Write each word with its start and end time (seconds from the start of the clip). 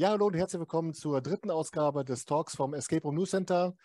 Ja, 0.00 0.12
hallo 0.12 0.28
und 0.28 0.34
herzlich 0.34 0.60
willkommen 0.60 0.94
zur 0.94 1.20
dritten 1.20 1.50
Ausgabe 1.50 2.06
des 2.06 2.24
Talks 2.24 2.56
vom 2.56 2.72
Escape 2.72 3.02
Room 3.02 3.16
News 3.16 3.32
Center. 3.32 3.76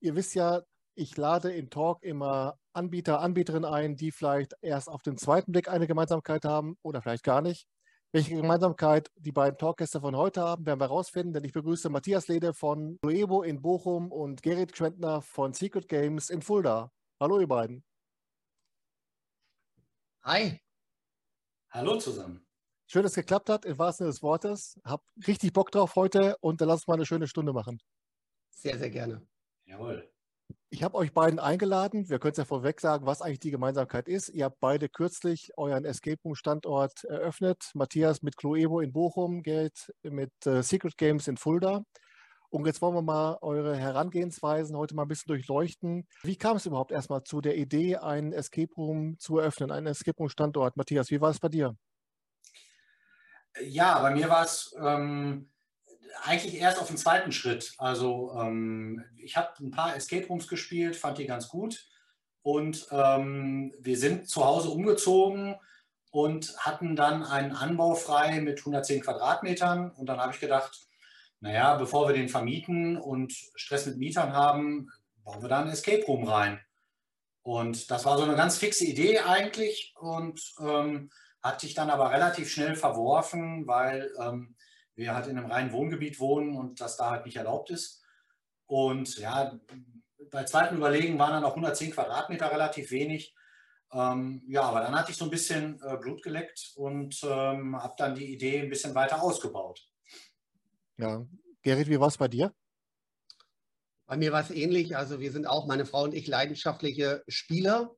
Ihr 0.00 0.14
wisst 0.14 0.34
ja, 0.34 0.60
ich 0.94 1.16
lade 1.16 1.50
in 1.50 1.70
Talk 1.70 2.02
immer 2.02 2.58
Anbieter, 2.74 3.20
Anbieterinnen 3.20 3.64
ein, 3.64 3.96
die 3.96 4.12
vielleicht 4.12 4.54
erst 4.60 4.90
auf 4.90 5.00
den 5.00 5.16
zweiten 5.16 5.52
Blick 5.52 5.70
eine 5.70 5.86
Gemeinsamkeit 5.86 6.44
haben 6.44 6.76
oder 6.82 7.00
vielleicht 7.00 7.24
gar 7.24 7.40
nicht. 7.40 7.66
Welche 8.12 8.36
Gemeinsamkeit 8.36 9.10
die 9.14 9.32
beiden 9.32 9.56
Talkgäste 9.56 9.98
von 10.02 10.14
heute 10.14 10.42
haben, 10.42 10.66
werden 10.66 10.78
wir 10.78 10.88
herausfinden, 10.88 11.32
denn 11.32 11.44
ich 11.44 11.54
begrüße 11.54 11.88
Matthias 11.88 12.28
Lede 12.28 12.52
von 12.52 12.98
Luebo 13.02 13.42
in 13.42 13.62
Bochum 13.62 14.12
und 14.12 14.42
Gerrit 14.42 14.74
Quentner 14.74 15.22
von 15.22 15.54
Secret 15.54 15.88
Games 15.88 16.28
in 16.28 16.42
Fulda. 16.42 16.92
Hallo 17.18 17.40
ihr 17.40 17.48
beiden. 17.48 17.82
Hi. 20.22 20.60
Hallo 21.70 21.96
zusammen. 21.96 22.45
Schön, 22.88 23.02
dass 23.02 23.12
es 23.12 23.16
geklappt 23.16 23.50
hat, 23.50 23.64
im 23.64 23.78
wahrsten 23.78 24.04
Sinne 24.04 24.12
des 24.12 24.22
Wortes. 24.22 24.78
Hab 24.84 25.02
richtig 25.26 25.52
Bock 25.52 25.72
drauf 25.72 25.96
heute 25.96 26.36
und 26.40 26.60
dann 26.60 26.68
lass 26.68 26.80
uns 26.80 26.86
mal 26.86 26.94
eine 26.94 27.06
schöne 27.06 27.26
Stunde 27.26 27.52
machen. 27.52 27.80
Sehr, 28.50 28.78
sehr 28.78 28.90
gerne. 28.90 29.26
Jawohl. 29.64 30.08
Ich 30.70 30.84
habe 30.84 30.96
euch 30.96 31.12
beiden 31.12 31.40
eingeladen. 31.40 32.08
Wir 32.08 32.20
können 32.20 32.32
es 32.32 32.38
ja 32.38 32.44
vorweg 32.44 32.80
sagen, 32.80 33.04
was 33.04 33.22
eigentlich 33.22 33.40
die 33.40 33.50
Gemeinsamkeit 33.50 34.08
ist. 34.08 34.28
Ihr 34.28 34.44
habt 34.44 34.60
beide 34.60 34.88
kürzlich 34.88 35.50
euren 35.56 35.84
Escape 35.84 36.20
Room 36.24 36.36
Standort 36.36 37.02
eröffnet. 37.04 37.70
Matthias 37.74 38.22
mit 38.22 38.36
Cloevo 38.36 38.80
in 38.80 38.92
Bochum, 38.92 39.42
Gerd 39.42 39.92
mit 40.02 40.32
äh, 40.44 40.62
Secret 40.62 40.96
Games 40.96 41.26
in 41.26 41.36
Fulda. 41.36 41.82
Und 42.50 42.66
jetzt 42.66 42.80
wollen 42.80 42.94
wir 42.94 43.02
mal 43.02 43.38
eure 43.42 43.76
Herangehensweisen 43.76 44.76
heute 44.76 44.94
mal 44.94 45.02
ein 45.02 45.08
bisschen 45.08 45.28
durchleuchten. 45.28 46.06
Wie 46.22 46.36
kam 46.36 46.56
es 46.56 46.66
überhaupt 46.66 46.92
erstmal 46.92 47.24
zu 47.24 47.40
der 47.40 47.56
Idee, 47.56 47.96
einen 47.96 48.32
Escape 48.32 48.72
Room 48.76 49.18
zu 49.18 49.38
eröffnen, 49.38 49.72
einen 49.72 49.88
Escape 49.88 50.16
Room 50.18 50.28
Standort? 50.28 50.76
Matthias, 50.76 51.10
wie 51.10 51.20
war 51.20 51.30
es 51.30 51.40
bei 51.40 51.48
dir? 51.48 51.76
Ja, 53.62 54.00
bei 54.00 54.10
mir 54.10 54.28
war 54.28 54.44
es 54.44 54.74
ähm, 54.78 55.50
eigentlich 56.22 56.60
erst 56.60 56.80
auf 56.80 56.88
dem 56.88 56.96
zweiten 56.96 57.32
Schritt. 57.32 57.74
Also 57.78 58.32
ähm, 58.38 59.04
ich 59.16 59.36
habe 59.36 59.52
ein 59.60 59.70
paar 59.70 59.96
Escape 59.96 60.26
Rooms 60.26 60.48
gespielt, 60.48 60.96
fand 60.96 61.18
die 61.18 61.26
ganz 61.26 61.48
gut. 61.48 61.86
Und 62.42 62.86
ähm, 62.90 63.74
wir 63.80 63.98
sind 63.98 64.28
zu 64.28 64.44
Hause 64.44 64.70
umgezogen 64.70 65.56
und 66.10 66.56
hatten 66.58 66.96
dann 66.96 67.24
einen 67.24 67.52
Anbau 67.52 67.94
frei 67.94 68.40
mit 68.40 68.60
110 68.60 69.02
Quadratmetern. 69.02 69.90
Und 69.90 70.06
dann 70.06 70.20
habe 70.20 70.32
ich 70.32 70.40
gedacht, 70.40 70.86
naja, 71.40 71.74
bevor 71.76 72.08
wir 72.08 72.14
den 72.14 72.28
vermieten 72.28 72.96
und 72.96 73.32
Stress 73.54 73.86
mit 73.86 73.98
Mietern 73.98 74.32
haben, 74.32 74.90
bauen 75.24 75.42
wir 75.42 75.48
da 75.48 75.60
ein 75.60 75.68
Escape 75.68 76.04
Room 76.04 76.24
rein. 76.24 76.60
Und 77.42 77.90
das 77.90 78.04
war 78.04 78.16
so 78.16 78.24
eine 78.24 78.36
ganz 78.36 78.58
fixe 78.58 78.84
Idee 78.84 79.20
eigentlich. 79.20 79.94
Und 79.98 80.40
ähm, 80.60 81.10
hat 81.42 81.60
sich 81.60 81.74
dann 81.74 81.90
aber 81.90 82.10
relativ 82.10 82.50
schnell 82.50 82.76
verworfen, 82.76 83.66
weil 83.66 84.12
ähm, 84.20 84.56
wir 84.94 85.14
halt 85.14 85.26
in 85.26 85.38
einem 85.38 85.50
reinen 85.50 85.72
Wohngebiet 85.72 86.18
wohnen 86.18 86.56
und 86.56 86.80
das 86.80 86.96
da 86.96 87.10
halt 87.10 87.26
nicht 87.26 87.36
erlaubt 87.36 87.70
ist. 87.70 88.02
Und 88.66 89.18
ja, 89.18 89.58
bei 90.30 90.44
zweiten 90.44 90.76
Überlegen 90.76 91.18
waren 91.18 91.32
dann 91.32 91.44
auch 91.44 91.50
110 91.50 91.92
Quadratmeter 91.92 92.50
relativ 92.50 92.90
wenig. 92.90 93.34
Ähm, 93.92 94.42
ja, 94.48 94.62
aber 94.62 94.80
dann 94.80 94.94
hatte 94.98 95.12
ich 95.12 95.16
so 95.16 95.24
ein 95.24 95.30
bisschen 95.30 95.80
äh, 95.82 95.96
Blut 95.96 96.22
geleckt 96.22 96.72
und 96.74 97.20
ähm, 97.22 97.80
habe 97.80 97.94
dann 97.96 98.14
die 98.14 98.32
Idee 98.32 98.60
ein 98.60 98.68
bisschen 98.68 98.94
weiter 98.94 99.22
ausgebaut. 99.22 99.86
Ja, 100.96 101.24
Gerrit, 101.62 101.88
wie 101.88 102.00
war 102.00 102.08
es 102.08 102.16
bei 102.16 102.28
dir? 102.28 102.52
Bei 104.06 104.16
mir 104.16 104.32
war 104.32 104.40
es 104.40 104.50
ähnlich. 104.50 104.96
Also 104.96 105.20
wir 105.20 105.30
sind 105.30 105.46
auch, 105.46 105.66
meine 105.66 105.84
Frau 105.84 106.04
und 106.04 106.14
ich, 106.14 106.26
leidenschaftliche 106.26 107.22
Spieler 107.28 107.94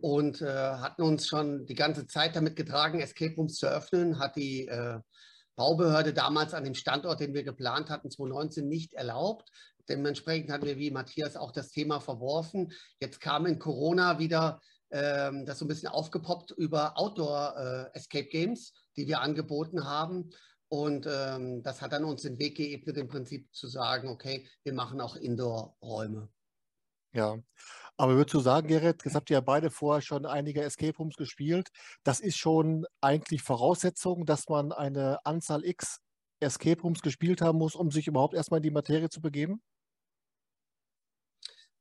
und 0.00 0.42
äh, 0.42 0.46
hatten 0.46 1.02
uns 1.02 1.26
schon 1.26 1.66
die 1.66 1.74
ganze 1.74 2.06
Zeit 2.06 2.36
damit 2.36 2.56
getragen, 2.56 3.00
Escape 3.00 3.34
Rooms 3.36 3.56
zu 3.56 3.66
öffnen, 3.66 4.18
hat 4.18 4.36
die 4.36 4.68
äh, 4.68 5.00
Baubehörde 5.56 6.12
damals 6.12 6.54
an 6.54 6.64
dem 6.64 6.74
Standort, 6.74 7.20
den 7.20 7.34
wir 7.34 7.42
geplant 7.42 7.90
hatten, 7.90 8.10
2019 8.10 8.68
nicht 8.68 8.94
erlaubt. 8.94 9.50
Dementsprechend 9.88 10.52
hatten 10.52 10.66
wir, 10.66 10.78
wie 10.78 10.90
Matthias, 10.90 11.36
auch 11.36 11.50
das 11.50 11.70
Thema 11.70 12.00
verworfen. 12.00 12.72
Jetzt 13.00 13.20
kam 13.20 13.46
in 13.46 13.58
Corona 13.58 14.18
wieder 14.18 14.60
ähm, 14.90 15.44
das 15.44 15.58
so 15.58 15.64
ein 15.64 15.68
bisschen 15.68 15.88
aufgepoppt 15.88 16.52
über 16.52 16.96
Outdoor 16.96 17.56
äh, 17.92 17.96
Escape 17.96 18.28
Games, 18.28 18.72
die 18.96 19.08
wir 19.08 19.20
angeboten 19.20 19.84
haben. 19.84 20.30
Und 20.68 21.06
ähm, 21.10 21.62
das 21.62 21.80
hat 21.80 21.92
dann 21.92 22.04
uns 22.04 22.22
den 22.22 22.38
Weg 22.38 22.56
geebnet, 22.56 22.96
im 22.96 23.08
Prinzip 23.08 23.52
zu 23.52 23.68
sagen, 23.68 24.08
okay, 24.08 24.46
wir 24.64 24.74
machen 24.74 25.00
auch 25.00 25.16
Indoor-Räume. 25.16 26.28
Ja, 27.14 27.38
aber 27.98 28.14
würdest 28.14 28.34
du 28.34 28.40
sagen, 28.40 28.68
Gerrit, 28.68 29.04
jetzt 29.04 29.14
habt 29.14 29.28
ihr 29.28 29.34
ja 29.34 29.40
beide 29.40 29.70
vorher 29.70 30.00
schon 30.00 30.24
einige 30.24 30.62
Escape 30.62 30.96
Rooms 30.96 31.16
gespielt. 31.16 31.68
Das 32.04 32.20
ist 32.20 32.38
schon 32.38 32.86
eigentlich 33.00 33.42
Voraussetzung, 33.42 34.24
dass 34.24 34.48
man 34.48 34.72
eine 34.72 35.18
Anzahl 35.26 35.64
X 35.64 36.00
Escape 36.40 36.80
Rooms 36.80 37.02
gespielt 37.02 37.40
haben 37.40 37.58
muss, 37.58 37.74
um 37.74 37.90
sich 37.90 38.06
überhaupt 38.06 38.34
erstmal 38.34 38.58
in 38.58 38.62
die 38.62 38.70
Materie 38.70 39.08
zu 39.08 39.20
begeben? 39.20 39.60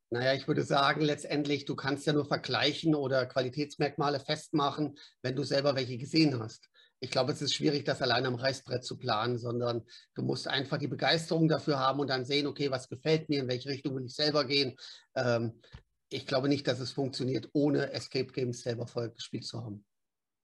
Naja, 0.09 0.33
ich 0.33 0.47
würde 0.47 0.63
sagen, 0.63 1.01
letztendlich, 1.01 1.65
du 1.65 1.75
kannst 1.75 2.07
ja 2.07 2.13
nur 2.13 2.25
vergleichen 2.25 2.95
oder 2.95 3.25
Qualitätsmerkmale 3.25 4.21
festmachen, 4.21 4.97
wenn 5.21 5.35
du 5.35 5.43
selber 5.43 5.75
welche 5.75 5.97
gesehen 5.97 6.39
hast. 6.39 6.69
Ich 6.99 7.11
glaube, 7.11 7.33
es 7.33 7.41
ist 7.41 7.53
schwierig, 7.53 7.83
das 7.83 8.01
allein 8.01 8.25
am 8.25 8.35
Reißbrett 8.35 8.83
zu 8.83 8.97
planen, 8.97 9.37
sondern 9.37 9.85
du 10.15 10.23
musst 10.23 10.47
einfach 10.47 10.77
die 10.77 10.87
Begeisterung 10.87 11.47
dafür 11.47 11.77
haben 11.77 11.99
und 11.99 12.07
dann 12.07 12.25
sehen, 12.25 12.47
okay, 12.47 12.71
was 12.71 12.89
gefällt 12.89 13.29
mir, 13.29 13.41
in 13.41 13.47
welche 13.49 13.69
Richtung 13.69 13.95
will 13.95 14.05
ich 14.05 14.15
selber 14.15 14.45
gehen. 14.45 14.77
Ähm, 15.15 15.61
ich 16.09 16.25
glaube 16.25 16.49
nicht, 16.49 16.67
dass 16.67 16.79
es 16.79 16.91
funktioniert, 16.91 17.49
ohne 17.53 17.91
Escape 17.91 18.31
Games 18.31 18.61
selber 18.61 18.87
vorher 18.87 19.11
gespielt 19.11 19.45
zu 19.45 19.63
haben. 19.63 19.85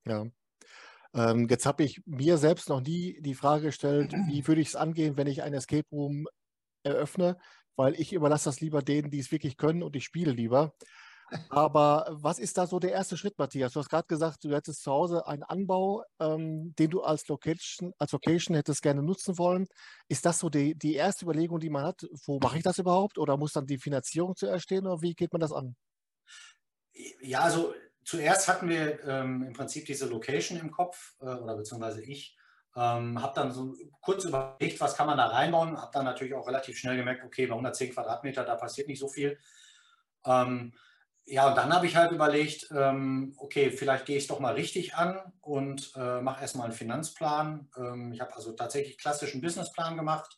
Ja. 0.06 0.25
Ähm, 1.13 1.47
jetzt 1.47 1.66
habe 1.66 1.84
ich 1.84 2.01
mir 2.06 2.38
selbst 2.38 2.69
noch 2.69 2.81
nie 2.81 3.22
die 3.22 3.35
Frage 3.35 3.68
gestellt, 3.68 4.13
wie 4.28 4.47
würde 4.47 4.62
ich 4.62 4.69
es 4.69 4.75
angehen, 4.75 5.16
wenn 5.16 5.28
ich 5.28 5.44
ein 5.44 5.53
Escape 5.53 5.88
Room 5.91 6.28
eröffne, 6.84 7.38
weil 7.75 7.94
ich 8.00 8.13
überlasse 8.13 8.46
das 8.46 8.62
lieber 8.62 8.81
denen, 8.81 9.12
die 9.12 9.19
es 9.19 9.31
wirklich 9.31 9.57
können 9.57 9.84
und 9.84 9.96
ich 9.96 10.03
spiele 10.03 10.31
lieber. 10.31 10.73
Aber 11.49 12.07
was 12.09 12.39
ist 12.39 12.57
da 12.57 12.67
so 12.67 12.79
der 12.79 12.91
erste 12.91 13.17
Schritt, 13.17 13.38
Matthias? 13.38 13.73
Du 13.73 13.79
hast 13.79 13.89
gerade 13.89 14.07
gesagt, 14.07 14.44
du 14.44 14.53
hättest 14.53 14.83
zu 14.83 14.91
Hause 14.91 15.27
einen 15.27 15.44
Anbau, 15.44 16.03
ähm, 16.19 16.73
den 16.75 16.89
du 16.89 17.01
als 17.01 17.27
Location, 17.27 17.94
als 17.97 18.11
Location 18.11 18.55
hättest 18.55 18.81
gerne 18.81 19.03
nutzen 19.03 19.38
wollen. 19.38 19.67
Ist 20.07 20.25
das 20.25 20.39
so 20.39 20.49
die, 20.49 20.75
die 20.75 20.95
erste 20.95 21.25
Überlegung, 21.25 21.59
die 21.59 21.69
man 21.69 21.83
hat? 21.83 22.05
Wo 22.25 22.39
mache 22.39 22.57
ich 22.57 22.63
das 22.63 22.77
überhaupt? 22.79 23.17
Oder 23.17 23.38
muss 23.38 23.53
dann 23.53 23.67
die 23.67 23.77
Finanzierung 23.77 24.35
zuerst 24.35 24.63
stehen? 24.63 24.88
Oder 24.88 25.01
wie 25.01 25.13
geht 25.13 25.31
man 25.31 25.41
das 25.41 25.51
an? 25.51 25.75
Ja, 27.22 27.41
also 27.41 27.73
zuerst 28.03 28.47
hatten 28.47 28.69
wir 28.69 29.03
ähm, 29.05 29.43
im 29.43 29.53
Prinzip 29.53 29.85
diese 29.85 30.07
Location 30.07 30.59
im 30.59 30.72
Kopf, 30.72 31.16
äh, 31.22 31.25
oder 31.25 31.55
beziehungsweise 31.55 32.03
ich. 32.03 32.38
Ähm, 32.75 33.22
habe 33.22 33.33
dann 33.35 33.51
so 33.51 33.75
kurz 34.01 34.25
überlegt, 34.25 34.81
was 34.81 34.95
kann 34.95 35.05
man 35.05 35.17
da 35.17 35.27
reinbauen. 35.27 35.79
Habe 35.79 35.91
dann 35.93 36.05
natürlich 36.05 36.33
auch 36.33 36.47
relativ 36.47 36.77
schnell 36.77 36.97
gemerkt, 36.97 37.23
okay, 37.23 37.45
bei 37.45 37.53
110 37.53 37.93
Quadratmeter, 37.93 38.43
da 38.43 38.55
passiert 38.55 38.88
nicht 38.88 38.99
so 38.99 39.07
viel. 39.07 39.38
Ähm, 40.25 40.73
ja, 41.25 41.47
und 41.47 41.56
dann 41.56 41.73
habe 41.73 41.85
ich 41.85 41.95
halt 41.95 42.11
überlegt, 42.11 42.67
ähm, 42.72 43.34
okay, 43.38 43.72
vielleicht 43.72 44.06
gehe 44.06 44.17
ich 44.17 44.23
es 44.23 44.28
doch 44.28 44.39
mal 44.39 44.56
richtig 44.56 44.95
an 44.95 45.19
und 45.41 45.94
äh, 45.95 46.22
mache 46.22 46.41
erstmal 46.41 46.66
einen 46.66 46.75
Finanzplan. 46.75 47.69
Ähm, 47.78 48.11
ich 48.11 48.19
habe 48.19 48.35
also 48.35 48.51
tatsächlich 48.51 48.97
klassischen 48.97 49.41
Businessplan 49.41 49.95
gemacht, 49.95 50.38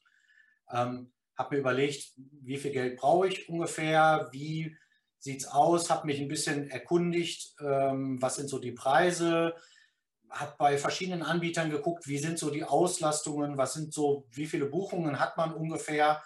ähm, 0.72 1.12
habe 1.35 1.56
mir 1.56 1.62
überlegt, 1.62 2.13
wie 2.18 2.57
viel 2.57 2.72
Geld 2.72 2.97
brauche 2.97 3.28
ich 3.28 3.50
ungefähr, 3.50 4.29
wie 4.31 4.78
sieht 5.18 5.41
es 5.41 5.47
aus, 5.47 5.90
habe 5.90 6.06
mich 6.06 6.19
ein 6.22 6.28
bisschen 6.28 6.69
erkundigt, 6.69 7.56
ähm, 7.59 8.22
was 8.22 8.35
sind 8.35 8.47
so 8.47 8.59
die 8.59 8.72
Preise, 8.72 9.56
habe 10.29 10.53
bei 10.59 10.78
verschiedenen 10.78 11.23
Anbietern 11.23 11.72
geguckt, 11.72 12.07
wie 12.07 12.19
sind 12.19 12.38
so 12.38 12.52
die 12.52 12.63
Auslastungen, 12.63 13.57
was 13.57 13.73
sind 13.73 13.91
so, 13.91 14.28
wie 14.31 14.46
viele 14.46 14.66
Buchungen 14.67 15.19
hat 15.19 15.35
man 15.35 15.53
ungefähr? 15.53 16.22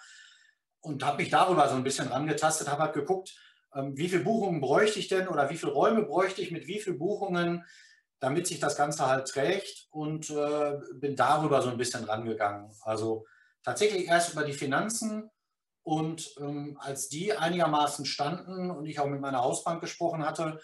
Und 0.80 1.04
habe 1.04 1.18
mich 1.18 1.30
darüber 1.30 1.68
so 1.68 1.76
ein 1.76 1.84
bisschen 1.84 2.08
rangetastet, 2.08 2.68
habe 2.68 2.82
halt 2.84 2.94
geguckt, 2.94 3.34
wie 3.72 4.08
viele 4.08 4.24
Buchungen 4.24 4.60
bräuchte 4.60 4.98
ich 4.98 5.08
denn 5.08 5.28
oder 5.28 5.48
wie 5.50 5.56
viele 5.56 5.72
Räume 5.72 6.02
bräuchte 6.02 6.42
ich 6.42 6.50
mit 6.50 6.66
wie 6.66 6.80
vielen 6.80 6.98
Buchungen, 6.98 7.64
damit 8.18 8.46
sich 8.46 8.60
das 8.60 8.76
Ganze 8.76 9.06
halt 9.06 9.28
trägt 9.28 9.86
und 9.90 10.30
äh, 10.30 10.78
bin 10.94 11.16
darüber 11.16 11.62
so 11.62 11.70
ein 11.70 11.78
bisschen 11.78 12.04
rangegangen. 12.04 12.70
Also 12.82 13.26
tatsächlich 13.62 14.06
erst 14.06 14.32
über 14.32 14.44
die 14.44 14.52
Finanzen 14.52 15.30
und 15.82 16.34
ähm, 16.38 16.76
als 16.80 17.08
die 17.08 17.32
einigermaßen 17.32 18.04
standen 18.04 18.70
und 18.70 18.86
ich 18.86 19.00
auch 19.00 19.06
mit 19.06 19.20
meiner 19.20 19.42
Hausbank 19.42 19.80
gesprochen 19.80 20.24
hatte, 20.24 20.60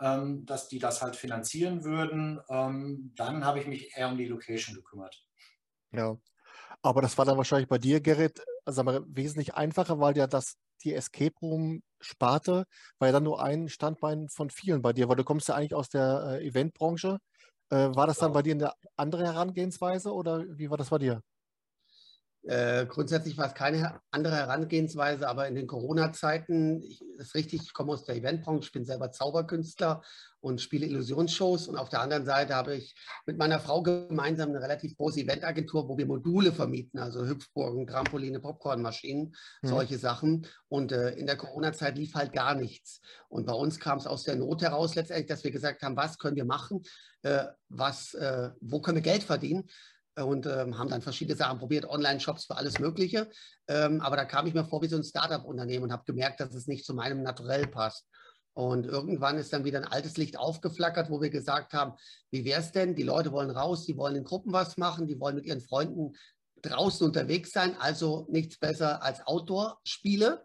ähm, 0.00 0.44
dass 0.46 0.68
die 0.68 0.78
das 0.78 1.02
halt 1.02 1.16
finanzieren 1.16 1.84
würden, 1.84 2.40
ähm, 2.48 3.12
dann 3.16 3.44
habe 3.44 3.60
ich 3.60 3.66
mich 3.66 3.96
eher 3.96 4.08
um 4.08 4.18
die 4.18 4.26
Location 4.26 4.74
gekümmert. 4.74 5.24
Ja, 5.92 6.16
aber 6.82 7.02
das 7.02 7.16
war 7.18 7.24
dann 7.24 7.36
wahrscheinlich 7.36 7.68
bei 7.68 7.78
dir, 7.78 8.00
Gerrit, 8.00 8.42
sagen 8.66 9.04
wesentlich 9.08 9.54
einfacher, 9.54 9.98
weil 9.98 10.16
ja 10.16 10.26
das 10.26 10.56
die 10.84 10.94
Escape 10.94 11.34
Room 11.42 11.82
Sparte 12.00 12.64
war 12.98 13.08
ja 13.08 13.12
dann 13.12 13.24
nur 13.24 13.42
ein 13.42 13.68
Standbein 13.68 14.28
von 14.28 14.50
vielen 14.50 14.82
bei 14.82 14.92
dir, 14.92 15.08
weil 15.08 15.16
du 15.16 15.24
kommst 15.24 15.48
ja 15.48 15.54
eigentlich 15.54 15.74
aus 15.74 15.88
der 15.88 16.40
äh, 16.40 16.46
Eventbranche. 16.46 17.18
Äh, 17.70 17.94
war 17.94 18.06
das 18.06 18.18
dann 18.18 18.32
bei 18.32 18.42
dir 18.42 18.54
eine 18.54 18.72
andere 18.96 19.24
Herangehensweise 19.24 20.12
oder 20.12 20.44
wie 20.48 20.70
war 20.70 20.78
das 20.78 20.90
bei 20.90 20.98
dir? 20.98 21.22
Äh, 22.44 22.86
grundsätzlich 22.86 23.36
war 23.36 23.46
es 23.48 23.54
keine 23.54 24.00
andere 24.10 24.34
Herangehensweise, 24.34 25.28
aber 25.28 25.46
in 25.46 25.54
den 25.54 25.66
Corona-Zeiten, 25.66 26.82
ist 27.18 27.34
richtig, 27.34 27.62
ich 27.62 27.72
komme 27.74 27.92
aus 27.92 28.04
der 28.04 28.16
Eventbranche, 28.16 28.66
ich 28.66 28.72
bin 28.72 28.86
selber 28.86 29.12
Zauberkünstler 29.12 30.02
und 30.40 30.60
spiele 30.60 30.86
Illusionsshows. 30.86 31.68
Und 31.68 31.76
auf 31.76 31.90
der 31.90 32.00
anderen 32.00 32.24
Seite 32.24 32.54
habe 32.54 32.76
ich 32.76 32.94
mit 33.26 33.36
meiner 33.36 33.60
Frau 33.60 33.82
gemeinsam 33.82 34.48
eine 34.48 34.62
relativ 34.62 34.96
große 34.96 35.20
Eventagentur, 35.20 35.86
wo 35.86 35.98
wir 35.98 36.06
Module 36.06 36.52
vermieten, 36.52 36.98
also 36.98 37.26
Hüpfburgen, 37.26 37.86
Trampoline, 37.86 38.40
Popcornmaschinen, 38.40 39.34
mhm. 39.60 39.68
solche 39.68 39.98
Sachen. 39.98 40.46
Und 40.68 40.92
äh, 40.92 41.10
in 41.10 41.26
der 41.26 41.36
Corona-Zeit 41.36 41.98
lief 41.98 42.14
halt 42.14 42.32
gar 42.32 42.54
nichts. 42.54 43.02
Und 43.28 43.46
bei 43.46 43.52
uns 43.52 43.78
kam 43.78 43.98
es 43.98 44.06
aus 44.06 44.22
der 44.22 44.36
Not 44.36 44.62
heraus 44.62 44.94
letztendlich, 44.94 45.28
dass 45.28 45.44
wir 45.44 45.50
gesagt 45.50 45.82
haben, 45.82 45.96
was 45.96 46.16
können 46.16 46.36
wir 46.36 46.46
machen, 46.46 46.82
äh, 47.22 47.44
was, 47.68 48.14
äh, 48.14 48.50
wo 48.62 48.80
können 48.80 48.96
wir 48.96 49.02
Geld 49.02 49.24
verdienen 49.24 49.68
und 50.16 50.46
ähm, 50.46 50.78
haben 50.78 50.90
dann 50.90 51.02
verschiedene 51.02 51.36
Sachen 51.36 51.58
probiert, 51.58 51.88
Online-Shops 51.88 52.46
für 52.46 52.56
alles 52.56 52.78
Mögliche. 52.78 53.30
Ähm, 53.68 54.00
aber 54.00 54.16
da 54.16 54.24
kam 54.24 54.46
ich 54.46 54.54
mir 54.54 54.64
vor 54.64 54.82
wie 54.82 54.88
so 54.88 54.96
ein 54.96 55.04
Startup-Unternehmen 55.04 55.84
und 55.84 55.92
habe 55.92 56.04
gemerkt, 56.04 56.40
dass 56.40 56.54
es 56.54 56.66
nicht 56.66 56.84
zu 56.84 56.94
meinem 56.94 57.22
Naturell 57.22 57.66
passt. 57.66 58.06
Und 58.52 58.84
irgendwann 58.84 59.38
ist 59.38 59.52
dann 59.52 59.64
wieder 59.64 59.78
ein 59.78 59.90
altes 59.90 60.16
Licht 60.16 60.38
aufgeflackert, 60.38 61.08
wo 61.08 61.20
wir 61.20 61.30
gesagt 61.30 61.72
haben, 61.72 61.94
wie 62.30 62.44
wäre 62.44 62.60
es 62.60 62.72
denn? 62.72 62.94
Die 62.94 63.04
Leute 63.04 63.32
wollen 63.32 63.50
raus, 63.50 63.86
die 63.86 63.96
wollen 63.96 64.16
in 64.16 64.24
Gruppen 64.24 64.52
was 64.52 64.76
machen, 64.76 65.06
die 65.06 65.20
wollen 65.20 65.36
mit 65.36 65.46
ihren 65.46 65.60
Freunden 65.60 66.14
draußen 66.62 67.06
unterwegs 67.06 67.52
sein, 67.52 67.76
also 67.78 68.26
nichts 68.28 68.58
besser 68.58 69.02
als 69.02 69.26
Outdoor-Spiele. 69.26 70.44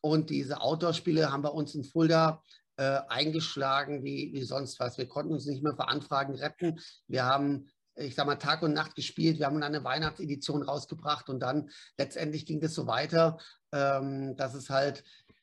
Und 0.00 0.30
diese 0.30 0.60
Outdoor-Spiele 0.60 1.30
haben 1.30 1.42
bei 1.42 1.50
uns 1.50 1.74
in 1.74 1.84
Fulda 1.84 2.42
äh, 2.76 3.00
eingeschlagen 3.08 4.02
wie, 4.02 4.32
wie 4.32 4.42
sonst 4.42 4.80
was. 4.80 4.98
Wir 4.98 5.08
konnten 5.08 5.32
uns 5.32 5.46
nicht 5.46 5.62
mehr 5.62 5.74
vor 5.74 5.88
Anfragen 5.88 6.34
retten. 6.34 6.80
Wir 7.06 7.24
haben 7.24 7.70
ich 7.96 8.14
sag 8.14 8.26
mal, 8.26 8.36
Tag 8.36 8.62
und 8.62 8.72
Nacht 8.72 8.94
gespielt. 8.94 9.38
Wir 9.38 9.46
haben 9.46 9.60
dann 9.60 9.74
eine 9.74 9.84
Weihnachtsedition 9.84 10.62
rausgebracht 10.62 11.28
und 11.28 11.40
dann 11.40 11.70
letztendlich 11.98 12.46
ging 12.46 12.60
das 12.60 12.74
so 12.74 12.86
weiter, 12.86 13.38
ähm, 13.72 14.36
dass 14.36 14.54
es 14.54 14.70
halt 14.70 15.02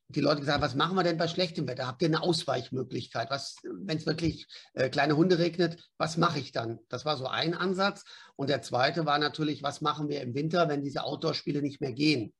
die 0.10 0.22
Leute 0.22 0.42
gesagt 0.42 0.56
haben, 0.56 0.64
was 0.64 0.76
machen 0.76 0.96
wir 0.96 1.04
denn 1.04 1.18
bei 1.18 1.28
schlechtem 1.28 1.68
Wetter? 1.68 1.88
Habt 1.88 2.02
ihr 2.02 2.08
eine 2.08 2.22
Ausweichmöglichkeit? 2.22 3.30
Was, 3.30 3.56
wenn 3.64 3.98
es 3.98 4.06
wirklich 4.06 4.48
äh, 4.74 4.90
kleine 4.90 5.18
Hunde 5.18 5.40
regnet, 5.40 5.90
was 5.98 6.18
mache 6.18 6.40
ich 6.40 6.52
dann? 6.52 6.80
Das 6.90 7.06
war 7.06 7.18
so 7.18 7.26
ein 7.26 7.54
Ansatz. 7.54 8.04
Und 8.36 8.50
der 8.50 8.62
zweite 8.62 9.06
war 9.06 9.18
natürlich, 9.18 9.64
was 9.64 9.82
machen 9.82 10.10
wir 10.10 10.22
im 10.22 10.36
Winter, 10.36 10.70
wenn 10.70 10.84
diese 10.84 11.04
Outdoor-Spiele 11.04 11.62
nicht 11.62 11.82
mehr 11.82 11.94
gehen? 11.94 12.34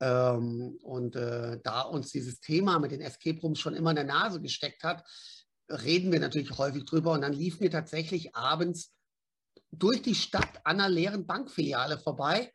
Ähm, 0.00 0.78
und 0.82 1.16
äh, 1.16 1.58
da 1.62 1.82
uns 1.82 2.10
dieses 2.12 2.40
Thema 2.40 2.78
mit 2.78 2.92
den 2.92 3.00
Escape 3.00 3.40
Rooms 3.40 3.58
schon 3.58 3.74
immer 3.74 3.90
in 3.90 3.96
der 3.96 4.04
Nase 4.04 4.40
gesteckt 4.40 4.84
hat, 4.84 5.04
reden 5.70 6.12
wir 6.12 6.20
natürlich 6.20 6.56
häufig 6.58 6.84
drüber. 6.84 7.12
Und 7.12 7.22
dann 7.22 7.32
liefen 7.32 7.60
wir 7.60 7.70
tatsächlich 7.70 8.34
abends 8.34 8.92
durch 9.70 10.02
die 10.02 10.14
Stadt 10.14 10.60
an 10.64 10.80
einer 10.80 10.88
leeren 10.88 11.26
Bankfiliale 11.26 11.98
vorbei. 11.98 12.52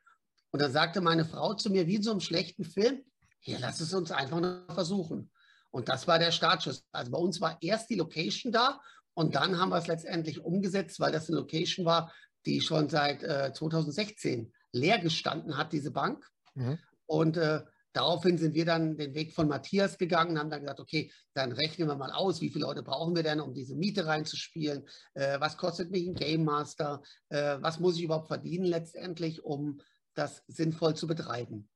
Und 0.52 0.62
dann 0.62 0.72
sagte 0.72 1.02
meine 1.02 1.26
Frau 1.26 1.54
zu 1.54 1.70
mir, 1.70 1.88
wie 1.88 1.96
in 1.96 2.04
so 2.04 2.12
einem 2.12 2.20
schlechten 2.20 2.64
Film, 2.64 3.04
hier, 3.40 3.60
lass 3.60 3.82
es 3.82 3.94
uns 3.94 4.12
einfach 4.12 4.40
noch 4.40 4.74
versuchen. 4.74 5.32
Und 5.72 5.90
das 5.90 6.08
war 6.08 6.20
der 6.20 6.32
Startschuss. 6.32 6.86
Also 6.92 7.12
bei 7.12 7.18
uns 7.18 7.42
war 7.42 7.58
erst 7.62 7.90
die 7.90 7.96
Location 7.96 8.52
da 8.52 8.80
und 9.16 9.36
dann 9.36 9.60
haben 9.60 9.70
wir 9.70 9.78
es 9.78 9.88
letztendlich 9.88 10.40
umgesetzt, 10.40 11.00
weil 11.00 11.12
das 11.12 11.28
eine 11.28 11.40
Location 11.40 11.86
war, 11.86 12.14
die 12.46 12.62
schon 12.62 12.90
seit 12.90 13.24
äh, 13.24 13.52
2016 13.54 14.54
leer 14.72 15.00
gestanden 15.00 15.58
hat, 15.58 15.74
diese 15.74 15.92
Bank. 15.92 16.26
Mhm. 16.56 16.80
Und 17.06 17.38
äh, 17.38 17.62
Daraufhin 17.94 18.40
sind 18.40 18.56
wir 18.56 18.66
dann 18.66 18.98
den 18.98 19.14
Weg 19.14 19.34
von 19.34 19.48
Matthias 19.48 19.98
gegangen 19.98 20.32
und 20.32 20.40
haben 20.40 20.50
dann 20.50 20.62
gesagt, 20.62 20.80
okay, 20.80 21.12
dann 21.34 21.52
rechnen 21.52 21.88
wir 21.88 21.96
mal 21.96 22.12
aus, 22.12 22.42
wie 22.42 22.50
viele 22.50 22.66
Leute 22.66 22.82
brauchen 22.82 23.16
wir 23.16 23.24
denn, 23.24 23.40
um 23.40 23.54
diese 23.54 23.76
Miete 23.76 24.08
reinzuspielen? 24.08 24.88
Äh, 25.14 25.40
was 25.40 25.58
kostet 25.58 25.92
mich 25.92 26.08
ein 26.08 26.16
Game 26.16 26.44
Master? 26.44 27.04
Äh, 27.30 27.58
was 27.62 27.80
muss 27.80 27.98
ich 27.98 28.04
überhaupt 28.04 28.28
verdienen 28.28 28.66
letztendlich, 28.66 29.44
um 29.44 29.80
das 30.16 30.44
sinnvoll 30.48 30.96
zu 30.96 31.06
betreiben? 31.08 31.70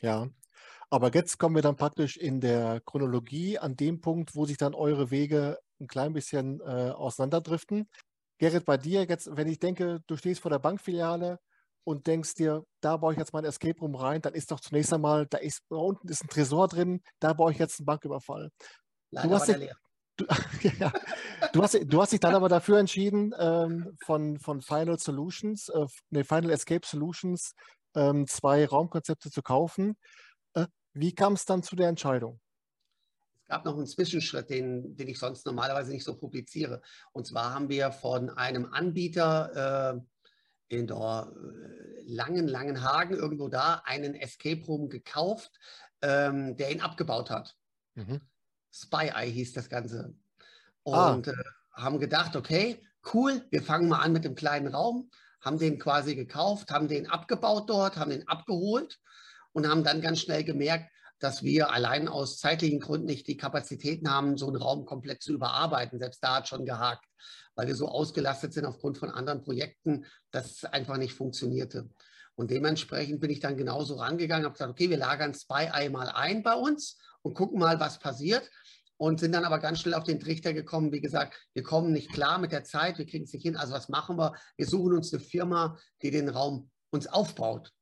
Ja, 0.00 0.30
aber 0.88 1.12
jetzt 1.14 1.38
kommen 1.38 1.54
wir 1.54 1.62
dann 1.62 1.76
praktisch 1.76 2.16
in 2.16 2.40
der 2.40 2.80
Chronologie 2.80 3.58
an 3.58 3.76
dem 3.76 4.00
Punkt, 4.00 4.34
wo 4.34 4.46
sich 4.46 4.56
dann 4.56 4.74
eure 4.74 5.10
Wege 5.10 5.58
ein 5.80 5.86
klein 5.86 6.14
bisschen 6.14 6.60
äh, 6.60 6.90
auseinanderdriften. 6.90 7.88
Gerrit, 8.38 8.64
bei 8.64 8.78
dir 8.78 9.04
jetzt, 9.04 9.36
wenn 9.36 9.48
ich 9.48 9.58
denke, 9.58 10.00
du 10.06 10.16
stehst 10.16 10.40
vor 10.40 10.50
der 10.50 10.58
Bankfiliale, 10.58 11.38
und 11.84 12.06
denkst 12.06 12.34
dir, 12.34 12.64
da 12.80 12.96
baue 12.96 13.12
ich 13.12 13.18
jetzt 13.18 13.32
mal 13.32 13.40
ein 13.40 13.44
Escape 13.44 13.78
Room 13.80 13.94
rein, 13.94 14.20
dann 14.22 14.34
ist 14.34 14.50
doch 14.50 14.60
zunächst 14.60 14.92
einmal, 14.92 15.26
da 15.26 15.38
ist 15.38 15.62
da 15.68 15.76
unten 15.76 16.08
ist 16.08 16.24
ein 16.24 16.28
Tresor 16.28 16.68
drin, 16.68 17.02
da 17.20 17.32
baue 17.32 17.52
ich 17.52 17.58
jetzt 17.58 17.80
einen 17.80 17.86
Banküberfall. 17.86 18.50
Leider 19.10 19.28
du 19.28 19.34
hast, 19.34 19.48
dich, 19.48 19.70
du, 20.16 20.26
ja, 20.78 20.92
du, 21.52 21.62
hast, 21.62 21.78
du 21.84 22.00
hast 22.00 22.12
dich 22.12 22.20
dann 22.20 22.34
aber 22.34 22.48
dafür 22.48 22.78
entschieden, 22.78 23.34
ähm, 23.38 23.96
von, 24.04 24.38
von 24.38 24.60
Final 24.60 24.98
Solutions, 24.98 25.68
äh, 25.68 25.86
nee, 26.10 26.24
Final 26.24 26.50
Escape 26.50 26.86
Solutions 26.86 27.54
ähm, 27.94 28.26
zwei 28.26 28.66
Raumkonzepte 28.66 29.30
zu 29.30 29.42
kaufen. 29.42 29.96
Äh, 30.54 30.66
wie 30.92 31.14
kam 31.14 31.34
es 31.34 31.44
dann 31.44 31.62
zu 31.62 31.76
der 31.76 31.88
Entscheidung? 31.88 32.40
Es 33.42 33.48
gab 33.48 33.64
noch 33.64 33.76
einen 33.76 33.86
Zwischenschritt, 33.86 34.48
den, 34.48 34.94
den 34.96 35.08
ich 35.08 35.18
sonst 35.18 35.44
normalerweise 35.44 35.90
nicht 35.90 36.04
so 36.04 36.16
publiziere. 36.16 36.82
Und 37.12 37.26
zwar 37.26 37.52
haben 37.52 37.68
wir 37.68 37.90
von 37.90 38.30
einem 38.30 38.66
Anbieter 38.72 39.96
äh, 39.96 40.00
in 40.70 40.86
der 40.86 41.30
äh, 41.34 42.02
langen, 42.06 42.48
langen 42.48 42.82
Hagen 42.82 43.14
irgendwo 43.14 43.48
da 43.48 43.82
einen 43.84 44.14
Escape 44.14 44.64
Room 44.64 44.88
gekauft, 44.88 45.50
ähm, 46.00 46.56
der 46.56 46.70
ihn 46.70 46.80
abgebaut 46.80 47.28
hat. 47.28 47.56
Mhm. 47.94 48.20
Spy 48.72 49.10
Eye 49.14 49.30
hieß 49.30 49.52
das 49.52 49.68
Ganze. 49.68 50.14
Ah. 50.84 51.12
Und 51.12 51.28
ah. 51.28 51.32
äh, 51.32 51.44
haben 51.72 51.98
gedacht, 51.98 52.36
okay, 52.36 52.82
cool, 53.12 53.44
wir 53.50 53.62
fangen 53.62 53.88
mal 53.88 54.00
an 54.00 54.12
mit 54.12 54.24
dem 54.24 54.34
kleinen 54.34 54.68
Raum, 54.68 55.10
haben 55.40 55.58
den 55.58 55.78
quasi 55.78 56.14
gekauft, 56.14 56.70
haben 56.70 56.88
den 56.88 57.10
abgebaut 57.10 57.68
dort, 57.68 57.96
haben 57.96 58.10
den 58.10 58.28
abgeholt 58.28 59.00
und 59.52 59.68
haben 59.68 59.82
dann 59.82 60.00
ganz 60.00 60.20
schnell 60.20 60.44
gemerkt, 60.44 60.90
dass 61.20 61.42
wir 61.42 61.70
allein 61.70 62.08
aus 62.08 62.38
zeitlichen 62.38 62.80
Gründen 62.80 63.06
nicht 63.06 63.26
die 63.28 63.36
Kapazitäten 63.36 64.10
haben, 64.10 64.38
so 64.38 64.48
einen 64.48 64.56
Raum 64.56 64.86
komplett 64.86 65.22
zu 65.22 65.32
überarbeiten. 65.32 65.98
Selbst 65.98 66.24
da 66.24 66.36
hat 66.36 66.48
schon 66.48 66.64
gehakt, 66.64 67.04
weil 67.54 67.66
wir 67.66 67.76
so 67.76 67.88
ausgelastet 67.88 68.54
sind 68.54 68.64
aufgrund 68.64 68.98
von 68.98 69.10
anderen 69.10 69.42
Projekten, 69.42 70.06
dass 70.30 70.50
es 70.50 70.64
einfach 70.64 70.96
nicht 70.96 71.12
funktionierte. 71.12 71.88
Und 72.34 72.50
dementsprechend 72.50 73.20
bin 73.20 73.30
ich 73.30 73.40
dann 73.40 73.58
genauso 73.58 73.96
rangegangen, 73.96 74.46
habe 74.46 74.54
gesagt, 74.54 74.70
okay, 74.70 74.88
wir 74.88 74.96
lagern 74.96 75.34
Spy 75.34 75.68
einmal 75.70 76.08
ein 76.08 76.42
bei 76.42 76.54
uns 76.54 76.98
und 77.20 77.34
gucken 77.34 77.60
mal, 77.60 77.78
was 77.78 77.98
passiert. 77.98 78.50
Und 78.96 79.18
sind 79.20 79.32
dann 79.32 79.44
aber 79.44 79.60
ganz 79.60 79.80
schnell 79.80 79.94
auf 79.94 80.04
den 80.04 80.20
Trichter 80.20 80.52
gekommen, 80.52 80.92
wie 80.92 81.00
gesagt, 81.00 81.34
wir 81.54 81.62
kommen 81.62 81.92
nicht 81.92 82.12
klar 82.12 82.38
mit 82.38 82.52
der 82.52 82.64
Zeit, 82.64 82.98
wir 82.98 83.06
kriegen 83.06 83.24
es 83.24 83.32
nicht 83.32 83.42
hin. 83.42 83.56
Also 83.56 83.72
was 83.72 83.88
machen 83.88 84.16
wir? 84.16 84.34
Wir 84.56 84.66
suchen 84.66 84.94
uns 84.94 85.12
eine 85.12 85.22
Firma, 85.22 85.78
die 86.02 86.10
den 86.10 86.28
Raum 86.28 86.70
uns 86.90 87.06
aufbaut 87.06 87.72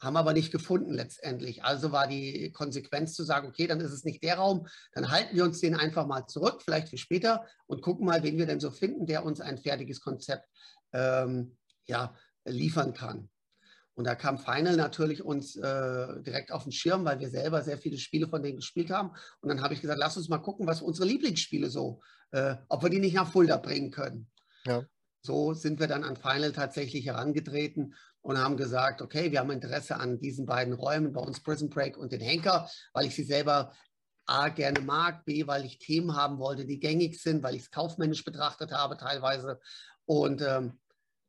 haben 0.00 0.16
aber 0.16 0.32
nicht 0.32 0.52
gefunden 0.52 0.92
letztendlich. 0.92 1.64
Also 1.64 1.92
war 1.92 2.06
die 2.06 2.52
Konsequenz 2.52 3.14
zu 3.14 3.24
sagen, 3.24 3.48
okay, 3.48 3.66
dann 3.66 3.80
ist 3.80 3.92
es 3.92 4.04
nicht 4.04 4.22
der 4.22 4.36
Raum, 4.36 4.66
dann 4.92 5.10
halten 5.10 5.34
wir 5.36 5.44
uns 5.44 5.60
den 5.60 5.74
einfach 5.74 6.06
mal 6.06 6.26
zurück, 6.26 6.62
vielleicht 6.62 6.88
für 6.88 6.98
später 6.98 7.46
und 7.66 7.82
gucken 7.82 8.06
mal, 8.06 8.22
wen 8.22 8.38
wir 8.38 8.46
denn 8.46 8.60
so 8.60 8.70
finden, 8.70 9.06
der 9.06 9.24
uns 9.24 9.40
ein 9.40 9.58
fertiges 9.58 10.00
Konzept 10.00 10.48
ähm, 10.92 11.56
ja, 11.86 12.14
liefern 12.44 12.94
kann. 12.94 13.28
Und 13.94 14.04
da 14.04 14.14
kam 14.14 14.38
Final 14.38 14.76
natürlich 14.76 15.22
uns 15.22 15.56
äh, 15.56 16.22
direkt 16.22 16.52
auf 16.52 16.64
den 16.64 16.72
Schirm, 16.72 17.06
weil 17.06 17.18
wir 17.18 17.30
selber 17.30 17.62
sehr 17.62 17.78
viele 17.78 17.96
Spiele 17.96 18.28
von 18.28 18.42
denen 18.42 18.56
gespielt 18.56 18.90
haben. 18.90 19.12
Und 19.40 19.48
dann 19.48 19.62
habe 19.62 19.72
ich 19.72 19.80
gesagt, 19.80 19.98
lass 19.98 20.18
uns 20.18 20.28
mal 20.28 20.38
gucken, 20.38 20.66
was 20.66 20.82
unsere 20.82 21.08
Lieblingsspiele 21.08 21.70
so, 21.70 22.02
äh, 22.32 22.56
ob 22.68 22.82
wir 22.82 22.90
die 22.90 22.98
nicht 22.98 23.14
nach 23.14 23.32
Fulda 23.32 23.56
bringen 23.56 23.90
können. 23.90 24.30
Ja. 24.66 24.84
So 25.26 25.54
sind 25.54 25.80
wir 25.80 25.88
dann 25.88 26.04
an 26.04 26.16
Final 26.16 26.52
tatsächlich 26.52 27.04
herangetreten 27.06 27.94
und 28.20 28.38
haben 28.38 28.56
gesagt, 28.56 29.02
okay, 29.02 29.32
wir 29.32 29.40
haben 29.40 29.50
Interesse 29.50 29.96
an 29.96 30.20
diesen 30.20 30.46
beiden 30.46 30.72
Räumen, 30.72 31.12
bei 31.12 31.20
uns 31.20 31.40
Prison 31.40 31.68
Break 31.68 31.98
und 31.98 32.12
den 32.12 32.20
Henker, 32.20 32.70
weil 32.92 33.06
ich 33.06 33.14
sie 33.16 33.24
selber 33.24 33.72
A 34.26 34.48
gerne 34.48 34.80
mag, 34.80 35.24
B, 35.24 35.46
weil 35.46 35.64
ich 35.64 35.78
Themen 35.78 36.16
haben 36.16 36.38
wollte, 36.38 36.64
die 36.64 36.78
gängig 36.78 37.20
sind, 37.20 37.42
weil 37.42 37.56
ich 37.56 37.62
es 37.62 37.70
kaufmännisch 37.70 38.24
betrachtet 38.24 38.70
habe 38.70 38.96
teilweise 38.96 39.60
und 40.04 40.42
ähm, 40.42 40.78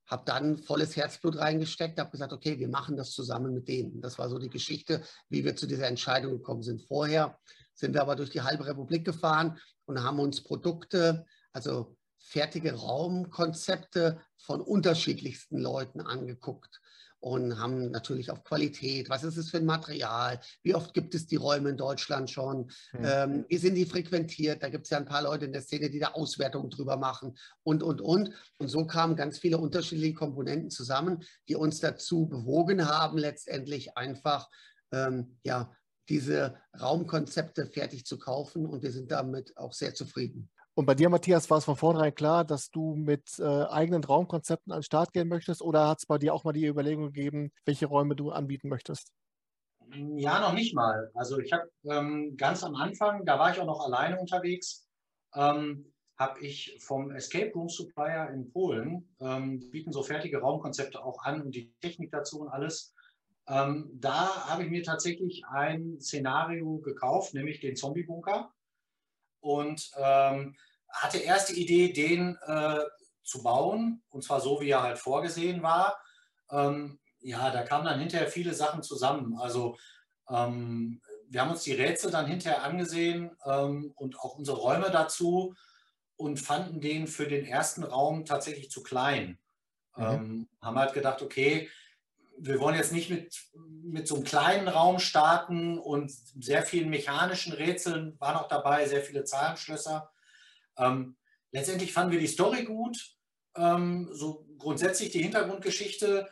habe 0.06 0.24
dann 0.25 0.58
volles 0.60 0.96
Herzblut 0.96 1.38
reingesteckt, 1.38 2.00
habe 2.00 2.12
gesagt, 2.12 2.34
okay, 2.34 2.60
wir 2.60 2.70
machen 2.70 2.96
das 2.96 3.12
zusammen 3.12 3.54
mit 3.54 3.68
denen. 3.68 4.00
Das 4.00 4.18
war 4.18 4.30
so 4.30 4.38
die 4.38 4.50
Geschichte, 4.50 5.01
wie 5.30 5.44
wir 5.44 5.56
zu 5.56 5.66
dieser 5.66 5.88
Entscheidung 5.88 6.34
gekommen 6.34 6.63
sind. 6.63 6.82
Vorher 6.84 7.38
sind 7.74 7.94
wir 7.94 8.01
aber 8.01 8.16
durch 8.16 8.30
die 8.30 8.42
halbe 8.42 8.66
Republik 8.66 9.06
gefahren 9.06 9.60
und 9.86 10.04
haben 10.04 10.20
uns 10.20 10.44
Produkte, 10.44 11.25
also 11.51 11.97
fertige 12.27 12.74
Raumkonzepte 12.74 14.19
von 14.38 14.60
unterschiedlichsten 14.60 15.60
Leuten 15.60 16.01
angeguckt 16.01 16.81
und 17.19 17.57
haben 17.57 17.89
natürlich 17.89 18.29
auf 18.29 18.43
Qualität, 18.43 19.10
was 19.10 19.24
ist 19.24 19.38
es 19.38 19.50
für 19.50 19.57
ein 19.57 19.65
Material, 19.65 20.39
wie 20.62 20.75
oft 20.75 20.93
gibt 20.93 21.15
es 21.15 21.25
die 21.25 21.38
Räume 21.38 21.69
in 21.69 21.77
Deutschland 21.77 22.29
schon, 22.29 22.69
mhm. 22.91 23.03
ähm, 23.03 23.46
wie 23.48 23.57
sind 23.57 23.75
die 23.75 23.86
frequentiert, 23.86 24.62
da 24.62 24.69
gibt 24.69 24.86
es 24.86 24.91
ja 24.91 24.98
ein 24.98 25.05
paar 25.05 25.24
Leute 25.24 25.46
in 25.46 25.53
der 25.53 25.62
Szene, 25.62 25.89
die 25.89 26.00
da 26.00 26.10
Auswertungen 26.10 26.69
drüber 26.69 26.98
machen 26.98 27.38
und, 27.63 27.81
und, 27.81 28.01
und. 28.01 28.31
Und 28.60 28.67
so 28.67 28.86
kamen 28.86 29.15
ganz 29.15 29.39
viele 29.39 29.57
unterschiedliche 29.57 30.13
Komponenten 30.13 30.69
zusammen, 30.69 31.24
die 31.48 31.55
uns 31.55 31.79
dazu 31.79 32.27
bewogen 32.27 32.88
haben, 32.88 33.17
letztendlich 33.17 33.98
einfach 33.98 34.50
ähm, 34.91 35.38
ja, 35.43 35.72
diese 36.10 36.57
Raumkonzepte 36.79 37.65
fertig 37.65 38.05
zu 38.05 38.19
kaufen 38.19 38.65
und 38.65 38.84
wir 38.84 38.91
sind 38.91 39.12
damit 39.12 39.57
auch 39.57 39.74
sehr 39.74 39.96
zufrieden. 39.96 40.50
Und 40.77 40.86
bei 40.86 40.93
dir, 40.93 41.10
Matthias, 41.10 41.50
war 41.50 41.57
es 41.57 41.65
von 41.65 41.75
vornherein 41.75 42.13
klar, 42.13 42.46
dass 42.46 42.69
du 42.69 42.93
mit 42.93 43.39
äh, 43.39 43.43
eigenen 43.43 44.03
Raumkonzepten 44.03 44.72
an 44.72 44.81
den 44.81 44.84
Start 44.84 45.12
gehen 45.12 45.27
möchtest 45.27 45.63
oder 45.63 45.88
hat 45.88 45.98
es 45.98 46.05
bei 46.05 46.19
dir 46.19 46.36
auch 46.36 46.43
mal 46.43 46.53
die 46.53 46.67
Überlegung 46.67 47.07
gegeben, 47.07 47.51
welche 47.65 47.88
Räume 47.88 48.15
du 48.15 48.29
anbieten 48.29 48.69
möchtest? 48.69 49.12
Ja, 50.17 50.39
noch 50.39 50.53
nicht 50.53 50.75
mal. 50.75 51.10
Also 51.15 51.39
ich 51.39 51.51
habe 51.51 51.67
ähm, 51.86 52.38
ganz 52.38 52.63
am 52.63 52.75
Anfang, 52.75 53.25
da 53.25 53.39
war 53.39 53.51
ich 53.51 53.60
auch 53.60 53.65
noch 53.65 53.84
alleine 53.84 54.19
unterwegs, 54.19 54.88
ähm, 55.34 55.91
habe 56.15 56.41
ich 56.41 56.77
vom 56.79 57.10
Escape 57.10 57.51
Room 57.55 57.69
Supplier 57.69 58.29
in 58.29 58.51
Polen, 58.51 59.15
ähm, 59.19 59.72
bieten 59.72 59.91
so 59.91 60.03
fertige 60.03 60.41
Raumkonzepte 60.41 61.03
auch 61.03 61.24
an 61.24 61.41
und 61.41 61.55
die 61.55 61.74
Technik 61.81 62.12
dazu 62.12 62.41
und 62.41 62.50
alles. 62.50 62.93
Ähm, 63.48 63.89
da 63.96 64.46
habe 64.48 64.63
ich 64.63 64.69
mir 64.69 64.84
tatsächlich 64.84 65.43
ein 65.48 66.00
Szenario 66.00 66.77
gekauft, 66.81 67.34
nämlich 67.34 67.62
den 67.62 67.75
Zombie-Bunker. 67.75 68.53
Und 69.48 69.92
ähm, 69.96 70.58
hatte 70.89 71.20
erst 71.20 71.50
die 71.50 71.62
Idee, 71.62 71.94
den 71.94 72.38
äh, 72.46 72.80
zu 73.24 73.44
bauen, 73.44 74.04
und 74.10 74.24
zwar 74.24 74.42
so, 74.42 74.60
wie 74.60 74.70
er 74.70 74.84
halt 74.84 74.98
vorgesehen 74.98 75.63
war. 75.63 75.98
Ähm, 76.51 77.00
ja, 77.20 77.50
da 77.50 77.63
kamen 77.63 77.86
dann 77.86 78.00
hinterher 78.00 78.27
viele 78.27 78.54
Sachen 78.54 78.84
zusammen. 78.84 79.38
Also 79.39 79.77
ähm, 80.30 81.01
wir 81.30 81.42
haben 81.42 81.51
uns 81.51 81.63
die 81.63 81.74
Rätsel 81.74 82.12
dann 82.12 82.25
hinterher 82.25 82.63
angesehen 82.63 83.32
ähm, 83.46 83.94
und 83.96 84.20
auch 84.20 84.36
unsere 84.36 84.58
Räume 84.58 84.92
dazu 84.92 85.56
und 86.18 86.42
fanden 86.42 86.82
den 86.82 87.08
für 87.08 87.27
den 87.27 87.46
ersten 87.46 87.84
Raum 87.84 88.25
tatsächlich 88.25 88.70
zu 88.70 88.84
klein. 88.84 89.39
Mhm. 89.96 90.04
Ähm, 90.04 90.50
haben 90.62 90.77
halt 90.77 90.94
gedacht, 90.94 91.22
okay, 91.22 91.70
wir 92.39 92.60
wollen 92.60 92.75
jetzt 92.75 92.91
nicht 92.91 93.10
mit, 93.10 93.36
mit 93.84 94.08
so 94.08 94.15
einem 94.15 94.24
kleinen 94.24 94.67
Raum 94.67 95.00
starten 95.00 95.79
und 95.79 96.12
sehr 96.12 96.63
vielen 96.63 96.89
mechanischen 96.89 97.53
Rätseln 97.53 98.20
waren 98.20 98.36
auch 98.36 98.48
dabei, 98.48 98.88
sehr 98.88 99.01
viele 99.01 99.24
Zahlenschlösser. 99.24 100.12
Ähm, 100.77 101.17
letztendlich 101.51 101.94
fanden 101.94 102.12
wir 102.12 102.20
die 102.20 102.27
Story 102.27 102.63
gut, 102.63 103.17
ähm, 103.56 104.10
so 104.12 104.48
grundsätzlich 104.58 105.10
die 105.10 105.22
Hintergrundgeschichte 105.22 106.29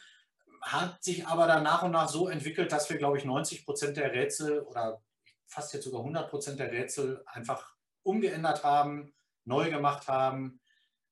hat 0.62 1.04
sich 1.04 1.28
aber 1.28 1.48
dann 1.48 1.64
nach 1.64 1.84
und 1.84 1.92
nach 1.92 2.10
so 2.10 2.28
entwickelt, 2.28 2.72
dass 2.72 2.90
wir, 2.90 2.98
glaube 2.98 3.18
ich, 3.18 3.26
90 3.26 3.66
Prozent 3.66 3.98
der 3.98 4.14
Rätsel 4.14 4.62
oder 4.62 5.02
fast 5.48 5.74
jetzt 5.74 5.84
sogar 5.84 6.02
100 6.02 6.30
Prozent 6.30 6.60
der 6.60 6.72
Rätsel 6.72 7.24
einfach 7.28 7.76
umgeändert 8.04 8.64
haben, 8.64 9.14
neu 9.44 9.70
gemacht 9.70 10.08
haben. 10.08 10.60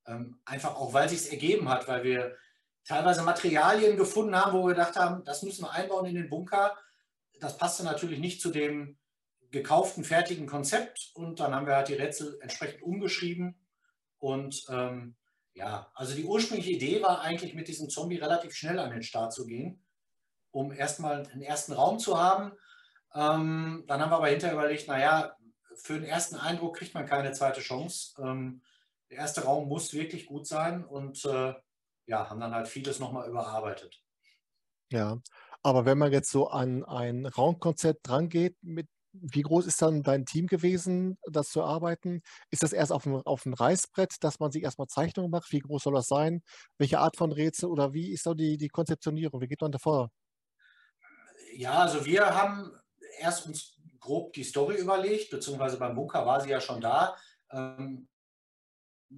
Ähm, 0.05 0.41
einfach 0.45 0.75
auch, 0.75 0.93
weil 0.93 1.07
sich 1.07 1.31
ergeben 1.31 1.69
hat, 1.69 1.87
weil 1.87 2.03
wir 2.03 2.35
teilweise 2.85 3.23
Materialien 3.23 3.97
gefunden 3.97 4.35
haben, 4.35 4.53
wo 4.57 4.63
wir 4.63 4.73
gedacht 4.73 4.95
haben, 4.95 5.23
das 5.23 5.43
müssen 5.43 5.63
wir 5.63 5.71
einbauen 5.71 6.05
in 6.05 6.15
den 6.15 6.29
Bunker. 6.29 6.77
Das 7.39 7.57
passte 7.57 7.83
natürlich 7.83 8.19
nicht 8.19 8.41
zu 8.41 8.51
dem 8.51 8.97
gekauften, 9.51 10.03
fertigen 10.03 10.47
Konzept 10.47 11.11
und 11.13 11.39
dann 11.39 11.53
haben 11.53 11.67
wir 11.67 11.75
halt 11.75 11.87
die 11.87 11.93
Rätsel 11.93 12.37
entsprechend 12.41 12.81
umgeschrieben 12.81 13.55
und 14.17 14.65
ähm, 14.69 15.15
ja, 15.53 15.91
also 15.93 16.15
die 16.15 16.23
ursprüngliche 16.23 16.71
Idee 16.71 17.01
war 17.01 17.21
eigentlich 17.21 17.53
mit 17.53 17.67
diesem 17.67 17.89
Zombie 17.89 18.17
relativ 18.17 18.55
schnell 18.55 18.79
an 18.79 18.89
den 18.89 19.03
Start 19.03 19.33
zu 19.33 19.45
gehen, 19.45 19.83
um 20.51 20.71
erstmal 20.71 21.27
einen 21.27 21.43
ersten 21.43 21.73
Raum 21.73 21.99
zu 21.99 22.19
haben. 22.19 22.53
Ähm, 23.13 23.83
dann 23.87 24.01
haben 24.01 24.11
wir 24.11 24.17
aber 24.17 24.29
hinterher 24.29 24.55
überlegt, 24.55 24.87
naja, 24.87 25.35
für 25.75 25.93
den 25.93 26.05
ersten 26.05 26.35
Eindruck 26.35 26.77
kriegt 26.77 26.93
man 26.93 27.05
keine 27.05 27.31
zweite 27.33 27.61
Chance. 27.61 28.15
Ähm, 28.19 28.61
der 29.11 29.17
erste 29.17 29.43
Raum 29.43 29.67
muss 29.67 29.93
wirklich 29.93 30.25
gut 30.25 30.47
sein 30.47 30.83
und 30.83 31.23
äh, 31.25 31.53
ja, 32.05 32.29
haben 32.29 32.39
dann 32.39 32.53
halt 32.53 32.67
vieles 32.67 32.99
nochmal 32.99 33.29
überarbeitet. 33.29 34.01
Ja, 34.91 35.19
aber 35.63 35.85
wenn 35.85 35.97
man 35.97 36.11
jetzt 36.11 36.29
so 36.29 36.47
an 36.47 36.83
ein 36.83 37.25
Raumkonzept 37.25 38.07
drangeht, 38.07 38.55
mit 38.61 38.87
wie 39.13 39.43
groß 39.43 39.67
ist 39.67 39.81
dann 39.81 40.01
dein 40.01 40.25
Team 40.25 40.47
gewesen, 40.47 41.17
das 41.29 41.49
zu 41.49 41.63
arbeiten? 41.63 42.21
Ist 42.49 42.63
das 42.63 42.73
erst 42.73 42.91
auf 42.91 43.03
dem, 43.03 43.15
auf 43.15 43.43
dem 43.43 43.53
Reißbrett, 43.53 44.15
dass 44.23 44.39
man 44.39 44.51
sich 44.51 44.63
erstmal 44.63 44.87
Zeichnungen 44.87 45.29
macht? 45.29 45.51
Wie 45.51 45.59
groß 45.59 45.83
soll 45.83 45.93
das 45.93 46.07
sein? 46.07 46.41
Welche 46.79 46.99
Art 46.99 47.15
von 47.15 47.31
Rätsel 47.31 47.69
oder 47.69 47.93
wie 47.93 48.11
ist 48.11 48.25
da 48.25 48.33
die, 48.33 48.57
die 48.57 48.69
Konzeptionierung? 48.69 49.39
Wie 49.39 49.47
geht 49.47 49.61
man 49.61 49.71
davor? 49.71 50.09
Ja, 51.55 51.79
also 51.79 52.03
wir 52.05 52.25
haben 52.25 52.71
erst 53.19 53.45
uns 53.45 53.79
grob 53.99 54.33
die 54.33 54.43
Story 54.43 54.77
überlegt, 54.77 55.29
beziehungsweise 55.29 55.77
beim 55.77 55.93
Bunker 55.93 56.25
war 56.25 56.41
sie 56.41 56.49
ja 56.49 56.59
schon 56.59 56.81
da. 56.81 57.15
Ähm, 57.51 58.07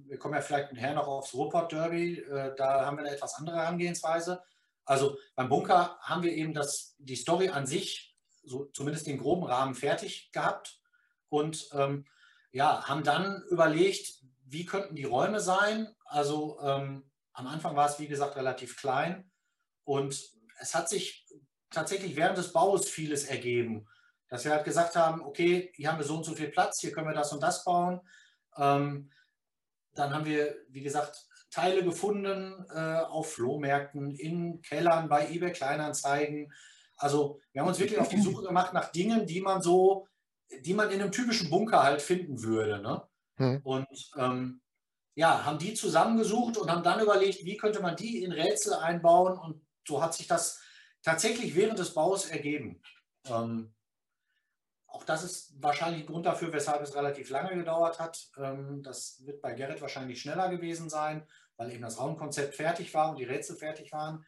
wir 0.06 0.18
kommen 0.18 0.34
ja 0.34 0.40
vielleicht 0.40 0.72
nachher 0.72 0.94
noch 0.94 1.06
aufs 1.06 1.34
Ruhrpott 1.34 1.72
Derby, 1.72 2.18
äh, 2.18 2.54
da 2.56 2.84
haben 2.84 2.96
wir 2.96 3.04
eine 3.04 3.14
etwas 3.14 3.34
andere 3.34 3.56
Herangehensweise. 3.56 4.42
Also 4.84 5.18
beim 5.34 5.48
Bunker 5.48 5.98
haben 6.00 6.22
wir 6.22 6.32
eben 6.32 6.54
das, 6.54 6.94
die 6.98 7.16
Story 7.16 7.48
an 7.48 7.66
sich 7.66 8.16
so 8.44 8.66
zumindest 8.66 9.06
den 9.06 9.18
groben 9.18 9.44
Rahmen 9.44 9.74
fertig 9.74 10.30
gehabt 10.32 10.80
und 11.28 11.68
ähm, 11.72 12.06
ja, 12.52 12.84
haben 12.84 13.02
dann 13.02 13.42
überlegt, 13.50 14.22
wie 14.44 14.64
könnten 14.64 14.94
die 14.94 15.04
Räume 15.04 15.40
sein. 15.40 15.94
Also 16.04 16.60
ähm, 16.62 17.10
am 17.32 17.46
Anfang 17.48 17.74
war 17.74 17.88
es, 17.88 17.98
wie 17.98 18.06
gesagt, 18.06 18.36
relativ 18.36 18.76
klein 18.76 19.30
und 19.84 20.30
es 20.58 20.74
hat 20.74 20.88
sich 20.88 21.26
tatsächlich 21.70 22.16
während 22.16 22.38
des 22.38 22.52
Baus 22.52 22.88
vieles 22.88 23.24
ergeben, 23.24 23.88
dass 24.28 24.44
wir 24.44 24.52
halt 24.52 24.64
gesagt 24.64 24.96
haben, 24.96 25.20
okay, 25.22 25.72
hier 25.74 25.90
haben 25.90 25.98
wir 25.98 26.06
so 26.06 26.16
und 26.16 26.24
so 26.24 26.34
viel 26.34 26.48
Platz, 26.48 26.80
hier 26.80 26.92
können 26.92 27.08
wir 27.08 27.14
das 27.14 27.32
und 27.32 27.42
das 27.42 27.64
bauen. 27.64 28.00
Ähm, 28.56 29.10
dann 29.98 30.14
haben 30.14 30.24
wir, 30.24 30.56
wie 30.68 30.82
gesagt, 30.82 31.26
Teile 31.50 31.82
gefunden 31.84 32.66
äh, 32.74 32.98
auf 33.00 33.32
Flohmärkten, 33.32 34.10
in 34.10 34.60
Kellern, 34.62 35.08
bei 35.08 35.28
eBay 35.30 35.52
Kleinanzeigen, 35.52 36.52
also 36.96 37.40
wir 37.52 37.60
haben 37.60 37.68
uns 37.68 37.78
wirklich 37.78 37.98
auf 37.98 38.08
die 38.08 38.20
Suche 38.20 38.42
gemacht 38.42 38.72
nach 38.72 38.90
Dingen, 38.90 39.26
die 39.26 39.40
man 39.40 39.62
so, 39.62 40.06
die 40.60 40.74
man 40.74 40.90
in 40.90 41.00
einem 41.00 41.12
typischen 41.12 41.50
Bunker 41.50 41.82
halt 41.82 42.00
finden 42.00 42.42
würde. 42.42 42.80
Ne? 42.80 43.02
Hm. 43.36 43.60
Und 43.62 44.10
ähm, 44.16 44.60
ja, 45.14 45.44
haben 45.44 45.58
die 45.58 45.74
zusammengesucht 45.74 46.56
und 46.56 46.70
haben 46.70 46.82
dann 46.82 47.00
überlegt, 47.00 47.44
wie 47.44 47.56
könnte 47.56 47.80
man 47.80 47.96
die 47.96 48.22
in 48.22 48.32
Rätsel 48.32 48.74
einbauen. 48.74 49.38
Und 49.38 49.66
so 49.86 50.02
hat 50.02 50.14
sich 50.14 50.26
das 50.26 50.60
tatsächlich 51.02 51.54
während 51.54 51.78
des 51.78 51.94
Baus 51.94 52.26
ergeben. 52.26 52.82
Ähm, 53.26 53.74
auch 54.96 55.04
das 55.04 55.22
ist 55.22 55.62
wahrscheinlich 55.62 56.02
ein 56.02 56.06
Grund 56.06 56.24
dafür, 56.24 56.52
weshalb 56.52 56.80
es 56.80 56.94
relativ 56.94 57.28
lange 57.28 57.54
gedauert 57.54 58.00
hat. 58.00 58.30
Ähm, 58.38 58.82
das 58.82 59.24
wird 59.26 59.42
bei 59.42 59.52
Gerrit 59.52 59.82
wahrscheinlich 59.82 60.20
schneller 60.20 60.48
gewesen 60.48 60.88
sein, 60.88 61.26
weil 61.58 61.70
eben 61.70 61.82
das 61.82 62.00
Raumkonzept 62.00 62.54
fertig 62.54 62.94
war 62.94 63.10
und 63.10 63.18
die 63.18 63.24
Rätsel 63.24 63.56
fertig 63.56 63.92
waren. 63.92 64.24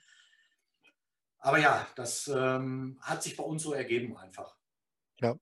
Aber 1.39 1.59
ja, 1.59 1.87
das 1.97 2.29
ähm, 2.29 2.99
hat 3.01 3.23
sich 3.23 3.37
bei 3.37 3.45
uns 3.45 3.63
so 3.63 3.73
ergeben 3.73 4.17
einfach. 4.19 4.57
Ja, 5.21 5.37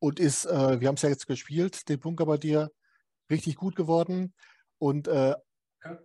und 0.00 0.18
ist, 0.18 0.46
äh, 0.46 0.80
wir 0.80 0.88
haben 0.88 0.96
es 0.96 1.02
ja 1.02 1.10
jetzt 1.10 1.28
gespielt, 1.28 1.88
den 1.88 2.00
Bunker 2.00 2.26
bei 2.26 2.36
dir, 2.36 2.72
richtig 3.30 3.54
gut 3.54 3.76
geworden. 3.76 4.34
Und 4.78 5.06
äh, 5.06 5.36
okay. 5.84 5.98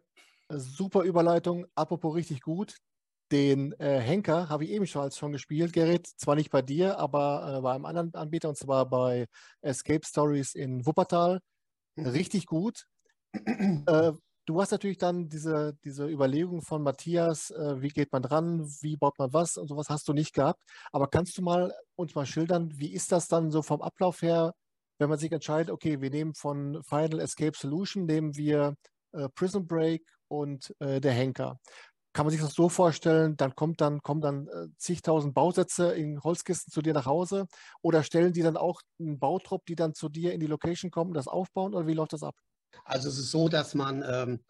super 0.50 1.01
Überleitung, 1.01 1.65
apropos 1.74 2.13
richtig 2.13 2.41
gut. 2.41 2.77
Den 3.31 3.74
äh, 3.79 4.00
Henker 4.00 4.50
habe 4.50 4.63
ich 4.65 4.72
ebenfalls 4.72 5.17
schon 5.17 5.31
gespielt, 5.31 5.74
Gerrit. 5.74 6.07
Zwar 6.07 6.36
nicht 6.36 6.50
bei 6.50 6.62
dir, 6.62 6.98
aber 6.98 7.57
äh, 7.57 7.62
bei 7.62 7.74
einem 7.74 7.86
anderen 7.86 8.13
Anbieter, 8.13 8.50
und 8.50 8.57
zwar 8.57 8.89
bei 8.89 9.27
Escape 9.62 10.05
Stories 10.05 10.55
in 10.55 10.86
Wuppertal. 10.86 11.39
Mhm. 11.96 12.07
Richtig 12.07 12.46
gut. 12.46 12.86
äh, 13.34 14.13
Du 14.48 14.62
hast 14.62 14.72
natürlich 14.72 14.98
dann 14.98 15.27
diese, 15.27 15.77
diese 15.84 16.07
Überlegung 16.07 16.62
von 16.62 16.81
Matthias, 16.81 17.51
äh, 17.51 17.81
wie 17.81 17.89
geht 17.89 18.13
man 18.13 18.22
dran, 18.22 18.65
wie 18.79 18.96
baut 18.96 19.19
man 19.19 19.34
was 19.34 19.57
und 19.57 19.67
sowas 19.67 19.89
hast 19.89 20.07
du 20.07 20.13
nicht 20.13 20.34
gehabt. 20.34 20.63
Aber 20.93 21.10
kannst 21.10 21.38
du 21.38 21.41
mal 21.41 21.74
uns 21.98 22.15
mal 22.15 22.25
schildern, 22.25 22.72
wie 22.79 22.93
ist 22.93 23.12
das 23.12 23.27
dann 23.27 23.51
so 23.51 23.62
vom 23.62 23.81
Ablauf 23.81 24.22
her, 24.22 24.53
wenn 25.00 25.10
man 25.10 25.19
sich 25.19 25.34
entscheidet, 25.34 25.69
okay, 25.69 26.00
wir 26.00 26.10
nehmen 26.12 26.34
von 26.34 26.81
Final 26.84 27.19
Escape 27.19 27.57
Solution, 27.57 28.05
nehmen 28.05 28.38
wir 28.38 28.75
äh, 29.12 29.27
Prison 29.36 29.67
Break 29.67 30.07
und 30.29 30.74
äh, 30.79 31.01
der 31.01 31.12
Henker. 31.12 31.60
Kann 32.18 32.26
man 32.26 32.32
sich 32.32 32.42
das 32.42 32.56
so 32.56 32.68
vorstellen, 32.68 33.38
dann 33.38 33.54
kommt 33.54 33.80
dann, 33.80 34.02
kommen 34.02 34.22
dann 34.22 34.48
äh, 34.48 34.70
zigtausend 34.78 35.36
Bausätze 35.36 35.92
in 35.92 36.24
Holzkisten 36.24 36.74
zu 36.74 36.82
dir 36.82 36.94
nach 36.94 37.06
Hause 37.06 37.46
oder 37.84 38.02
stellen 38.02 38.34
die 38.34 38.42
dann 38.42 38.58
auch 38.58 38.82
einen 39.00 39.20
Bautrupp, 39.20 39.68
die 39.68 39.76
dann 39.76 39.94
zu 39.94 40.10
dir 40.10 40.34
in 40.34 40.40
die 40.40 40.48
Location 40.48 40.90
kommen, 40.90 41.14
das 41.14 41.28
aufbauen 41.28 41.76
oder 41.76 41.86
wie 41.86 41.94
läuft 41.94 42.14
das 42.14 42.24
ab? 42.24 42.34
Also 42.86 43.10
es 43.10 43.20
ist 43.20 43.30
so, 43.30 43.50
dass 43.50 43.76
man 43.76 44.04
ähm, 44.04 44.44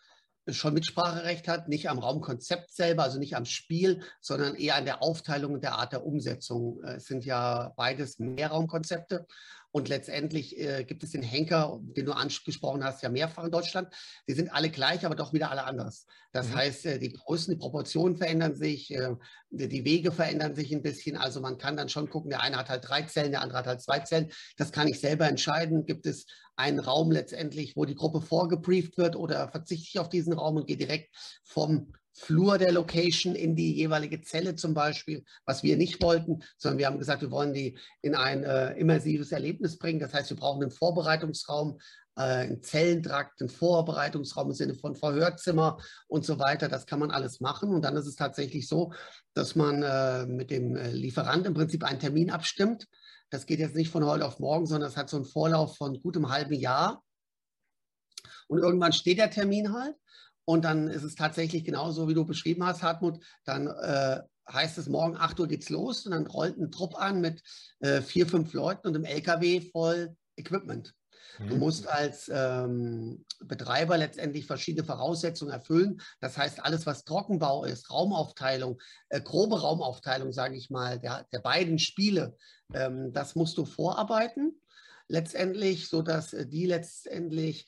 schon 0.48 0.76
Mitspracherecht 0.76 1.50
hat, 1.50 1.68
nicht 1.68 1.90
am 1.90 2.00
Raumkonzept 2.00 2.72
selber, 2.72 3.04
also 3.04 3.20
nicht 3.20 3.36
am 3.36 3.44
Spiel, 3.44 4.02
sondern 4.22 4.56
eher 4.56 4.76
an 4.76 4.86
der 4.86 5.04
Aufteilung 5.04 5.56
und 5.56 5.62
der 5.62 5.74
Art 5.74 5.92
der 5.92 6.06
Umsetzung. 6.06 6.82
Äh, 6.86 6.94
es 6.94 7.08
sind 7.08 7.26
ja 7.26 7.74
beides 7.76 8.18
Mehrraumkonzepte 8.18 9.28
und 9.77 9.89
letztendlich 9.89 10.60
äh, 10.60 10.84
gibt 10.84 11.03
es 11.03 11.12
den 11.12 11.22
Henker, 11.22 11.79
den 11.81 12.07
du 12.07 12.12
angesprochen 12.12 12.84
hast, 12.84 13.03
ja 13.03 13.10
mehrfach 13.10 13.46
in 13.46 13.51
Deutschland. 13.51 13.93
Die 14.27 14.34
sind 14.34 14.51
alle 14.51 14.72
gleich, 14.72 15.05
aber 15.05 15.15
doch 15.15 15.34
wieder 15.34 15.51
alle 15.51 15.65
anders. 15.65 16.07
Das 16.31 16.50
mhm. 16.50 16.55
heißt, 16.55 16.86
äh, 16.88 17.00
die 17.00 17.13
Größen, 17.13 17.53
die 17.53 17.60
Proportionen 17.60 18.15
verändern 18.15 18.55
sich, 18.55 18.91
äh, 18.91 19.15
die 19.51 19.86
Wege 19.86 20.12
verändern 20.12 20.55
sich 20.55 20.74
ein 20.74 20.81
bisschen. 20.81 21.15
Also 21.15 21.41
man 21.41 21.60
kann 21.60 21.77
dann 21.77 21.89
schon 21.89 22.10
gucken, 22.10 22.31
der 22.31 22.41
eine 22.41 22.57
hat 22.57 22.69
halt 22.69 22.89
drei 22.89 23.03
Zellen, 23.03 23.31
der 23.31 23.41
andere 23.41 23.60
hat 23.60 23.67
halt 23.67 23.81
zwei 23.81 24.00
Zellen. 24.00 24.31
Das 24.57 24.72
kann 24.72 24.88
ich 24.88 25.00
selber 25.00 25.27
entscheiden. 25.27 25.86
Gibt 25.86 26.07
es 26.07 26.25
einen 26.55 26.79
Raum 26.79 27.12
letztendlich, 27.12 27.75
wo 27.75 27.86
die 27.86 27.96
Gruppe 27.96 28.22
vorgebrieft 28.22 28.98
wird 28.98 29.15
oder 29.15 29.48
verzichte 29.50 29.88
ich 29.88 30.00
auf 30.00 30.10
diesen 30.10 30.34
Raum 30.34 30.57
und 30.57 30.65
gehe 30.65 30.77
direkt 30.77 31.15
vom 31.43 31.93
Flur 32.18 32.58
der 32.58 32.72
Location 32.72 33.36
in 33.36 33.56
die 33.56 33.76
jeweilige 33.76 34.22
Zelle 34.22 34.56
zum 34.56 34.74
Beispiel, 34.74 35.24
was 35.46 35.62
wir 35.62 35.78
nicht 35.78 36.02
wollten, 36.02 36.42
sondern 36.58 36.80
wir 36.80 36.88
haben 36.88 36.98
gesagt, 36.98 37.22
wir 37.22 37.30
wollen 37.30 37.54
die 37.54 37.78
in 38.02 38.16
ein 38.16 38.44
äh, 38.44 38.72
immersives 38.74 39.32
Erlebnis 39.32 39.78
bringen. 39.78 40.00
Das 40.00 40.14
heißt, 40.14 40.32
wir 40.32 40.38
brauchen 40.38 40.64
einen 40.64 40.72
Vorbereitungsraum, 40.72 41.80
äh, 42.16 42.22
ein 42.22 42.64
Zellentrakt, 42.64 43.40
ein 43.42 43.50
Vorbereitungsraum 43.50 44.48
im 44.48 44.54
Sinne 44.56 44.74
von 44.74 44.96
Verhörzimmer 44.96 45.78
und 46.08 46.26
so 46.26 46.40
weiter. 46.40 46.68
Das 46.68 46.88
kann 46.88 47.00
man 47.00 47.12
alles 47.12 47.40
machen. 47.40 47.70
Und 47.70 47.84
dann 47.84 47.96
ist 47.96 48.08
es 48.08 48.16
tatsächlich 48.16 48.68
so, 48.68 48.94
dass 49.36 49.56
man 49.56 49.84
äh, 49.84 50.26
mit 50.26 50.50
dem 50.50 50.76
äh, 50.76 50.90
Lieferant 50.90 51.46
im 51.46 51.54
Prinzip 51.54 51.84
einen 51.84 52.00
Termin 52.00 52.32
abstimmt. 52.32 52.88
Das 53.30 53.46
geht 53.46 53.60
jetzt 53.60 53.76
nicht 53.76 53.92
von 53.92 54.04
heute 54.04 54.26
auf 54.26 54.40
morgen, 54.40 54.66
sondern 54.66 54.90
es 54.90 54.98
hat 54.98 55.10
so 55.10 55.18
einen 55.18 55.26
Vorlauf 55.26 55.78
von 55.78 56.02
gut 56.02 56.16
einem 56.16 56.30
halben 56.30 56.56
Jahr. 56.56 57.04
Und 58.48 58.58
irgendwann 58.58 58.94
steht 58.94 59.20
der 59.20 59.30
Termin 59.30 59.74
halt. 59.74 59.96
Und 60.50 60.63
dann 60.63 60.88
ist 60.88 61.04
es 61.04 61.16
tatsächlich 61.16 61.66
genauso, 61.66 62.08
wie 62.08 62.13
du 62.13 62.25
beschrieben 62.25 62.66
hast, 62.66 62.82
Hartmut. 62.82 63.22
Dann 63.44 63.68
äh, 63.68 64.22
heißt 64.50 64.77
es, 64.77 64.88
morgen 64.88 65.18
8 65.18 65.42
Uhr 65.42 65.48
geht's 65.48 65.70
los 65.70 66.06
und 66.06 66.13
dann 66.13 66.25
rollt 66.25 66.58
ein 66.58 66.72
Trupp 66.72 66.96
an 66.96 67.20
mit 67.20 67.44
äh, 67.82 68.01
vier, 68.01 68.25
fünf 68.27 68.54
Leuten 68.54 68.88
und 68.88 68.96
einem 68.96 69.04
LKW 69.04 69.60
voll 69.72 70.16
Equipment. 70.38 70.94
Du 71.39 71.56
mhm. 71.56 71.60
musst 71.60 71.86
als 71.88 72.32
ähm, 72.34 73.25
Betreiber 73.42 73.98
letztendlich 73.98 74.48
verschiedene 74.48 74.86
Voraussetzungen 74.86 75.51
erfüllen. 75.51 76.00
Das 76.22 76.38
heißt, 76.38 76.63
alles, 76.63 76.86
was 76.86 77.04
Trockenbau 77.04 77.66
ist, 77.66 77.92
Raumaufteilung, 77.92 78.80
äh, 79.10 79.20
grobe 79.20 79.60
Raumaufteilung, 79.60 80.32
sage 80.32 80.56
ich 80.56 80.70
mal, 80.70 80.98
der, 80.98 81.27
der 81.34 81.39
beiden 81.39 81.77
Spiele, 81.77 82.38
ähm, 82.74 83.12
das 83.12 83.36
musst 83.36 83.58
du 83.58 83.66
vorarbeiten. 83.66 84.62
Letztendlich, 85.10 85.89
sodass 85.89 86.32
äh, 86.34 86.48
die 86.48 86.66
letztendlich 86.66 87.68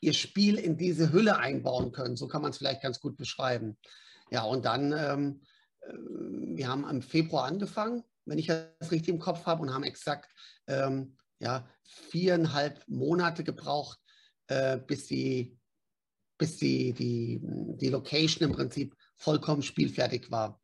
ihr 0.00 0.12
Spiel 0.12 0.56
in 0.56 0.76
diese 0.76 1.12
Hülle 1.12 1.38
einbauen 1.38 1.92
können. 1.92 2.16
So 2.16 2.28
kann 2.28 2.42
man 2.42 2.50
es 2.50 2.58
vielleicht 2.58 2.82
ganz 2.82 3.00
gut 3.00 3.16
beschreiben. 3.16 3.76
Ja, 4.30 4.42
und 4.42 4.64
dann, 4.64 4.92
ähm, 4.92 5.40
äh, 5.80 5.92
wir 6.56 6.68
haben 6.68 6.88
im 6.88 7.02
Februar 7.02 7.44
angefangen, 7.44 8.04
wenn 8.24 8.38
ich 8.38 8.46
das 8.46 8.90
richtig 8.90 9.08
im 9.08 9.18
Kopf 9.18 9.46
habe, 9.46 9.62
und 9.62 9.72
haben 9.72 9.84
exakt 9.84 10.30
ähm, 10.66 11.16
ja, 11.40 11.68
viereinhalb 11.84 12.82
Monate 12.86 13.44
gebraucht, 13.44 13.98
äh, 14.48 14.78
bis, 14.78 15.06
die, 15.06 15.58
bis 16.36 16.58
die, 16.58 16.92
die, 16.92 17.40
die 17.42 17.88
Location 17.88 18.48
im 18.48 18.54
Prinzip 18.54 18.94
vollkommen 19.16 19.62
spielfertig 19.62 20.30
war. 20.30 20.60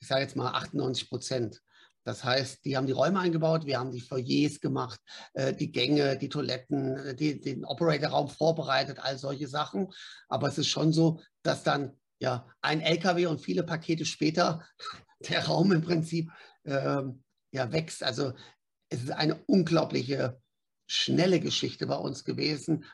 Ich 0.00 0.06
sage 0.06 0.22
jetzt 0.22 0.36
mal 0.36 0.52
98 0.52 1.08
Prozent. 1.08 1.60
Das 2.08 2.24
heißt, 2.24 2.64
die 2.64 2.74
haben 2.74 2.86
die 2.86 2.94
Räume 2.94 3.20
eingebaut, 3.20 3.66
wir 3.66 3.78
haben 3.78 3.92
die 3.92 4.00
Foyers 4.00 4.60
gemacht, 4.60 4.98
äh, 5.34 5.52
die 5.52 5.70
Gänge, 5.70 6.16
die 6.16 6.30
Toiletten, 6.30 6.96
äh, 6.96 7.14
die, 7.14 7.38
den 7.38 7.66
Operator-Raum 7.66 8.30
vorbereitet, 8.30 8.98
all 8.98 9.18
solche 9.18 9.46
Sachen. 9.46 9.88
Aber 10.30 10.48
es 10.48 10.56
ist 10.56 10.68
schon 10.68 10.94
so, 10.94 11.20
dass 11.42 11.64
dann 11.64 11.98
ja 12.18 12.46
ein 12.62 12.80
LKW 12.80 13.26
und 13.26 13.42
viele 13.42 13.62
Pakete 13.62 14.06
später 14.06 14.66
der 15.28 15.44
Raum 15.44 15.70
im 15.70 15.82
Prinzip 15.82 16.30
ähm, 16.64 17.22
ja 17.52 17.70
wächst. 17.72 18.02
Also 18.02 18.32
es 18.88 19.02
ist 19.02 19.12
eine 19.12 19.44
unglaubliche 19.44 20.40
schnelle 20.86 21.40
Geschichte 21.40 21.86
bei 21.86 21.96
uns 21.96 22.24
gewesen. 22.24 22.86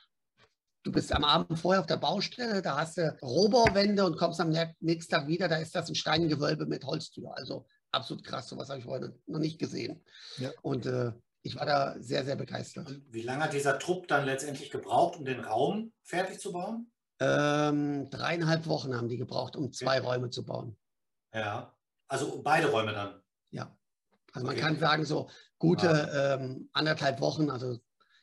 Du 0.83 0.91
bist 0.91 1.13
am 1.13 1.23
Abend 1.23 1.57
vorher 1.57 1.83
auf 1.83 1.87
der 1.87 1.99
Baustelle, 1.99 2.63
da 2.63 2.79
hast 2.79 2.97
du 2.97 3.17
Rohbauwände 3.23 4.05
und 4.05 4.19
kommst 4.19 4.41
am 4.41 4.53
nächsten 4.81 5.13
Tag 5.13 5.29
wieder, 5.29 5.47
da 5.47 5.59
ist 5.59 5.77
das 5.77 5.89
ein 5.89 5.95
Steingewölbe 5.95 6.67
mit 6.67 6.85
Holztür. 6.85 7.33
Also 7.37 7.65
absolut 7.95 8.25
krass, 8.25 8.49
sowas 8.49 8.69
habe 8.69 8.81
ich 8.81 8.87
heute 8.87 9.19
noch 9.27 9.39
nicht 9.39 9.59
gesehen. 9.59 10.05
Ja. 10.39 10.51
Und 10.63 10.87
äh, 10.87 11.13
ich 11.43 11.57
war 11.57 11.67
da 11.67 11.95
sehr, 11.99 12.25
sehr 12.25 12.37
begeistert. 12.37 12.89
Und 12.89 13.13
wie 13.13 13.23
lange 13.23 13.45
hat 13.45 13.53
dieser 13.53 13.79
Trupp 13.79 14.09
dann 14.09 14.25
letztendlich 14.25 14.71
gebraucht, 14.71 15.19
um 15.19 15.25
den 15.25 15.41
Raum 15.41 15.93
fertig 16.03 16.41
zu 16.41 16.53
bauen? 16.53 16.91
Ähm, 17.21 18.11
dreieinhalb 18.11 18.67
Wochen 18.67 18.97
haben 18.97 19.09
die 19.09 19.19
gebraucht, 19.19 19.55
um 19.57 19.73
zwei 19.73 19.99
okay. 19.99 20.07
Räume 20.07 20.31
zu 20.31 20.45
bauen. 20.45 20.77
Ja, 21.33 21.77
also 22.09 22.43
beide 22.43 22.71
Räume 22.71 22.93
dann. 22.93 23.21
Ja. 23.51 23.77
Also 24.33 24.47
man 24.47 24.57
okay. 24.57 24.65
kann 24.65 24.79
sagen, 24.79 25.05
so 25.05 25.31
gute 25.59 25.91
ah. 25.91 26.35
ähm, 26.35 26.69
anderthalb 26.73 27.21
Wochen, 27.21 27.51
also 27.51 27.79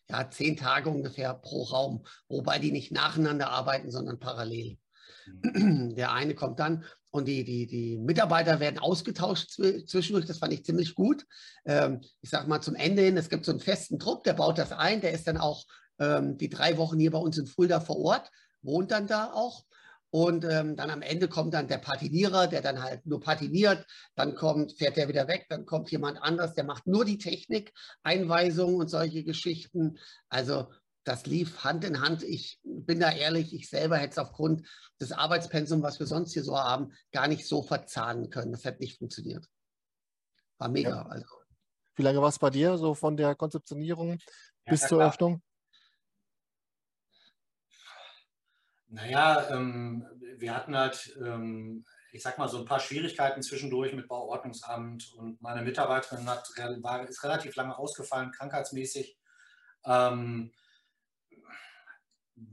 ja, 0.10 0.30
zehn 0.30 0.58
Tage 0.58 0.90
ungefähr 0.90 1.34
pro 1.34 1.63
Raum, 1.63 2.06
wobei 2.28 2.60
die 2.60 2.72
nicht 2.72 2.92
nacheinander 2.92 3.50
arbeiten, 3.50 3.92
sondern 3.92 4.20
parallel. 4.20 4.78
Mhm. 5.25 5.96
Der 5.96 6.12
eine 6.12 6.36
kommt 6.36 6.60
dann 6.60 6.84
und 7.12 7.27
die, 7.27 7.44
die, 7.44 7.68
die 7.68 7.98
Mitarbeiter 7.98 8.60
werden 8.60 8.80
ausgetauscht 8.80 9.51
zwischendurch. 9.51 10.25
Das 10.25 10.39
fand 10.39 10.53
ich 10.53 10.65
ziemlich 10.65 10.96
gut. 10.96 11.25
Ähm, 11.65 12.01
ich 12.22 12.30
sage 12.30 12.50
mal 12.50 12.62
zum 12.62 12.75
Ende 12.75 13.03
hin, 13.03 13.18
es 13.18 13.30
gibt 13.30 13.46
so 13.46 13.51
einen 13.51 13.60
festen 13.60 14.00
Trupp, 14.00 14.24
der 14.24 14.34
baut 14.34 14.58
das 14.58 14.72
ein, 14.72 15.01
der 15.01 15.12
ist 15.12 15.27
dann 15.27 15.38
auch 15.38 15.65
ähm, 16.00 16.38
die 16.38 16.50
drei 16.50 16.77
Wochen 16.77 17.00
hier 17.00 17.12
bei 17.12 17.20
uns 17.20 17.38
in 17.38 17.46
Fulda 17.46 17.80
vor 17.80 18.00
Ort, 18.00 18.32
wohnt 18.62 18.91
dann 18.91 19.08
da 19.08 19.32
auch 19.34 19.65
und 20.12 20.44
ähm, 20.44 20.75
dann 20.75 20.89
am 20.89 21.01
Ende 21.01 21.29
kommt 21.29 21.53
dann 21.53 21.70
der 21.70 21.77
Patinierer, 21.77 22.48
der 22.48 22.62
dann 22.62 22.83
halt 22.83 23.05
nur 23.05 23.22
patiniert. 23.22 23.85
Dann 24.16 24.35
kommt, 24.35 24.74
fährt 24.74 24.98
der 24.98 25.07
wieder 25.07 25.29
weg. 25.29 25.46
Dann 25.48 25.66
kommt 25.66 25.90
jemand 25.90 26.22
anders, 26.22 26.53
der 26.53 26.66
macht 26.66 26.85
nur 26.85 27.05
die 27.05 27.18
Technik, 27.18 27.72
Einweisungen 28.03 28.75
und 28.75 28.90
solche 28.90 29.24
Geschichten. 29.24 29.98
Also 30.27 30.68
das 31.03 31.25
lief 31.25 31.64
Hand 31.64 31.83
in 31.83 32.01
Hand. 32.01 32.24
Ich 32.24 32.59
bin 32.64 33.00
da 33.00 33.11
ehrlich, 33.11 33.53
ich 33.53 33.70
selber 33.70 33.98
hätte 33.98 34.11
es 34.11 34.18
aufgrund 34.18 34.68
des 35.00 35.11
Arbeitspensums, 35.11 35.83
was 35.83 36.00
wir 36.00 36.07
sonst 36.07 36.33
hier 36.33 36.44
so 36.44 36.57
haben, 36.57 36.94
gar 37.11 37.27
nicht 37.27 37.48
so 37.48 37.64
verzahnen 37.64 38.29
können. 38.29 38.51
Das 38.51 38.66
hätte 38.66 38.81
nicht 38.81 38.98
funktioniert. 38.98 39.46
War 40.57 40.70
mega. 40.70 40.90
Ja. 40.90 41.05
Also. 41.07 41.25
Wie 41.96 42.03
lange 42.03 42.22
war 42.22 42.29
es 42.29 42.40
bei 42.40 42.50
dir, 42.50 42.77
so 42.77 42.94
von 42.94 43.18
der 43.18 43.35
Konzeptionierung 43.35 44.20
bis 44.66 44.81
ja, 44.81 44.87
zur 44.87 45.03
Öffnung? 45.03 45.42
Naja, 48.87 49.50
ähm, 49.51 50.05
wir 50.37 50.55
hatten 50.55 50.75
halt, 50.75 51.18
ähm, 51.24 51.85
ich 52.11 52.22
sag 52.22 52.37
mal, 52.37 52.50
so 52.50 52.59
ein 52.59 52.66
paar 52.66 52.79
Schwierigkeiten 52.79 53.42
zwischendurch 53.42 53.94
mit 53.94 54.07
Bauordnungsamt 54.07 55.14
und 55.14 55.42
meine 55.42 55.61
Mitarbeiterin 55.61 56.29
hat, 56.29 56.48
war, 56.81 57.07
ist 57.07 57.24
relativ 57.24 57.55
lange 57.55 57.77
ausgefallen, 57.77 58.31
krankheitsmäßig. 58.31 59.18
Ähm, 59.85 60.51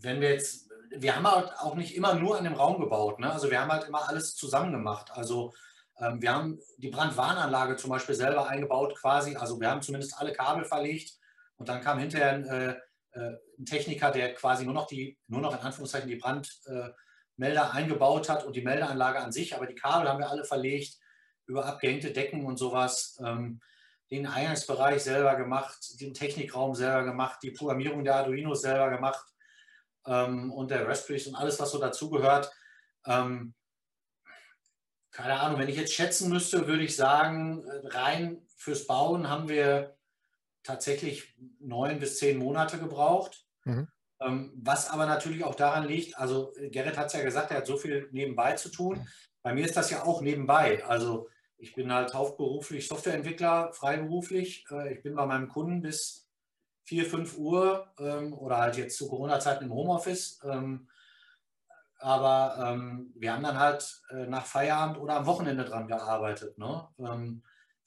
wenn 0.01 0.21
wir 0.21 0.31
jetzt, 0.31 0.71
wir 0.91 1.17
haben 1.17 1.31
halt 1.31 1.53
auch 1.59 1.75
nicht 1.75 1.97
immer 1.97 2.15
nur 2.15 2.39
an 2.39 2.45
dem 2.45 2.55
Raum 2.55 2.81
gebaut, 2.81 3.19
ne? 3.19 3.33
also 3.33 3.51
wir 3.51 3.61
haben 3.61 3.71
halt 3.71 3.89
immer 3.89 4.09
alles 4.09 4.35
zusammen 4.35 4.73
gemacht. 4.73 5.11
Also 5.13 5.55
ähm, 5.99 6.21
wir 6.21 6.33
haben 6.33 6.59
die 6.79 6.91
Brandwarnanlage 6.91 7.77
zum 7.77 7.91
Beispiel 7.91 8.15
selber 8.15 8.49
eingebaut 8.49 8.95
quasi, 8.97 9.37
also 9.37 9.61
wir 9.61 9.71
haben 9.71 9.83
zumindest 9.83 10.19
alle 10.19 10.33
Kabel 10.33 10.65
verlegt 10.65 11.19
und 11.57 11.69
dann 11.69 11.81
kam 11.81 11.99
hinterher 11.99 12.33
ein 12.33 12.45
äh, 12.47 12.77
äh, 13.13 13.37
ein 13.59 13.65
Techniker, 13.65 14.11
der 14.11 14.35
quasi 14.35 14.65
nur 14.65 14.75
noch 14.75 14.87
die, 14.87 15.19
nur 15.27 15.41
noch 15.41 15.53
in 15.53 15.61
Anführungszeichen 15.61 16.09
die 16.09 16.17
Brandmelder 16.17 17.73
eingebaut 17.73 18.29
hat 18.29 18.45
und 18.45 18.55
die 18.55 18.63
Meldeanlage 18.63 19.19
an 19.19 19.33
sich, 19.33 19.55
aber 19.55 19.67
die 19.67 19.75
Kabel 19.75 20.09
haben 20.09 20.21
wir 20.21 20.31
alle 20.31 20.45
verlegt 20.45 20.99
über 21.47 21.65
abgehängte 21.65 22.13
Decken 22.13 22.45
und 22.45 22.59
sowas. 22.59 23.19
Ähm, 23.25 23.61
den 24.11 24.27
Eingangsbereich 24.27 25.03
selber 25.03 25.37
gemacht, 25.37 26.01
den 26.01 26.15
Technikraum 26.15 26.75
selber 26.75 27.05
gemacht, 27.05 27.41
die 27.43 27.51
Programmierung 27.51 28.05
der 28.05 28.17
Arduinos 28.17 28.63
selber 28.63 28.91
gemacht 28.91 29.27
ähm, 30.09 30.53
und 30.53 30.71
der 30.71 30.89
Raspberries 30.89 31.27
und 31.27 31.37
alles, 31.37 31.61
was 31.61 31.71
so 31.71 31.79
dazugehört. 31.79 32.51
Ähm, 33.07 33.55
keine 35.11 35.41
Ahnung, 35.41 35.59
wenn 35.59 35.69
ich 35.69 35.77
jetzt 35.77 35.95
schätzen 35.95 36.31
müsste, 36.31 36.67
würde 36.67 36.85
ich 36.85 36.97
sagen, 36.97 37.65
äh, 37.65 37.87
rein 37.89 38.43
fürs 38.57 38.87
Bauen 38.87 39.29
haben 39.29 39.49
wir 39.49 39.97
tatsächlich 40.63 41.35
neun 41.61 41.99
bis 41.99 42.19
zehn 42.19 42.39
Monate 42.39 42.79
gebraucht. 42.79 43.47
Mhm. 43.65 43.89
Ähm, 44.21 44.53
was 44.57 44.91
aber 44.91 45.07
natürlich 45.07 45.45
auch 45.45 45.55
daran 45.55 45.87
liegt, 45.87 46.19
also 46.19 46.53
Gerrit 46.71 46.97
hat 46.97 47.07
es 47.07 47.13
ja 47.13 47.23
gesagt, 47.23 47.51
er 47.51 47.59
hat 47.59 47.67
so 47.67 47.77
viel 47.77 48.09
nebenbei 48.11 48.55
zu 48.55 48.69
tun. 48.69 49.07
Bei 49.43 49.55
mir 49.55 49.65
ist 49.65 49.77
das 49.77 49.91
ja 49.91 50.05
auch 50.05 50.21
nebenbei. 50.21 50.85
Also 50.85 51.29
ich 51.57 51.75
bin 51.75 51.93
halt 51.93 52.15
hauptberuflich 52.15 52.89
Softwareentwickler, 52.89 53.73
freiberuflich. 53.73 54.65
Äh, 54.71 54.95
ich 54.95 55.03
bin 55.03 55.15
bei 55.15 55.27
meinem 55.27 55.49
Kunden 55.49 55.83
bis 55.83 56.28
4, 56.89 57.05
5 57.05 57.37
Uhr 57.37 57.87
ähm, 57.99 58.33
oder 58.33 58.57
halt 58.57 58.79
jetzt 58.79 58.97
zu 58.97 59.09
Corona-Zeiten 59.09 59.65
im 59.65 59.75
Homeoffice. 59.75 60.41
Ähm, 60.43 60.89
aber 62.01 62.79
wir 63.17 63.33
haben 63.33 63.43
dann 63.43 63.59
halt 63.59 64.01
äh, 64.11 64.27
nach 64.27 64.47
Feierabend 64.47 64.99
oder 64.99 65.17
am 65.17 65.27
Wochenende 65.27 65.65
dran 65.65 65.89
gearbeitet. 65.89 66.57
Ne? 66.57 66.87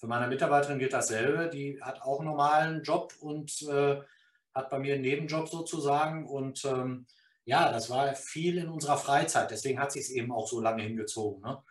Für 0.02 0.08
meine 0.08 0.28
Mitarbeiterin 0.28 0.80
gilt 0.80 0.94
dasselbe. 0.94 1.50
Die 1.50 1.82
hat 1.82 2.02
auch 2.02 2.20
einen 2.20 2.28
normalen 2.28 2.84
Job 2.84 3.14
und 3.22 3.62
äh, 3.70 4.02
hat 4.54 4.70
bei 4.70 4.80
mir 4.80 4.96
einen 4.96 5.04
Nebenjob 5.04 5.48
sozusagen. 5.48 6.28
Und 6.28 6.66
ähm, 6.66 7.06
ja, 7.46 7.72
das 7.72 7.90
war 7.90 8.14
viel 8.16 8.58
in 8.58 8.68
unserer 8.68 8.98
Freizeit. 8.98 9.50
Deswegen 9.50 9.80
hat 9.80 9.92
sie 9.92 10.00
es 10.00 10.10
eben 10.10 10.32
auch 10.32 10.48
so 10.48 10.60
lange 10.60 10.84
hingezogen. 10.84 11.42
Ne? 11.42 11.64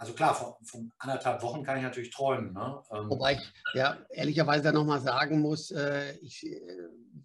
Also 0.00 0.14
klar, 0.14 0.34
von, 0.34 0.54
von, 0.64 0.92
anderthalb 0.98 1.42
Wochen 1.42 1.62
kann 1.62 1.76
ich 1.76 1.82
natürlich 1.82 2.10
träumen. 2.10 2.54
Ne? 2.54 2.82
Ähm, 2.90 3.10
Wobei 3.10 3.34
ich 3.34 3.52
ja 3.74 3.98
ehrlicherweise 4.08 4.64
da 4.64 4.72
nochmal 4.72 5.00
sagen 5.00 5.40
muss, 5.40 5.70
äh, 5.72 6.16
ich, 6.22 6.46
äh, 6.46 6.58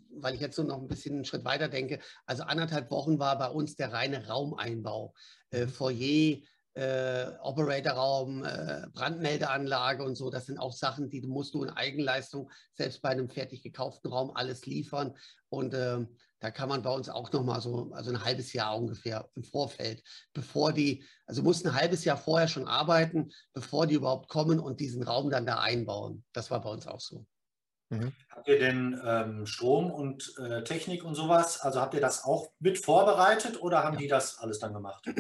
weil 0.10 0.36
ich 0.36 0.42
jetzt 0.42 0.58
so 0.58 0.64
noch 0.64 0.82
ein 0.82 0.88
bisschen 0.90 1.16
einen 1.16 1.24
Schritt 1.24 1.46
weiter 1.46 1.70
denke, 1.70 2.00
also 2.26 2.44
anderthalb 2.44 2.92
Wochen 2.92 3.18
war 3.18 3.38
bei 3.38 3.48
uns 3.48 3.78
der 3.78 3.94
reine 3.94 4.28
Raumeinbau. 4.28 5.14
Äh, 5.52 5.68
Foyer, 5.68 6.42
äh, 6.74 7.32
Operatorraum, 7.42 8.44
äh, 8.44 8.88
Brandmeldeanlage 8.94 10.04
und 10.04 10.16
so. 10.16 10.30
Das 10.30 10.46
sind 10.46 10.58
auch 10.58 10.74
Sachen, 10.74 11.10
die 11.10 11.22
musst 11.22 11.54
du 11.54 11.64
in 11.64 11.70
Eigenleistung 11.70 12.52
selbst 12.74 13.02
bei 13.02 13.08
einem 13.08 13.30
fertig 13.30 13.64
gekauften 13.64 14.12
Raum 14.12 14.32
alles 14.36 14.66
liefern. 14.66 15.16
Und 15.48 15.74
äh, 15.74 16.06
da 16.40 16.52
kann 16.52 16.70
man 16.70 16.82
bei 16.82 16.92
uns 16.92 17.10
auch 17.10 17.32
noch 17.32 17.44
mal 17.44 17.62
so, 17.62 17.92
also 17.94 18.12
ein 18.12 18.24
halbes 18.24 18.54
Jahr 18.54 18.78
ungefähr 18.78 19.30
im 19.36 19.44
Vorfeld, 19.44 20.04
bevor 20.34 20.74
die, 20.74 21.04
also 21.26 21.42
mussten 21.42 21.70
ein 21.70 21.76
halbes 21.76 22.06
Jahr 22.06 22.18
vorher 22.18 22.48
schon 22.48 22.68
arbeiten, 22.68 23.32
bevor 23.54 23.88
die 23.88 23.96
überhaupt 23.96 24.30
kommen 24.30 24.60
und 24.60 24.80
diesen 24.80 25.04
Raum 25.04 25.30
dann 25.30 25.46
da 25.46 25.60
einbauen. 25.60 26.24
Das 26.34 26.52
war 26.52 26.62
bei 26.62 26.70
uns 26.70 26.88
auch 26.88 27.00
so. 27.00 27.26
Mhm. 27.90 28.14
Habt 28.30 28.48
ihr 28.48 28.60
denn 28.60 29.00
ähm, 29.06 29.46
Strom 29.46 29.92
und 29.92 30.34
äh, 30.40 30.64
Technik 30.64 31.04
und 31.04 31.16
sowas? 31.16 31.62
Also 31.62 31.80
habt 31.80 31.94
ihr 31.94 32.02
das 32.02 32.24
auch 32.24 32.52
mit 32.60 32.80
vorbereitet 32.80 33.62
oder 33.62 33.84
haben 33.84 33.94
ja. 33.94 34.00
die 34.00 34.08
das 34.08 34.40
alles 34.40 34.60
dann 34.60 34.74
gemacht? 34.74 35.06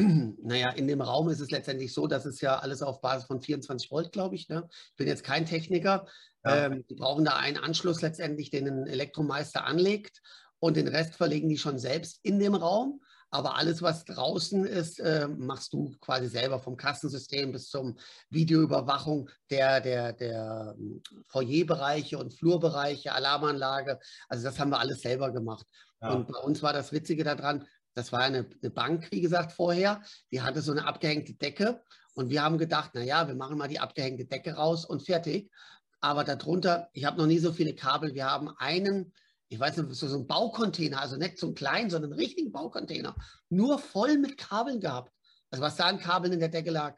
Naja, 0.45 0.69
in 0.71 0.87
dem 0.87 1.01
Raum 1.01 1.29
ist 1.29 1.39
es 1.39 1.51
letztendlich 1.51 1.93
so, 1.93 2.07
dass 2.07 2.25
es 2.25 2.41
ja 2.41 2.59
alles 2.59 2.81
auf 2.81 3.01
Basis 3.01 3.25
von 3.27 3.41
24 3.41 3.89
Volt, 3.89 4.11
glaube 4.11 4.35
ich. 4.35 4.49
Ne? 4.49 4.67
Ich 4.69 4.95
bin 4.95 5.07
jetzt 5.07 5.23
kein 5.23 5.45
Techniker. 5.45 6.07
Ja. 6.43 6.65
Ähm, 6.65 6.85
die 6.87 6.95
brauchen 6.95 7.25
da 7.25 7.35
einen 7.35 7.57
Anschluss 7.57 8.01
letztendlich, 8.01 8.51
den 8.51 8.67
ein 8.67 8.87
Elektromeister 8.87 9.65
anlegt 9.65 10.21
und 10.65 10.77
den 10.77 10.87
Rest 10.87 11.15
verlegen 11.15 11.49
die 11.49 11.57
schon 11.57 11.77
selbst 11.77 12.19
in 12.23 12.39
dem 12.39 12.55
Raum. 12.55 13.01
Aber 13.31 13.57
alles, 13.57 13.81
was 13.81 14.05
draußen 14.05 14.65
ist, 14.65 14.99
äh, 14.99 15.27
machst 15.27 15.73
du 15.73 15.95
quasi 15.99 16.27
selber 16.27 16.59
vom 16.59 16.77
Kassensystem 16.77 17.51
bis 17.51 17.69
zum 17.69 17.97
Videoüberwachung 18.29 19.29
der, 19.49 19.81
der, 19.81 20.13
der 20.13 20.73
hm, 20.77 21.01
Foyerbereiche 21.27 22.17
und 22.17 22.33
Flurbereiche, 22.33 23.11
Alarmanlage. 23.11 23.99
Also 24.29 24.45
das 24.45 24.57
haben 24.57 24.69
wir 24.69 24.79
alles 24.79 25.01
selber 25.01 25.31
gemacht. 25.31 25.67
Ja. 26.01 26.13
Und 26.13 26.27
bei 26.27 26.39
uns 26.39 26.63
war 26.63 26.71
das 26.71 26.91
Witzige 26.91 27.23
daran, 27.23 27.67
das 27.93 28.11
war 28.11 28.21
eine, 28.21 28.45
eine, 28.61 28.71
Bank, 28.71 29.09
wie 29.11 29.21
gesagt, 29.21 29.53
vorher. 29.53 30.01
Die 30.31 30.41
hatte 30.41 30.61
so 30.61 30.71
eine 30.71 30.85
abgehängte 30.85 31.33
Decke. 31.33 31.81
Und 32.13 32.29
wir 32.29 32.43
haben 32.43 32.57
gedacht, 32.57 32.95
naja, 32.95 33.27
wir 33.27 33.35
machen 33.35 33.57
mal 33.57 33.67
die 33.67 33.79
abgehängte 33.79 34.25
Decke 34.25 34.53
raus 34.53 34.85
und 34.85 35.03
fertig. 35.03 35.51
Aber 35.99 36.23
darunter, 36.23 36.89
ich 36.93 37.05
habe 37.05 37.17
noch 37.17 37.27
nie 37.27 37.39
so 37.39 37.51
viele 37.51 37.73
Kabel. 37.73 38.13
Wir 38.13 38.29
haben 38.29 38.49
einen 38.57 39.13
ich 39.49 39.59
weiß 39.59 39.77
nicht, 39.77 39.93
so, 39.93 40.07
so 40.07 40.17
ein 40.17 40.27
Baucontainer, 40.27 41.01
also 41.01 41.17
nicht 41.17 41.37
so 41.37 41.47
ein 41.47 41.55
kleinen, 41.55 41.89
sondern 41.89 42.11
einen 42.11 42.19
richtigen 42.19 42.51
Baucontainer, 42.51 43.15
nur 43.49 43.79
voll 43.79 44.17
mit 44.17 44.37
Kabeln 44.37 44.79
gehabt. 44.79 45.11
Also 45.51 45.63
was 45.63 45.75
da 45.75 45.85
an 45.85 45.99
Kabeln 45.99 46.33
in 46.33 46.39
der 46.39 46.49
Decke 46.49 46.71
lag. 46.71 46.97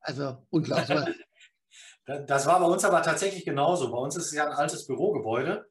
Also 0.00 0.46
unglaublich. 0.50 1.16
Das 2.06 2.44
war 2.44 2.60
bei 2.60 2.66
uns 2.66 2.84
aber 2.84 3.00
tatsächlich 3.00 3.46
genauso. 3.46 3.90
Bei 3.90 3.96
uns 3.96 4.14
ist 4.14 4.26
es 4.26 4.32
ja 4.32 4.44
ein 4.44 4.52
altes 4.52 4.86
Bürogebäude. 4.86 5.66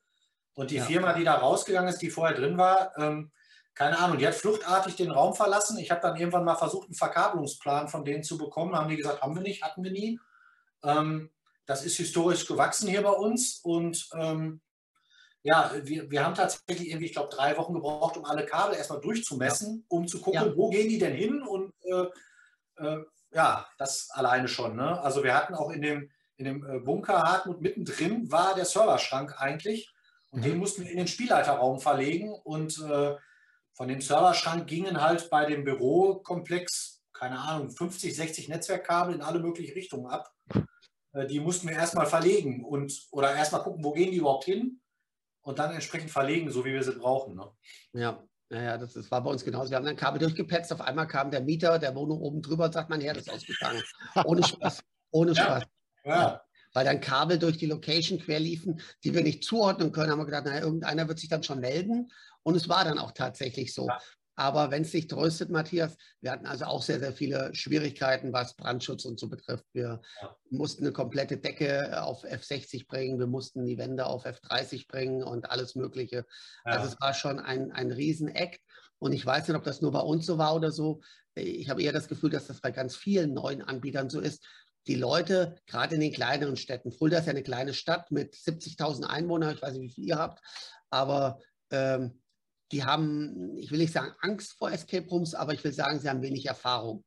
Und 0.56 0.72
die 0.72 0.78
ja. 0.78 0.84
Firma, 0.84 1.14
die 1.14 1.24
da 1.24 1.36
rausgegangen 1.36 1.90
ist, 1.90 2.02
die 2.02 2.10
vorher 2.10 2.36
drin 2.36 2.58
war, 2.58 2.98
ähm, 2.98 3.32
keine 3.76 3.98
Ahnung, 4.00 4.18
die 4.18 4.28
hat 4.28 4.36
fluchtartig 4.36 4.96
den 4.96 5.12
Raum 5.12 5.36
verlassen. 5.36 5.78
Ich 5.78 5.92
habe 5.92 6.02
dann 6.02 6.16
irgendwann 6.16 6.44
mal 6.44 6.56
versucht, 6.56 6.88
einen 6.88 6.96
Verkabelungsplan 6.96 7.88
von 7.88 8.04
denen 8.04 8.24
zu 8.24 8.38
bekommen. 8.38 8.76
Haben 8.76 8.90
die 8.90 8.98
gesagt, 8.98 9.22
haben 9.22 9.36
wir 9.36 9.44
nicht, 9.44 9.64
hatten 9.64 9.84
wir 9.84 9.92
nie. 9.92 10.20
Ähm, 10.84 11.32
das 11.66 11.84
ist 11.86 11.98
historisch 11.98 12.48
gewachsen 12.48 12.88
hier 12.88 13.02
bei 13.02 13.12
uns. 13.12 13.60
Und 13.64 14.10
ähm, 14.16 14.62
ja, 15.44 15.72
wir, 15.84 16.10
wir 16.10 16.26
haben 16.26 16.36
tatsächlich 16.36 16.88
irgendwie, 16.88 17.08
ich 17.08 17.14
glaube, 17.14 17.36
drei 17.36 17.58
Wochen 17.58 17.74
gebraucht, 17.74 18.16
um 18.16 18.24
alle 18.24 18.46
Kabel 18.46 18.78
erstmal 18.78 19.02
durchzumessen, 19.02 19.86
um 19.90 20.08
zu 20.08 20.22
gucken, 20.22 20.42
ja. 20.42 20.56
wo 20.56 20.70
gehen 20.70 20.88
die 20.88 20.98
denn 20.98 21.14
hin 21.14 21.42
und 21.42 21.74
äh, 21.84 22.06
äh, 22.78 23.04
ja, 23.32 23.68
das 23.78 24.10
alleine 24.12 24.48
schon. 24.48 24.78
Ne? 24.78 25.02
Also 25.02 25.24
wir 25.24 25.36
hatten 25.36 25.54
auch 25.54 25.70
in 25.70 25.82
dem, 25.82 26.10
in 26.38 26.46
dem 26.46 26.66
äh, 26.66 26.80
Bunker 26.80 27.22
Hartmut 27.22 27.62
mittendrin 27.62 28.32
war 28.32 28.56
der 28.56 28.66
Serverschrank 28.66 29.36
eigentlich 29.38 29.94
und 30.30 30.40
mhm. 30.40 30.44
den 30.44 30.58
mussten 30.60 30.84
wir 30.84 30.92
in 30.92 30.98
den 30.98 31.08
Spielleiterraum 31.08 31.80
verlegen 31.80 32.32
und 32.32 32.80
äh, 32.80 33.16
von 33.74 33.88
dem 33.88 34.00
Serverschrank 34.00 34.68
gingen 34.68 35.02
halt 35.02 35.30
bei 35.30 35.46
dem 35.46 35.66
Bürokomplex, 35.66 37.02
keine 37.12 37.40
Ahnung, 37.40 37.70
50, 37.70 38.16
60 38.16 38.48
Netzwerkkabel 38.48 39.16
in 39.16 39.22
alle 39.22 39.40
möglichen 39.40 39.74
Richtungen 39.74 40.08
ab. 40.08 40.32
Äh, 41.12 41.28
die 41.28 41.42
mussten 41.42 41.68
wir 41.68 41.76
erstmal 41.76 42.06
verlegen 42.06 42.64
und 42.64 42.94
oder 43.12 43.36
erstmal 43.36 43.64
gucken, 43.64 43.84
wo 43.84 43.92
gehen 43.92 44.12
die 44.12 44.18
überhaupt 44.18 44.46
hin 44.46 44.80
und 45.44 45.60
dann 45.60 45.72
entsprechend 45.72 46.12
verlegen, 46.12 46.50
so 46.52 46.66
wie 46.66 46.74
wir 46.74 46.84
sie 46.84 46.94
brauchen. 46.94 47.36
Ne? 47.36 47.50
Ja, 47.94 48.24
naja, 48.50 48.78
das, 48.78 48.94
das, 48.94 49.10
war 49.12 49.24
bei 49.24 49.30
uns 49.30 49.44
genauso. 49.44 49.70
Wir 49.70 49.78
haben 49.78 49.86
dann 49.86 49.96
Kabel 49.96 50.20
durchgepetzt. 50.20 50.72
Auf 50.74 50.82
einmal 50.82 51.08
kam 51.08 51.32
der 51.32 51.42
Mieter 51.42 51.80
der 51.80 51.96
Wohnung 51.96 52.20
oben 52.22 52.42
drüber 52.42 52.66
und 52.66 52.74
sagt, 52.74 52.90
mein 52.90 53.02
Herr, 53.02 53.14
das 53.14 53.28
ist 53.28 53.34
ausgegangen. 53.34 53.82
Ohne 54.26 54.44
Spaß. 54.48 54.84
Ohne 55.12 55.36
Spaß. 55.36 55.64
Ja. 56.06 56.12
ja. 56.12 56.42
Weil 56.74 56.86
dann 56.86 57.02
Kabel 57.02 57.38
durch 57.38 57.58
die 57.58 57.68
Location 57.68 58.20
quer 58.20 58.40
liefen, 58.40 58.82
die 59.04 59.14
wir 59.14 59.22
nicht 59.22 59.44
zuordnen 59.44 59.92
können, 59.92 60.12
haben 60.12 60.20
wir 60.20 60.26
gedacht, 60.26 60.46
naja, 60.46 60.62
irgendeiner 60.62 61.08
wird 61.08 61.20
sich 61.20 61.30
dann 61.30 61.44
schon 61.44 61.60
melden. 61.60 62.12
Und 62.42 62.56
es 62.56 62.68
war 62.68 62.84
dann 62.84 63.00
auch 63.00 63.12
tatsächlich 63.12 63.74
so. 63.74 63.88
Ja. 63.88 64.00
Aber 64.36 64.72
wenn 64.72 64.82
es 64.82 64.92
dich 64.92 65.08
tröstet, 65.08 65.50
Matthias, 65.52 65.96
wir 66.22 66.32
hatten 66.32 66.48
also 66.48 66.66
auch 66.66 66.82
sehr, 66.82 67.00
sehr 67.00 67.14
viele 67.14 67.54
Schwierigkeiten, 67.54 68.34
was 68.34 68.56
Brandschutz 68.56 69.06
und 69.06 69.20
so 69.20 69.30
betrifft. 69.30 69.66
Wir 69.74 70.02
ja. 70.22 70.36
mussten 70.50 70.84
eine 70.84 70.92
komplette 70.92 71.38
Decke 71.38 72.02
auf 72.02 72.24
F60 72.26 72.88
bringen, 72.88 73.20
wir 73.20 73.28
mussten 73.28 73.66
die 73.66 73.78
Wände 73.78 74.06
auf 74.06 74.26
F30 74.26 74.88
bringen 74.88 75.24
und 75.24 75.52
alles 75.52 75.76
Mögliche. 75.76 76.26
Ja. 76.66 76.72
Also 76.72 76.88
es 76.88 77.00
war 77.00 77.14
schon 77.14 77.40
ein, 77.40 77.72
ein 77.72 77.92
Riesen-Act. 77.92 78.60
Und 78.98 79.14
ich 79.14 79.26
weiß 79.26 79.48
nicht, 79.48 79.58
ob 79.58 79.64
das 79.64 79.82
nur 79.82 79.92
bei 79.92 80.00
uns 80.00 80.26
so 80.26 80.38
war 80.38 80.56
oder 80.56 80.72
so. 80.72 81.02
Ich 81.36 81.70
habe 81.70 81.84
eher 81.84 81.92
das 81.92 82.08
Gefühl, 82.08 82.30
dass 82.30 82.48
das 82.48 82.62
bei 82.62 82.72
ganz 82.72 82.96
vielen 82.96 83.34
neuen 83.34 83.62
Anbietern 83.62 84.10
so 84.10 84.20
ist. 84.20 84.44
Die 84.88 84.96
Leute, 84.96 85.56
gerade 85.68 85.96
in 85.96 86.02
den 86.02 86.12
kleineren 86.12 86.58
Städten, 86.58 86.92
Fulda 86.92 87.20
ist 87.20 87.26
ja 87.26 87.32
eine 87.32 87.44
kleine 87.44 87.74
Stadt 87.74 88.12
mit 88.12 88.34
70.000 88.34 89.04
Einwohnern, 89.04 89.56
ich 89.56 89.62
weiß 89.62 89.74
nicht, 89.74 89.92
wie 89.92 89.94
viel 89.94 90.08
ihr 90.08 90.18
habt, 90.18 90.42
aber 90.90 91.40
ähm, 91.72 92.22
die 92.72 92.84
haben, 92.84 93.58
ich 93.58 93.72
will 93.72 93.80
nicht 93.80 93.94
sagen 93.94 94.14
Angst 94.22 94.54
vor 94.58 94.72
Escape 94.72 95.08
Rooms, 95.08 95.36
aber 95.36 95.54
ich 95.54 95.64
will 95.64 95.74
sagen, 95.74 96.00
sie 96.00 96.10
haben 96.10 96.22
wenig 96.22 96.46
Erfahrung. 96.46 97.04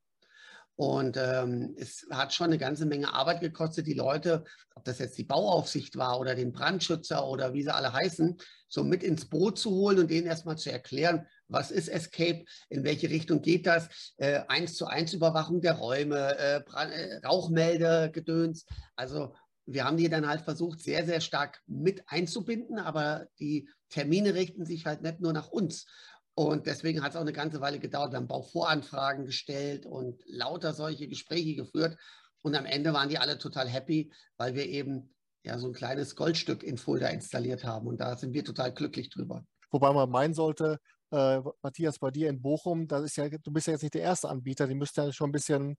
Und 0.77 1.17
ähm, 1.17 1.75
es 1.79 2.07
hat 2.11 2.35
schon 2.35 2.49
eine 2.49 2.59
ganze 2.59 2.85
Menge 2.85 3.13
Arbeit 3.15 3.41
gekostet, 3.41 3.87
die 3.87 3.95
Leute, 3.95 4.45
ob 4.75 4.85
das 4.85 4.99
jetzt 4.99 5.17
die 5.17 5.25
Bauaufsicht 5.25 5.97
war 5.97 6.21
oder 6.21 6.35
den 6.35 6.53
Brandschützer 6.53 7.27
oder 7.27 7.55
wie 7.55 7.63
sie 7.63 7.75
alle 7.75 7.95
heißen, 7.95 8.37
so 8.69 8.85
mit 8.85 9.03
ins 9.03 9.27
Boot 9.27 9.59
zu 9.59 9.71
holen 9.71 9.99
und 9.99 10.11
denen 10.11 10.27
erstmal 10.27 10.59
zu 10.59 10.71
erklären, 10.71 11.27
was 11.49 11.71
ist 11.71 11.89
Escape, 11.89 12.45
in 12.69 12.85
welche 12.85 13.09
Richtung 13.09 13.41
geht 13.41 13.67
das, 13.67 13.89
äh, 14.19 14.43
eins 14.49 14.75
zu 14.75 14.87
eins 14.87 15.15
Überwachung 15.15 15.63
der 15.63 15.75
Räume, 15.75 16.37
äh, 16.39 16.61
äh, 16.61 17.27
Rauchmeldegedöns. 17.27 18.67
Also 18.97 19.35
wir 19.65 19.85
haben 19.85 19.97
die 19.97 20.11
dann 20.11 20.29
halt 20.29 20.43
versucht, 20.43 20.81
sehr, 20.81 21.07
sehr 21.07 21.23
stark 21.23 21.63
mit 21.67 22.03
einzubinden, 22.07 22.79
aber 22.79 23.27
die 23.41 23.69
Termine 23.89 24.35
richten 24.35 24.65
sich 24.65 24.87
halt 24.87 25.03
nicht 25.03 25.21
nur 25.21 25.33
nach 25.33 25.49
uns. 25.49 25.87
Und 26.35 26.67
deswegen 26.67 27.03
hat 27.03 27.13
es 27.13 27.17
auch 27.17 27.23
eine 27.23 27.33
ganze 27.33 27.61
Weile 27.61 27.79
gedauert. 27.79 28.13
Wir 28.13 28.19
haben 28.19 28.29
Bauvoranfragen 28.29 29.25
gestellt 29.25 29.87
und 29.87 30.21
lauter 30.27 30.75
solche 30.75 31.09
Gespräche 31.09 31.55
geführt. 31.55 31.97
Und 32.43 32.55
am 32.55 32.67
Ende 32.67 32.93
waren 32.93 33.09
die 33.09 33.19
alle 33.19 33.39
total 33.39 33.69
happy, 33.69 34.13
weil 34.37 34.55
wir 34.55 34.67
eben 34.67 35.15
ja 35.45 35.59
so 35.59 35.67
ein 35.69 35.73
kleines 35.73 36.15
Goldstück 36.15 36.63
in 36.63 36.77
Fulda 36.77 37.09
installiert 37.09 37.65
haben. 37.65 37.87
Und 37.87 38.01
da 38.01 38.17
sind 38.17 38.35
wir 38.35 38.45
total 38.45 38.73
glücklich 38.73 39.09
drüber. 39.09 39.45
Wobei 39.71 39.93
man 39.93 40.11
meinen 40.11 40.35
sollte, 40.35 40.79
äh, 41.11 41.41
Matthias, 41.63 41.99
bei 41.99 42.11
dir 42.11 42.29
in 42.29 42.43
Bochum, 42.43 42.87
das 42.87 43.05
ist 43.05 43.17
ja, 43.17 43.29
du 43.29 43.51
bist 43.51 43.67
ja 43.67 43.73
jetzt 43.73 43.83
nicht 43.83 43.95
der 43.95 44.03
erste 44.03 44.29
Anbieter, 44.29 44.67
die 44.67 44.75
müsste 44.75 45.03
ja 45.03 45.13
schon 45.13 45.31
ein 45.31 45.33
bisschen 45.33 45.77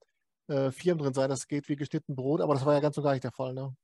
äh, 0.48 0.70
Firmen 0.70 1.04
drin 1.04 1.14
sein, 1.14 1.28
das 1.28 1.46
geht 1.46 1.68
wie 1.68 1.76
geschnitten 1.76 2.16
Brot, 2.16 2.40
aber 2.40 2.54
das 2.54 2.64
war 2.64 2.74
ja 2.74 2.80
ganz 2.80 2.96
und 2.96 3.04
gar 3.04 3.12
nicht 3.12 3.24
der 3.24 3.32
Fall, 3.32 3.54
ne? 3.54 3.74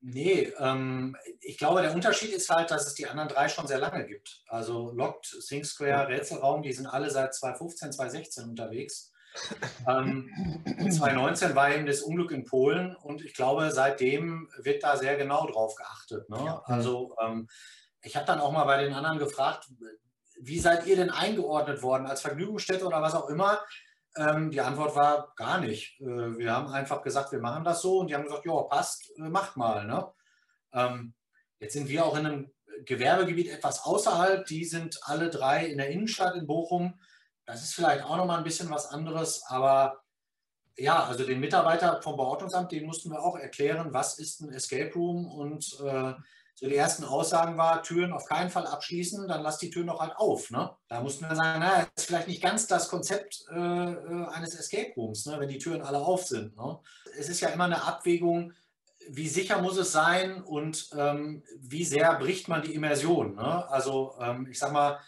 Nee, 0.00 0.52
ähm, 0.58 1.16
ich 1.40 1.58
glaube, 1.58 1.82
der 1.82 1.92
Unterschied 1.92 2.32
ist 2.32 2.48
halt, 2.50 2.70
dass 2.70 2.86
es 2.86 2.94
die 2.94 3.08
anderen 3.08 3.28
drei 3.28 3.48
schon 3.48 3.66
sehr 3.66 3.78
lange 3.78 4.06
gibt. 4.06 4.42
Also 4.46 4.92
Locked, 4.92 5.36
Think 5.46 5.66
Square, 5.66 6.08
Rätselraum, 6.08 6.62
die 6.62 6.72
sind 6.72 6.86
alle 6.86 7.10
seit 7.10 7.34
2015, 7.34 7.92
2016 7.92 8.44
unterwegs. 8.44 9.12
ähm, 9.88 10.30
2019 10.78 11.54
war 11.54 11.74
eben 11.74 11.86
das 11.86 12.02
Unglück 12.02 12.30
in 12.30 12.44
Polen 12.44 12.96
und 12.96 13.24
ich 13.24 13.34
glaube, 13.34 13.70
seitdem 13.70 14.48
wird 14.58 14.82
da 14.82 14.96
sehr 14.96 15.16
genau 15.16 15.46
drauf 15.46 15.74
geachtet. 15.74 16.28
Ne? 16.30 16.38
Ja. 16.44 16.62
Also 16.64 17.14
ähm, 17.22 17.48
ich 18.02 18.16
habe 18.16 18.26
dann 18.26 18.40
auch 18.40 18.52
mal 18.52 18.64
bei 18.64 18.82
den 18.82 18.94
anderen 18.94 19.18
gefragt, 19.18 19.68
wie 20.40 20.60
seid 20.60 20.86
ihr 20.86 20.96
denn 20.96 21.10
eingeordnet 21.10 21.82
worden 21.82 22.06
als 22.06 22.20
Vergnügungsstätte 22.20 22.86
oder 22.86 23.02
was 23.02 23.14
auch 23.14 23.28
immer? 23.28 23.60
Ähm, 24.16 24.50
die 24.50 24.60
Antwort 24.60 24.96
war 24.96 25.32
gar 25.36 25.60
nicht. 25.60 26.00
Äh, 26.00 26.38
wir 26.38 26.52
haben 26.54 26.68
einfach 26.68 27.02
gesagt, 27.02 27.32
wir 27.32 27.40
machen 27.40 27.64
das 27.64 27.82
so 27.82 27.98
und 27.98 28.08
die 28.08 28.14
haben 28.14 28.24
gesagt, 28.24 28.46
ja, 28.46 28.62
passt, 28.62 29.12
äh, 29.18 29.28
macht 29.28 29.56
mal. 29.56 29.86
Ne? 29.86 30.10
Ähm, 30.72 31.14
jetzt 31.60 31.74
sind 31.74 31.88
wir 31.88 32.04
auch 32.04 32.16
in 32.16 32.26
einem 32.26 32.50
Gewerbegebiet 32.84 33.50
etwas 33.50 33.84
außerhalb. 33.84 34.46
Die 34.46 34.64
sind 34.64 34.98
alle 35.02 35.30
drei 35.30 35.66
in 35.66 35.78
der 35.78 35.90
Innenstadt 35.90 36.34
in 36.36 36.46
Bochum. 36.46 36.98
Das 37.44 37.62
ist 37.62 37.74
vielleicht 37.74 38.04
auch 38.04 38.16
nochmal 38.16 38.38
ein 38.38 38.44
bisschen 38.44 38.70
was 38.70 38.86
anderes, 38.86 39.42
aber 39.46 40.02
ja, 40.76 41.04
also 41.04 41.24
den 41.24 41.40
Mitarbeiter 41.40 42.00
vom 42.02 42.16
Beordnungsamt, 42.16 42.70
den 42.70 42.86
mussten 42.86 43.10
wir 43.10 43.20
auch 43.20 43.36
erklären, 43.36 43.92
was 43.92 44.18
ist 44.18 44.40
ein 44.40 44.52
Escape 44.52 44.92
Room 44.94 45.26
und 45.26 45.76
äh, 45.84 46.14
so 46.58 46.66
die 46.66 46.74
ersten 46.74 47.04
Aussagen 47.04 47.56
war, 47.56 47.84
Türen 47.84 48.12
auf 48.12 48.24
keinen 48.24 48.50
Fall 48.50 48.66
abschließen, 48.66 49.28
dann 49.28 49.42
lass 49.42 49.58
die 49.58 49.70
Türen 49.70 49.86
noch 49.86 50.00
halt 50.00 50.16
auf. 50.16 50.50
Ne? 50.50 50.68
Da 50.88 51.00
mussten 51.00 51.28
wir 51.28 51.36
sagen, 51.36 51.60
na, 51.60 51.82
das 51.82 51.88
ist 51.96 52.06
vielleicht 52.06 52.26
nicht 52.26 52.42
ganz 52.42 52.66
das 52.66 52.88
Konzept 52.88 53.44
äh, 53.52 53.56
äh, 53.56 54.26
eines 54.32 54.56
Escape 54.56 54.92
Rooms, 54.96 55.26
ne, 55.26 55.38
wenn 55.38 55.48
die 55.48 55.58
Türen 55.58 55.82
alle 55.82 55.98
auf 55.98 56.26
sind. 56.26 56.56
Ne? 56.56 56.80
Es 57.16 57.28
ist 57.28 57.40
ja 57.40 57.50
immer 57.50 57.64
eine 57.64 57.84
Abwägung, 57.84 58.54
wie 59.08 59.28
sicher 59.28 59.62
muss 59.62 59.76
es 59.76 59.92
sein 59.92 60.42
und 60.42 60.90
ähm, 60.98 61.44
wie 61.60 61.84
sehr 61.84 62.12
bricht 62.18 62.48
man 62.48 62.62
die 62.62 62.74
Immersion. 62.74 63.36
Ne? 63.36 63.70
Also 63.70 64.16
ähm, 64.20 64.48
ich 64.50 64.58
sag 64.58 64.72
mal, 64.72 64.98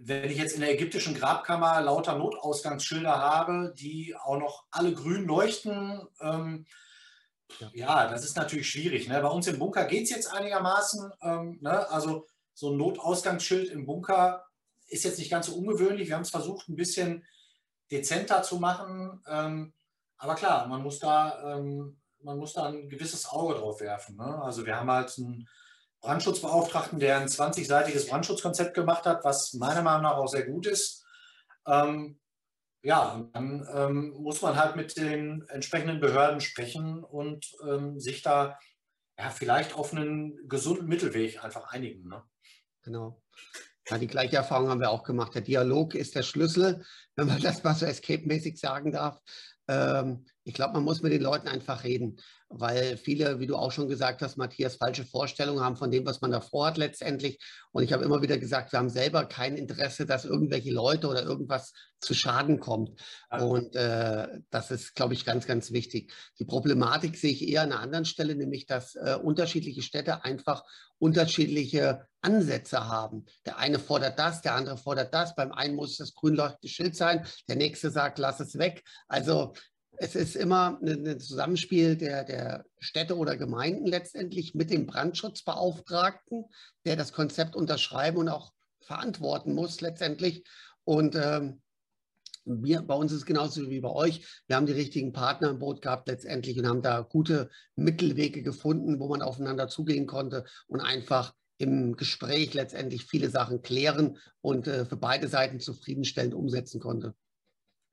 wenn 0.00 0.28
ich 0.28 0.38
jetzt 0.38 0.54
in 0.54 0.62
der 0.62 0.74
ägyptischen 0.74 1.14
Grabkammer 1.14 1.80
lauter 1.80 2.18
Notausgangsschilder 2.18 3.18
habe, 3.18 3.72
die 3.78 4.16
auch 4.16 4.38
noch 4.38 4.64
alle 4.72 4.92
grün 4.92 5.26
leuchten, 5.26 6.08
ähm, 6.20 6.66
ja, 7.72 8.08
das 8.08 8.24
ist 8.24 8.36
natürlich 8.36 8.68
schwierig. 8.68 9.08
Ne? 9.08 9.20
Bei 9.20 9.28
uns 9.28 9.46
im 9.46 9.58
Bunker 9.58 9.84
geht 9.86 10.04
es 10.04 10.10
jetzt 10.10 10.32
einigermaßen. 10.32 11.12
Ähm, 11.22 11.58
ne? 11.60 11.88
Also 11.90 12.26
so 12.54 12.70
ein 12.70 12.76
Notausgangsschild 12.76 13.70
im 13.70 13.86
Bunker 13.86 14.44
ist 14.86 15.04
jetzt 15.04 15.18
nicht 15.18 15.30
ganz 15.30 15.46
so 15.46 15.54
ungewöhnlich. 15.54 16.08
Wir 16.08 16.14
haben 16.14 16.22
es 16.22 16.30
versucht, 16.30 16.68
ein 16.68 16.76
bisschen 16.76 17.26
dezenter 17.90 18.42
zu 18.42 18.58
machen. 18.58 19.22
Ähm, 19.26 19.72
aber 20.16 20.34
klar, 20.34 20.66
man 20.66 20.82
muss 20.82 20.98
da, 20.98 21.56
ähm, 21.56 22.00
man 22.20 22.38
muss 22.38 22.52
da 22.52 22.66
ein 22.66 22.88
gewisses 22.88 23.26
Auge 23.26 23.54
drauf 23.54 23.80
werfen. 23.80 24.16
Ne? 24.16 24.42
Also 24.42 24.66
wir 24.66 24.76
haben 24.76 24.90
halt 24.90 25.16
ein, 25.18 25.48
Brandschutzbeauftragten, 26.00 26.98
der 26.98 27.18
ein 27.18 27.28
20-seitiges 27.28 28.08
Brandschutzkonzept 28.08 28.74
gemacht 28.74 29.04
hat, 29.04 29.24
was 29.24 29.54
meiner 29.54 29.82
Meinung 29.82 30.02
nach 30.02 30.16
auch 30.16 30.28
sehr 30.28 30.46
gut 30.46 30.66
ist. 30.66 31.04
Ähm, 31.66 32.18
ja, 32.82 33.12
und 33.12 33.34
dann 33.34 33.66
ähm, 33.74 34.10
muss 34.18 34.40
man 34.42 34.56
halt 34.56 34.76
mit 34.76 34.96
den 34.96 35.46
entsprechenden 35.48 36.00
Behörden 36.00 36.40
sprechen 36.40 37.02
und 37.02 37.46
ähm, 37.66 37.98
sich 37.98 38.22
da 38.22 38.58
ja, 39.18 39.30
vielleicht 39.30 39.74
auf 39.74 39.92
einen 39.92 40.48
gesunden 40.48 40.86
Mittelweg 40.86 41.42
einfach 41.42 41.72
einigen. 41.72 42.08
Ne? 42.08 42.22
Genau. 42.82 43.20
Ja, 43.88 43.98
die 43.98 44.06
gleiche 44.06 44.36
Erfahrung 44.36 44.68
haben 44.68 44.80
wir 44.80 44.90
auch 44.90 45.02
gemacht. 45.02 45.34
Der 45.34 45.42
Dialog 45.42 45.94
ist 45.94 46.14
der 46.14 46.22
Schlüssel, 46.22 46.84
wenn 47.16 47.26
man 47.26 47.40
das 47.40 47.62
mal 47.64 47.74
so 47.74 47.86
escape-mäßig 47.86 48.58
sagen 48.58 48.92
darf. 48.92 49.20
Ähm, 49.66 50.26
ich 50.44 50.54
glaube, 50.54 50.74
man 50.74 50.84
muss 50.84 51.02
mit 51.02 51.12
den 51.12 51.22
Leuten 51.22 51.48
einfach 51.48 51.84
reden, 51.84 52.20
weil 52.50 52.96
viele, 52.96 53.40
wie 53.40 53.46
du 53.46 53.56
auch 53.56 53.72
schon 53.72 53.88
gesagt 53.88 54.22
hast, 54.22 54.36
Matthias, 54.36 54.76
falsche 54.76 55.04
Vorstellungen 55.04 55.62
haben 55.62 55.76
von 55.76 55.90
dem, 55.90 56.06
was 56.06 56.20
man 56.20 56.30
davor 56.30 56.68
hat 56.68 56.78
letztendlich. 56.78 57.38
Und 57.72 57.82
ich 57.82 57.92
habe 57.92 58.04
immer 58.04 58.22
wieder 58.22 58.38
gesagt, 58.38 58.72
wir 58.72 58.78
haben 58.78 58.88
selber 58.88 59.26
kein 59.26 59.56
Interesse, 59.56 60.06
dass 60.06 60.24
irgendwelche 60.24 60.72
Leute 60.72 61.08
oder 61.08 61.22
irgendwas 61.22 61.72
zu 62.00 62.14
Schaden 62.14 62.60
kommt. 62.60 63.00
Und 63.30 63.76
äh, 63.76 64.40
das 64.50 64.70
ist, 64.70 64.94
glaube 64.94 65.14
ich, 65.14 65.24
ganz, 65.24 65.46
ganz 65.46 65.72
wichtig. 65.72 66.12
Die 66.38 66.44
Problematik 66.44 67.16
sehe 67.16 67.32
ich 67.32 67.46
eher 67.46 67.62
an 67.62 67.72
einer 67.72 67.82
anderen 67.82 68.04
Stelle, 68.04 68.34
nämlich 68.34 68.66
dass 68.66 68.94
äh, 68.94 69.18
unterschiedliche 69.22 69.82
Städte 69.82 70.24
einfach 70.24 70.64
unterschiedliche 70.98 72.06
Ansätze 72.22 72.88
haben. 72.88 73.26
Der 73.46 73.58
eine 73.58 73.78
fordert 73.78 74.18
das, 74.18 74.42
der 74.42 74.54
andere 74.54 74.78
fordert 74.78 75.12
das. 75.12 75.34
Beim 75.34 75.52
einen 75.52 75.76
muss 75.76 75.96
das 75.96 76.14
grün 76.14 76.34
leuchtende 76.34 76.68
Schild 76.68 76.96
sein, 76.96 77.26
der 77.48 77.56
nächste 77.56 77.90
sagt, 77.90 78.18
lass 78.18 78.40
es 78.40 78.58
weg. 78.58 78.82
Also 79.06 79.52
es 80.00 80.14
ist 80.14 80.36
immer 80.36 80.78
ein 80.82 81.18
Zusammenspiel 81.20 81.96
der, 81.96 82.24
der 82.24 82.64
Städte 82.78 83.16
oder 83.16 83.36
Gemeinden 83.36 83.86
letztendlich 83.86 84.54
mit 84.54 84.70
dem 84.70 84.86
Brandschutzbeauftragten, 84.86 86.44
der 86.84 86.96
das 86.96 87.12
Konzept 87.12 87.56
unterschreiben 87.56 88.18
und 88.18 88.28
auch 88.28 88.52
verantworten 88.80 89.54
muss 89.54 89.80
letztendlich. 89.80 90.44
Und 90.84 91.16
ähm, 91.16 91.60
wir, 92.44 92.82
bei 92.82 92.94
uns 92.94 93.12
ist 93.12 93.18
es 93.18 93.26
genauso 93.26 93.68
wie 93.68 93.80
bei 93.80 93.90
euch. 93.90 94.42
Wir 94.46 94.56
haben 94.56 94.66
die 94.66 94.72
richtigen 94.72 95.12
Partner 95.12 95.50
im 95.50 95.58
Boot 95.58 95.82
gehabt 95.82 96.08
letztendlich 96.08 96.58
und 96.58 96.66
haben 96.66 96.82
da 96.82 97.00
gute 97.00 97.50
Mittelwege 97.74 98.42
gefunden, 98.42 99.00
wo 99.00 99.08
man 99.08 99.20
aufeinander 99.20 99.68
zugehen 99.68 100.06
konnte 100.06 100.44
und 100.66 100.80
einfach 100.80 101.34
im 101.58 101.96
Gespräch 101.96 102.54
letztendlich 102.54 103.04
viele 103.04 103.30
Sachen 103.30 103.62
klären 103.62 104.16
und 104.40 104.68
äh, 104.68 104.84
für 104.84 104.96
beide 104.96 105.26
Seiten 105.28 105.58
zufriedenstellend 105.58 106.34
umsetzen 106.34 106.80
konnte. 106.80 107.14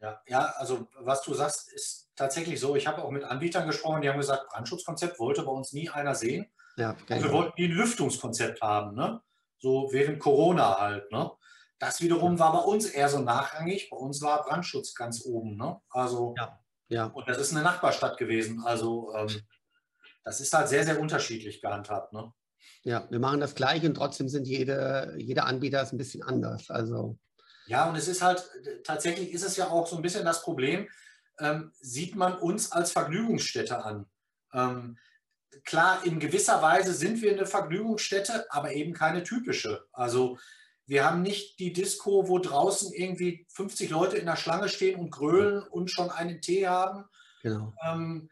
Ja, 0.02 0.22
ja, 0.28 0.54
also 0.58 0.88
was 1.00 1.22
du 1.22 1.34
sagst, 1.34 1.72
ist 1.74 2.10
tatsächlich 2.16 2.60
so. 2.60 2.76
Ich 2.76 2.88
habe 2.88 3.04
auch 3.04 3.12
mit 3.12 3.24
Anbietern 3.24 3.68
gesprochen, 3.68 4.02
die 4.02 4.10
haben 4.10 4.18
gesagt, 4.18 4.50
Brandschutzkonzept 4.50 5.20
wollte 5.20 5.44
bei 5.44 5.52
uns 5.52 5.72
nie 5.74 5.90
einer 5.90 6.16
sehen. 6.16 6.46
Ja, 6.78 6.92
und 6.92 7.24
wir 7.24 7.32
wollten 7.32 7.54
nie 7.58 7.68
ein 7.68 7.76
Lüftungskonzept 7.76 8.62
haben, 8.62 8.96
ne? 8.96 9.22
So 9.60 9.90
während 9.92 10.20
Corona 10.20 10.80
halt, 10.80 11.12
ne? 11.12 11.32
Das 11.80 12.02
wiederum 12.02 12.40
war 12.40 12.52
bei 12.52 12.60
uns 12.60 12.86
eher 12.86 13.10
so 13.10 13.20
nachrangig. 13.20 13.90
Bei 13.90 13.98
uns 13.98 14.22
war 14.22 14.44
Brandschutz 14.44 14.94
ganz 14.96 15.26
oben, 15.26 15.56
ne? 15.56 15.80
Also, 15.90 16.36
ja, 16.38 16.60
ja. 16.90 17.06
Und 17.08 17.28
das 17.28 17.38
ist 17.38 17.54
eine 17.54 17.64
Nachbarstadt 17.64 18.18
gewesen. 18.18 18.64
Also, 18.66 19.14
ähm, 19.16 19.42
das 20.24 20.40
ist 20.40 20.54
halt 20.54 20.68
sehr, 20.68 20.84
sehr 20.84 21.00
unterschiedlich 21.00 21.62
gehandhabt, 21.62 22.14
ne? 22.14 22.34
Ja, 22.84 23.08
wir 23.10 23.20
machen 23.20 23.40
das 23.40 23.56
gleich 23.56 23.84
und 23.86 23.96
trotzdem 23.96 24.30
sind 24.30 24.48
jede, 24.48 25.16
jeder 25.18 25.46
Anbieter 25.46 25.82
ist 25.82 25.94
ein 25.94 25.98
bisschen 25.98 26.24
anders. 26.24 26.70
Also 26.70 27.18
ja, 27.68 27.90
und 27.90 27.96
es 27.96 28.08
ist 28.08 28.22
halt, 28.22 28.48
tatsächlich 28.84 29.32
ist 29.32 29.44
es 29.44 29.58
ja 29.58 29.70
auch 29.70 29.88
so 29.88 29.96
ein 29.96 30.02
bisschen 30.02 30.26
das 30.26 30.42
Problem, 30.42 30.88
ähm, 31.40 31.72
sieht 31.80 32.16
man 32.16 32.38
uns 32.38 32.72
als 32.72 32.92
Vergnügungsstätte 32.92 33.84
an. 33.84 34.06
Ähm, 34.54 34.98
klar, 35.64 36.06
in 36.06 36.20
gewisser 36.20 36.62
Weise 36.62 36.94
sind 36.94 37.22
wir 37.22 37.32
eine 37.32 37.46
Vergnügungsstätte, 37.46 38.46
aber 38.52 38.74
eben 38.74 38.94
keine 38.94 39.24
typische. 39.24 39.86
Also 39.92 40.38
wir 40.86 41.06
haben 41.06 41.22
nicht 41.22 41.60
die 41.60 41.74
Disco, 41.74 42.28
wo 42.28 42.40
draußen 42.40 42.94
irgendwie 42.94 43.46
50 43.50 43.90
Leute 43.90 44.18
in 44.18 44.28
der 44.28 44.36
Schlange 44.36 44.70
stehen 44.70 45.00
und 45.00 45.10
grölen 45.10 45.64
und 45.64 45.90
schon 45.90 46.12
einen 46.12 46.42
Tee 46.42 46.68
haben. 46.68 47.06
Genau. 47.42 47.74
Ähm, 47.84 48.30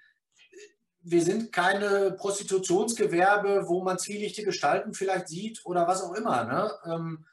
wir 1.02 1.22
sind 1.22 1.52
keine 1.52 2.12
Prostitutionsgewerbe, 2.12 3.68
wo 3.68 3.84
man 3.84 4.00
zwielichtige 4.00 4.48
Gestalten 4.48 4.94
vielleicht 4.94 5.28
sieht 5.28 5.62
oder 5.66 5.88
was 5.88 6.02
auch 6.02 6.14
immer. 6.14 6.46
Ne? 6.46 6.72
Ähm, 6.86 7.26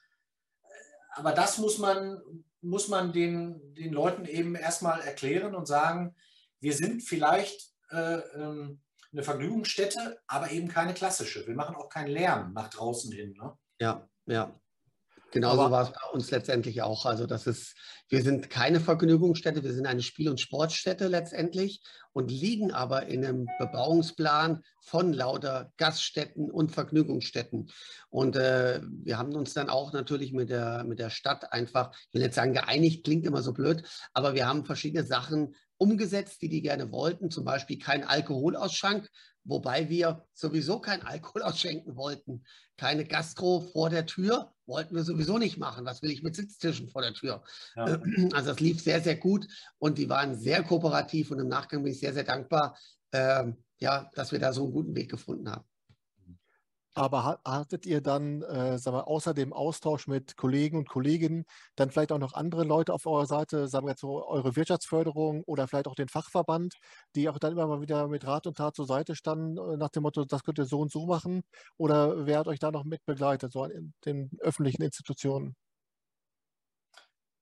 aber 1.12 1.32
das 1.32 1.58
muss 1.58 1.78
man, 1.78 2.20
muss 2.60 2.88
man 2.88 3.12
den, 3.12 3.74
den 3.74 3.92
Leuten 3.92 4.24
eben 4.26 4.54
erstmal 4.54 5.00
erklären 5.00 5.54
und 5.54 5.66
sagen, 5.66 6.14
wir 6.60 6.74
sind 6.74 7.02
vielleicht 7.02 7.72
äh, 7.90 8.18
ähm, 8.34 8.80
eine 9.12 9.22
Vergnügungsstätte, 9.22 10.20
aber 10.26 10.50
eben 10.50 10.68
keine 10.68 10.94
klassische. 10.94 11.46
Wir 11.46 11.54
machen 11.54 11.74
auch 11.74 11.88
keinen 11.88 12.08
Lärm 12.08 12.52
nach 12.52 12.68
draußen 12.68 13.10
hin. 13.12 13.32
Ne? 13.32 13.56
Ja, 13.80 14.08
ja. 14.26 14.59
Genauso 15.32 15.70
war 15.70 15.82
es 15.82 15.92
bei 15.92 16.10
uns 16.12 16.30
letztendlich 16.30 16.82
auch. 16.82 17.06
Also 17.06 17.26
das 17.26 17.46
ist, 17.46 17.76
wir 18.08 18.22
sind 18.22 18.50
keine 18.50 18.80
Vergnügungsstätte, 18.80 19.62
wir 19.62 19.72
sind 19.72 19.86
eine 19.86 20.02
Spiel- 20.02 20.28
und 20.28 20.40
Sportstätte 20.40 21.06
letztendlich 21.06 21.82
und 22.12 22.30
liegen 22.30 22.72
aber 22.72 23.06
in 23.06 23.24
einem 23.24 23.46
Bebauungsplan 23.58 24.62
von 24.82 25.12
lauter 25.12 25.72
Gaststätten 25.76 26.50
und 26.50 26.72
Vergnügungsstätten. 26.72 27.70
Und 28.08 28.36
äh, 28.36 28.80
wir 28.82 29.18
haben 29.18 29.34
uns 29.34 29.54
dann 29.54 29.70
auch 29.70 29.92
natürlich 29.92 30.32
mit 30.32 30.50
der, 30.50 30.84
mit 30.84 30.98
der 30.98 31.10
Stadt 31.10 31.52
einfach, 31.52 31.94
ich 32.08 32.14
will 32.14 32.22
jetzt 32.22 32.34
sagen 32.34 32.52
geeinigt, 32.52 33.04
klingt 33.04 33.26
immer 33.26 33.42
so 33.42 33.52
blöd, 33.52 33.84
aber 34.12 34.34
wir 34.34 34.48
haben 34.48 34.64
verschiedene 34.64 35.04
Sachen 35.04 35.54
umgesetzt, 35.80 36.42
die 36.42 36.48
die 36.48 36.60
gerne 36.60 36.92
wollten, 36.92 37.30
zum 37.30 37.44
Beispiel 37.44 37.78
kein 37.78 38.04
Alkoholausschank, 38.04 39.08
wobei 39.44 39.88
wir 39.88 40.26
sowieso 40.34 40.80
kein 40.80 41.02
Alkohol 41.02 41.42
ausschenken 41.44 41.96
wollten. 41.96 42.44
Keine 42.76 43.04
Gastro 43.04 43.60
vor 43.72 43.88
der 43.88 44.06
Tür 44.06 44.52
wollten 44.70 44.94
wir 44.94 45.04
sowieso 45.04 45.36
nicht 45.36 45.58
machen. 45.58 45.84
Was 45.84 46.02
will 46.02 46.10
ich 46.10 46.22
mit 46.22 46.34
Sitztischen 46.36 46.88
vor 46.88 47.02
der 47.02 47.12
Tür? 47.12 47.42
Ja. 47.76 48.00
Also 48.32 48.50
das 48.50 48.60
lief 48.60 48.80
sehr, 48.80 49.00
sehr 49.00 49.16
gut 49.16 49.46
und 49.78 49.98
die 49.98 50.08
waren 50.08 50.34
sehr 50.34 50.62
kooperativ 50.62 51.30
und 51.30 51.40
im 51.40 51.48
Nachgang 51.48 51.82
bin 51.82 51.92
ich 51.92 52.00
sehr, 52.00 52.14
sehr 52.14 52.24
dankbar, 52.24 52.76
äh, 53.10 53.52
ja, 53.78 54.10
dass 54.14 54.32
wir 54.32 54.38
da 54.38 54.52
so 54.52 54.64
einen 54.64 54.72
guten 54.72 54.94
Weg 54.94 55.10
gefunden 55.10 55.50
haben. 55.50 55.64
Aber 56.94 57.40
hattet 57.44 57.86
ihr 57.86 58.00
dann, 58.00 58.42
äh, 58.42 58.76
sagen 58.78 58.96
wir, 58.96 59.06
außer 59.06 59.32
dem 59.32 59.52
Austausch 59.52 60.08
mit 60.08 60.36
Kollegen 60.36 60.78
und 60.78 60.88
Kolleginnen, 60.88 61.44
dann 61.76 61.90
vielleicht 61.90 62.10
auch 62.10 62.18
noch 62.18 62.34
andere 62.34 62.64
Leute 62.64 62.92
auf 62.92 63.06
eurer 63.06 63.26
Seite, 63.26 63.68
sagen 63.68 63.86
wir 63.86 63.92
jetzt 63.92 64.00
so 64.00 64.26
eure 64.26 64.56
Wirtschaftsförderung 64.56 65.44
oder 65.44 65.68
vielleicht 65.68 65.86
auch 65.86 65.94
den 65.94 66.08
Fachverband, 66.08 66.74
die 67.14 67.28
auch 67.28 67.38
dann 67.38 67.52
immer 67.52 67.68
mal 67.68 67.80
wieder 67.80 68.08
mit 68.08 68.26
Rat 68.26 68.48
und 68.48 68.56
Tat 68.56 68.74
zur 68.74 68.86
Seite 68.86 69.14
standen, 69.14 69.56
äh, 69.56 69.76
nach 69.76 69.90
dem 69.90 70.02
Motto, 70.02 70.24
das 70.24 70.42
könnt 70.42 70.58
ihr 70.58 70.64
so 70.64 70.80
und 70.80 70.90
so 70.90 71.06
machen? 71.06 71.42
Oder 71.76 72.26
wer 72.26 72.40
hat 72.40 72.48
euch 72.48 72.58
da 72.58 72.72
noch 72.72 72.84
mit 72.84 73.04
begleitet, 73.04 73.52
so 73.52 73.64
in 73.64 73.94
den 74.04 74.30
öffentlichen 74.40 74.82
Institutionen? 74.82 75.54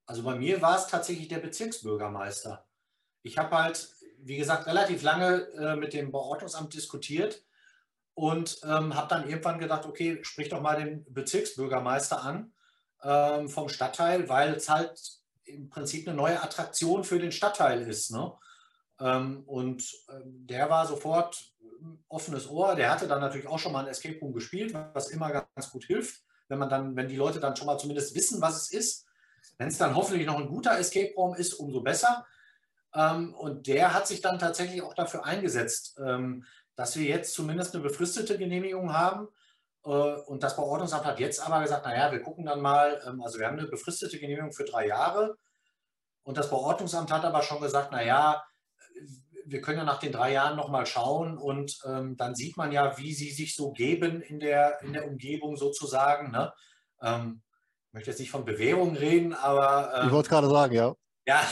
Also 0.05 0.23
bei 0.23 0.35
mir 0.35 0.61
war 0.61 0.77
es 0.77 0.87
tatsächlich 0.87 1.27
der 1.27 1.39
Bezirksbürgermeister. 1.39 2.67
Ich 3.23 3.37
habe 3.39 3.57
halt, 3.57 3.95
wie 4.19 4.37
gesagt, 4.37 4.67
relativ 4.67 5.01
lange 5.01 5.47
äh, 5.53 5.75
mit 5.75 5.93
dem 5.93 6.11
Bauordnungsamt 6.11 6.73
diskutiert 6.73 7.43
und 8.19 8.59
ähm, 8.65 8.95
habe 8.95 9.07
dann 9.07 9.29
irgendwann 9.29 9.59
gedacht, 9.59 9.85
okay, 9.85 10.19
sprich 10.23 10.49
doch 10.49 10.59
mal 10.59 10.75
den 10.75 11.05
Bezirksbürgermeister 11.07 12.21
an 12.21 12.51
ähm, 13.01 13.47
vom 13.47 13.69
Stadtteil, 13.69 14.27
weil 14.27 14.55
es 14.55 14.67
halt 14.67 14.99
im 15.45 15.69
Prinzip 15.69 16.05
eine 16.05 16.17
neue 16.17 16.43
Attraktion 16.43 17.05
für 17.05 17.17
den 17.17 17.31
Stadtteil 17.31 17.81
ist. 17.83 18.11
Ne? 18.11 18.33
Ähm, 18.99 19.43
und 19.45 19.89
ähm, 20.09 20.45
der 20.47 20.69
war 20.69 20.85
sofort 20.85 21.53
offenes 22.09 22.49
Ohr. 22.49 22.75
Der 22.75 22.91
hatte 22.91 23.07
dann 23.07 23.21
natürlich 23.21 23.47
auch 23.47 23.57
schon 23.57 23.71
mal 23.71 23.85
ein 23.85 23.89
Escape 23.89 24.19
Room 24.19 24.33
gespielt, 24.33 24.75
was 24.91 25.11
immer 25.11 25.31
ganz 25.31 25.69
gut 25.71 25.85
hilft, 25.85 26.21
wenn 26.49 26.59
man 26.59 26.67
dann, 26.67 26.97
wenn 26.97 27.07
die 27.07 27.15
Leute 27.15 27.39
dann 27.39 27.55
schon 27.55 27.67
mal 27.67 27.77
zumindest 27.77 28.15
wissen, 28.15 28.41
was 28.41 28.63
es 28.63 28.71
ist. 28.71 29.05
Wenn 29.57 29.69
es 29.69 29.77
dann 29.77 29.95
hoffentlich 29.95 30.27
noch 30.27 30.37
ein 30.37 30.49
guter 30.49 30.77
Escape 30.77 31.13
Room 31.15 31.35
ist, 31.35 31.53
umso 31.53 31.79
besser. 31.79 32.25
Ähm, 32.93 33.33
und 33.33 33.67
der 33.67 33.93
hat 33.93 34.07
sich 34.07 34.19
dann 34.19 34.39
tatsächlich 34.39 34.81
auch 34.81 34.93
dafür 34.93 35.23
eingesetzt, 35.23 35.97
ähm, 36.05 36.43
dass 36.79 36.95
wir 36.95 37.05
jetzt 37.05 37.33
zumindest 37.33 37.75
eine 37.75 37.83
befristete 37.83 38.37
Genehmigung 38.37 38.93
haben. 38.93 39.27
Äh, 39.83 39.89
und 39.89 40.43
das 40.43 40.55
Bauordnungsamt 40.55 41.03
hat 41.03 41.19
jetzt 41.19 41.45
aber 41.45 41.61
gesagt, 41.61 41.85
naja, 41.85 42.09
wir 42.09 42.21
gucken 42.21 42.45
dann 42.45 42.61
mal, 42.61 43.01
ähm, 43.05 43.21
also 43.21 43.37
wir 43.37 43.47
haben 43.47 43.59
eine 43.59 43.67
befristete 43.67 44.17
Genehmigung 44.17 44.53
für 44.53 44.63
drei 44.63 44.87
Jahre. 44.87 45.35
Und 46.23 46.37
das 46.37 46.49
Bauordnungsamt 46.49 47.11
hat 47.11 47.25
aber 47.25 47.41
schon 47.41 47.59
gesagt, 47.59 47.91
naja, 47.91 48.41
wir 49.45 49.59
können 49.59 49.79
ja 49.79 49.83
nach 49.83 49.99
den 49.99 50.13
drei 50.13 50.31
Jahren 50.31 50.55
nochmal 50.55 50.85
schauen 50.85 51.37
und 51.37 51.77
ähm, 51.85 52.15
dann 52.15 52.33
sieht 52.33 52.55
man 52.55 52.71
ja, 52.71 52.97
wie 52.97 53.13
sie 53.13 53.31
sich 53.31 53.57
so 53.57 53.73
geben 53.73 54.21
in 54.21 54.39
der, 54.39 54.81
in 54.81 54.93
der 54.93 55.05
Umgebung 55.05 55.57
sozusagen. 55.57 56.31
Ne? 56.31 56.53
Ähm, 57.01 57.41
ich 57.87 57.93
möchte 57.93 58.11
jetzt 58.11 58.19
nicht 58.19 58.31
von 58.31 58.45
Bewährung 58.45 58.95
reden, 58.95 59.33
aber. 59.33 59.91
Ähm, 59.95 60.07
ich 60.07 60.13
wollte 60.13 60.29
gerade 60.29 60.49
sagen, 60.49 60.73
ja. 60.75 60.95
Ja. 61.25 61.43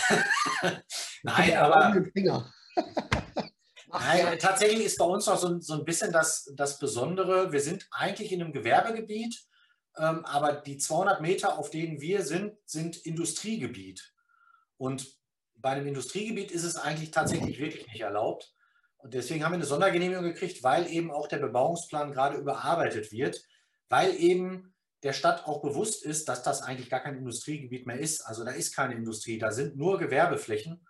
Nein, 1.24 1.58
aber. 1.58 2.02
Nein, 3.88 4.38
tatsächlich 4.40 4.86
ist 4.86 4.98
bei 4.98 5.06
uns 5.06 5.26
noch 5.28 5.38
so, 5.38 5.60
so 5.60 5.74
ein 5.76 5.86
bisschen 5.86 6.12
das, 6.12 6.52
das 6.56 6.78
Besondere. 6.78 7.52
Wir 7.52 7.62
sind 7.62 7.88
eigentlich 7.92 8.32
in 8.32 8.42
einem 8.42 8.52
Gewerbegebiet, 8.52 9.46
ähm, 9.98 10.26
aber 10.26 10.54
die 10.54 10.78
200 10.78 11.22
Meter, 11.22 11.58
auf 11.58 11.70
denen 11.70 12.02
wir 12.02 12.24
sind, 12.24 12.58
sind 12.66 12.98
Industriegebiet. 13.06 14.14
Und 14.78 15.08
bei 15.56 15.70
einem 15.70 15.88
Industriegebiet 15.88 16.52
ist 16.52 16.64
es 16.64 16.76
eigentlich 16.76 17.12
tatsächlich 17.12 17.60
wirklich 17.60 17.88
nicht 17.88 18.02
erlaubt. 18.02 18.54
Und 18.98 19.14
deswegen 19.14 19.44
haben 19.44 19.54
wir 19.54 19.58
eine 19.58 19.66
Sondergenehmigung 19.66 20.24
gekriegt, 20.24 20.64
weil 20.64 20.88
eben 20.88 21.10
auch 21.10 21.28
der 21.28 21.38
Bebauungsplan 21.38 22.12
gerade 22.12 22.38
überarbeitet 22.38 23.12
wird, 23.12 23.42
weil 23.90 24.14
eben 24.16 24.74
der 25.04 25.14
Stadt 25.14 25.48
auch 25.48 25.62
bewusst 25.62 26.04
ist, 26.04 26.28
dass 26.28 26.44
das 26.44 26.62
eigentlich 26.62 26.90
gar 26.90 27.00
kein 27.00 27.18
Industriegebiet 27.18 27.86
mehr 27.86 28.00
ist. 28.00 28.22
Also 28.22 28.44
da 28.44 28.52
ist 28.52 28.76
keine 28.76 28.96
Industrie, 28.96 29.38
da 29.38 29.52
sind 29.52 29.78
nur 29.78 29.98
Gewerbeflächen. 29.98 30.86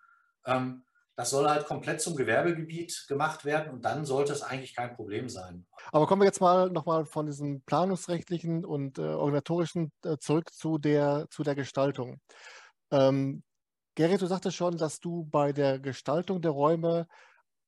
Ähm, 0.45 0.83
das 1.17 1.31
soll 1.31 1.49
halt 1.49 1.65
komplett 1.65 1.99
zum 1.99 2.15
Gewerbegebiet 2.15 3.05
gemacht 3.07 3.43
werden 3.43 3.73
und 3.73 3.83
dann 3.83 4.05
sollte 4.05 4.33
es 4.33 4.43
eigentlich 4.43 4.75
kein 4.75 4.95
Problem 4.95 5.29
sein. 5.29 5.65
Aber 5.91 6.05
kommen 6.05 6.21
wir 6.21 6.27
jetzt 6.27 6.41
mal 6.41 6.69
nochmal 6.69 7.05
von 7.05 7.25
diesem 7.25 7.61
planungsrechtlichen 7.61 8.63
und 8.63 8.99
äh, 8.99 9.01
organisatorischen 9.01 9.91
äh, 10.05 10.17
zurück 10.19 10.53
zu 10.53 10.77
der, 10.77 11.25
zu 11.31 11.41
der 11.41 11.55
Gestaltung. 11.55 12.21
Ähm, 12.91 13.43
Gerrit, 13.95 14.21
du 14.21 14.27
sagtest 14.27 14.55
schon, 14.55 14.77
dass 14.77 14.99
du 14.99 15.25
bei 15.25 15.53
der 15.53 15.79
Gestaltung 15.79 16.39
der 16.39 16.51
Räume 16.51 17.07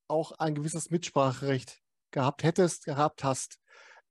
auch 0.08 0.32
ein 0.34 0.54
gewisses 0.54 0.92
Mitspracherecht 0.92 1.80
gehabt 2.12 2.44
hättest, 2.44 2.86
gehabt 2.86 3.24
hast. 3.24 3.58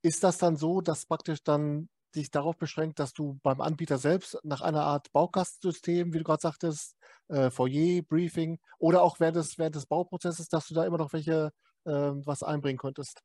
Ist 0.03 0.25
das 0.25 0.39
dann 0.39 0.57
so, 0.57 0.81
dass 0.81 1.07
praktisch 1.07 1.45
dann 1.45 1.89
sich 2.13 2.33
darauf 2.33 2.57
beschränkt, 2.57 2.99
dass 2.99 3.13
du 3.13 3.39
beim 3.45 3.61
Anbieter 3.61 3.99
selbst 3.99 4.37
nach 4.43 4.63
einer 4.63 4.83
Art 4.83 5.13
Baukastensystem, 5.13 6.13
wie 6.13 6.19
du 6.19 6.25
gerade 6.25 6.41
sagtest, 6.41 6.97
äh, 7.29 7.51
Foyer, 7.51 8.03
Briefing 8.03 8.59
oder 8.79 9.03
auch 9.03 9.21
während 9.21 9.37
des, 9.37 9.59
während 9.59 9.75
des 9.75 9.87
Bauprozesses, 9.87 10.49
dass 10.49 10.69
du 10.69 10.75
da 10.75 10.85
immer 10.85 10.99
noch 10.99 11.13
welche 11.13 11.53
äh, 11.85 11.91
was 11.91 12.43
einbringen 12.43 12.79
konntest? 12.79 13.23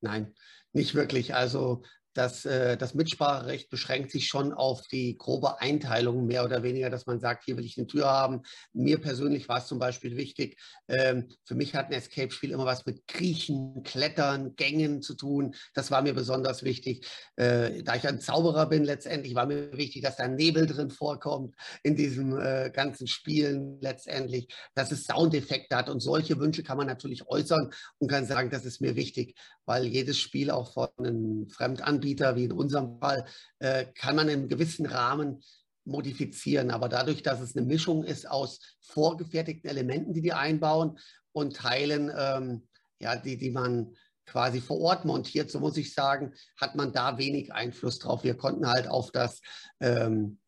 Nein, 0.00 0.34
nicht 0.72 0.94
wirklich. 0.94 1.34
Also 1.34 1.82
das, 2.14 2.44
äh, 2.44 2.76
das 2.76 2.94
Mitspracherecht 2.94 3.68
beschränkt 3.68 4.12
sich 4.12 4.28
schon 4.28 4.52
auf 4.52 4.82
die 4.86 5.16
grobe 5.18 5.60
Einteilung, 5.60 6.26
mehr 6.26 6.44
oder 6.44 6.62
weniger, 6.62 6.88
dass 6.88 7.06
man 7.06 7.18
sagt, 7.20 7.44
hier 7.44 7.56
will 7.56 7.64
ich 7.64 7.76
eine 7.76 7.88
Tür 7.88 8.06
haben. 8.06 8.42
Mir 8.72 9.00
persönlich 9.00 9.48
war 9.48 9.58
es 9.58 9.66
zum 9.66 9.80
Beispiel 9.80 10.16
wichtig, 10.16 10.60
ähm, 10.88 11.28
für 11.44 11.56
mich 11.56 11.74
hat 11.74 11.86
ein 11.86 11.92
Escape-Spiel 11.92 12.52
immer 12.52 12.64
was 12.64 12.86
mit 12.86 13.06
Kriechen, 13.08 13.82
Klettern, 13.82 14.54
Gängen 14.54 15.02
zu 15.02 15.14
tun. 15.14 15.54
Das 15.74 15.90
war 15.90 16.02
mir 16.02 16.14
besonders 16.14 16.62
wichtig. 16.62 17.06
Äh, 17.36 17.82
da 17.82 17.96
ich 17.96 18.06
ein 18.06 18.20
Zauberer 18.20 18.66
bin, 18.66 18.84
letztendlich 18.84 19.34
war 19.34 19.46
mir 19.46 19.76
wichtig, 19.76 20.02
dass 20.02 20.16
da 20.16 20.28
Nebel 20.28 20.66
drin 20.66 20.90
vorkommt 20.90 21.54
in 21.82 21.96
diesen 21.96 22.38
äh, 22.38 22.70
ganzen 22.72 23.08
Spielen 23.08 23.80
letztendlich, 23.80 24.48
dass 24.74 24.92
es 24.92 25.04
Soundeffekte 25.04 25.76
hat. 25.76 25.88
Und 25.88 26.00
solche 26.00 26.38
Wünsche 26.38 26.62
kann 26.62 26.78
man 26.78 26.86
natürlich 26.86 27.26
äußern 27.26 27.70
und 27.98 28.08
kann 28.08 28.24
sagen, 28.24 28.50
das 28.50 28.64
ist 28.64 28.80
mir 28.80 28.94
wichtig, 28.94 29.36
weil 29.64 29.86
jedes 29.86 30.18
Spiel 30.18 30.52
auch 30.52 30.72
von 30.72 30.88
einem 30.98 31.48
Fremdanbieter 31.48 32.03
Anbieter, 32.04 32.36
wie 32.36 32.44
in 32.44 32.52
unserem 32.52 32.98
Fall, 32.98 33.24
äh, 33.60 33.86
kann 33.94 34.16
man 34.16 34.28
in 34.28 34.48
gewissen 34.48 34.86
Rahmen 34.86 35.42
modifizieren. 35.86 36.70
Aber 36.70 36.88
dadurch, 36.88 37.22
dass 37.22 37.40
es 37.40 37.56
eine 37.56 37.66
Mischung 37.66 38.04
ist 38.04 38.30
aus 38.30 38.60
vorgefertigten 38.80 39.70
Elementen, 39.70 40.12
die 40.12 40.20
die 40.20 40.32
einbauen 40.34 40.98
und 41.32 41.56
Teilen, 41.56 42.12
ähm, 42.16 42.68
ja, 43.00 43.16
die, 43.16 43.38
die 43.38 43.50
man 43.50 43.94
quasi 44.26 44.60
vor 44.60 44.80
Ort 44.80 45.04
montiert, 45.04 45.50
so 45.50 45.60
muss 45.60 45.76
ich 45.76 45.94
sagen, 45.94 46.34
hat 46.60 46.74
man 46.74 46.92
da 46.92 47.18
wenig 47.18 47.52
Einfluss 47.52 47.98
drauf. 47.98 48.22
Wir 48.22 48.36
konnten 48.36 48.66
halt 48.66 48.88
auf 48.88 49.10
das 49.10 49.40
ähm, 49.80 50.38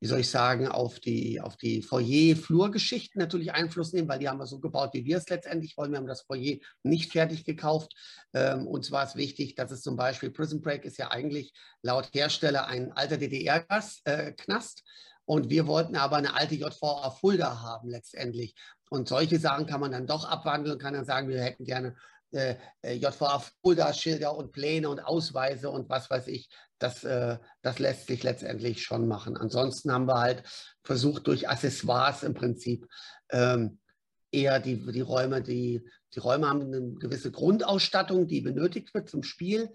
wie 0.00 0.06
soll 0.06 0.20
ich 0.20 0.30
sagen, 0.30 0.68
auf 0.68 1.00
die, 1.00 1.40
auf 1.40 1.56
die 1.56 1.80
Foyer-Flurgeschichten 1.80 3.20
natürlich 3.20 3.52
Einfluss 3.52 3.92
nehmen, 3.92 4.08
weil 4.08 4.18
die 4.18 4.28
haben 4.28 4.38
wir 4.38 4.46
so 4.46 4.58
gebaut, 4.58 4.90
wie 4.92 5.04
wir 5.04 5.16
es 5.16 5.28
letztendlich 5.28 5.76
wollen. 5.76 5.92
Wir 5.92 5.98
haben 5.98 6.06
das 6.06 6.22
Foyer 6.22 6.58
nicht 6.82 7.12
fertig 7.12 7.44
gekauft. 7.44 7.92
Ähm, 8.34 8.66
und 8.66 8.84
zwar 8.84 9.04
ist 9.04 9.16
wichtig, 9.16 9.54
dass 9.54 9.70
es 9.70 9.82
zum 9.82 9.96
Beispiel 9.96 10.30
Prison 10.30 10.60
Break 10.60 10.84
ist 10.84 10.98
ja 10.98 11.10
eigentlich 11.10 11.52
laut 11.82 12.10
Hersteller 12.12 12.66
ein 12.66 12.92
alter 12.92 13.16
DDR-Knast. 13.16 14.82
Und 15.26 15.48
wir 15.48 15.66
wollten 15.66 15.96
aber 15.96 16.16
eine 16.16 16.34
alte 16.34 16.54
JVA 16.54 17.10
Fulda 17.10 17.62
haben 17.62 17.88
letztendlich. 17.88 18.54
Und 18.90 19.08
solche 19.08 19.38
Sachen 19.38 19.66
kann 19.66 19.80
man 19.80 19.92
dann 19.92 20.06
doch 20.06 20.24
abwandeln 20.24 20.74
und 20.74 20.82
kann 20.82 20.94
dann 20.94 21.06
sagen, 21.06 21.28
wir 21.28 21.42
hätten 21.42 21.64
gerne 21.64 21.96
äh, 22.34 22.56
äh 22.82 22.94
JVA 22.94 23.42
Fulda-Schilder 23.62 24.36
und 24.36 24.52
Pläne 24.52 24.88
und 24.88 25.00
Ausweise 25.00 25.70
und 25.70 25.88
was 25.88 26.10
weiß 26.10 26.28
ich. 26.28 26.48
Das, 26.78 27.04
äh, 27.04 27.38
das 27.62 27.78
lässt 27.78 28.08
sich 28.08 28.22
letztendlich 28.22 28.82
schon 28.82 29.08
machen. 29.08 29.36
Ansonsten 29.36 29.92
haben 29.92 30.06
wir 30.06 30.20
halt 30.20 30.42
versucht, 30.82 31.26
durch 31.26 31.48
Accessoires 31.48 32.22
im 32.22 32.34
Prinzip 32.34 32.86
ähm, 33.30 33.78
eher 34.32 34.60
die, 34.60 34.76
die 34.76 35.00
Räume, 35.00 35.42
die, 35.42 35.88
die 36.14 36.18
Räume 36.18 36.48
haben 36.48 36.62
eine 36.62 36.82
gewisse 36.94 37.30
Grundausstattung, 37.30 38.26
die 38.26 38.40
benötigt 38.40 38.92
wird 38.92 39.08
zum 39.08 39.22
Spiel. 39.22 39.72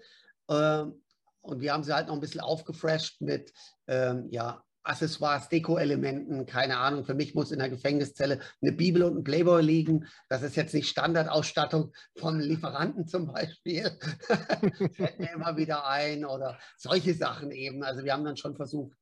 Ähm, 0.48 1.02
und 1.42 1.60
wir 1.60 1.72
haben 1.72 1.84
sie 1.84 1.94
halt 1.94 2.08
noch 2.08 2.14
ein 2.14 2.20
bisschen 2.20 2.42
aufgefresht 2.42 3.20
mit 3.22 3.52
ähm, 3.86 4.28
ja, 4.30 4.62
Accessoires, 4.90 5.48
Deko-Elementen, 5.48 6.46
keine 6.46 6.78
Ahnung. 6.78 7.04
Für 7.04 7.14
mich 7.14 7.34
muss 7.34 7.52
in 7.52 7.60
der 7.60 7.68
Gefängniszelle 7.68 8.40
eine 8.60 8.72
Bibel 8.72 9.04
und 9.04 9.16
ein 9.16 9.24
Playboy 9.24 9.62
liegen. 9.62 10.06
Das 10.28 10.42
ist 10.42 10.56
jetzt 10.56 10.74
nicht 10.74 10.88
Standardausstattung 10.88 11.92
vom 12.16 12.40
Lieferanten 12.40 13.06
zum 13.06 13.32
Beispiel. 13.32 13.90
Fällt 14.92 15.20
mir 15.20 15.32
immer 15.32 15.56
wieder 15.56 15.86
ein 15.86 16.24
oder 16.24 16.58
solche 16.76 17.14
Sachen 17.14 17.52
eben. 17.52 17.84
Also 17.84 18.04
wir 18.04 18.12
haben 18.12 18.24
dann 18.24 18.36
schon 18.36 18.56
versucht, 18.56 18.96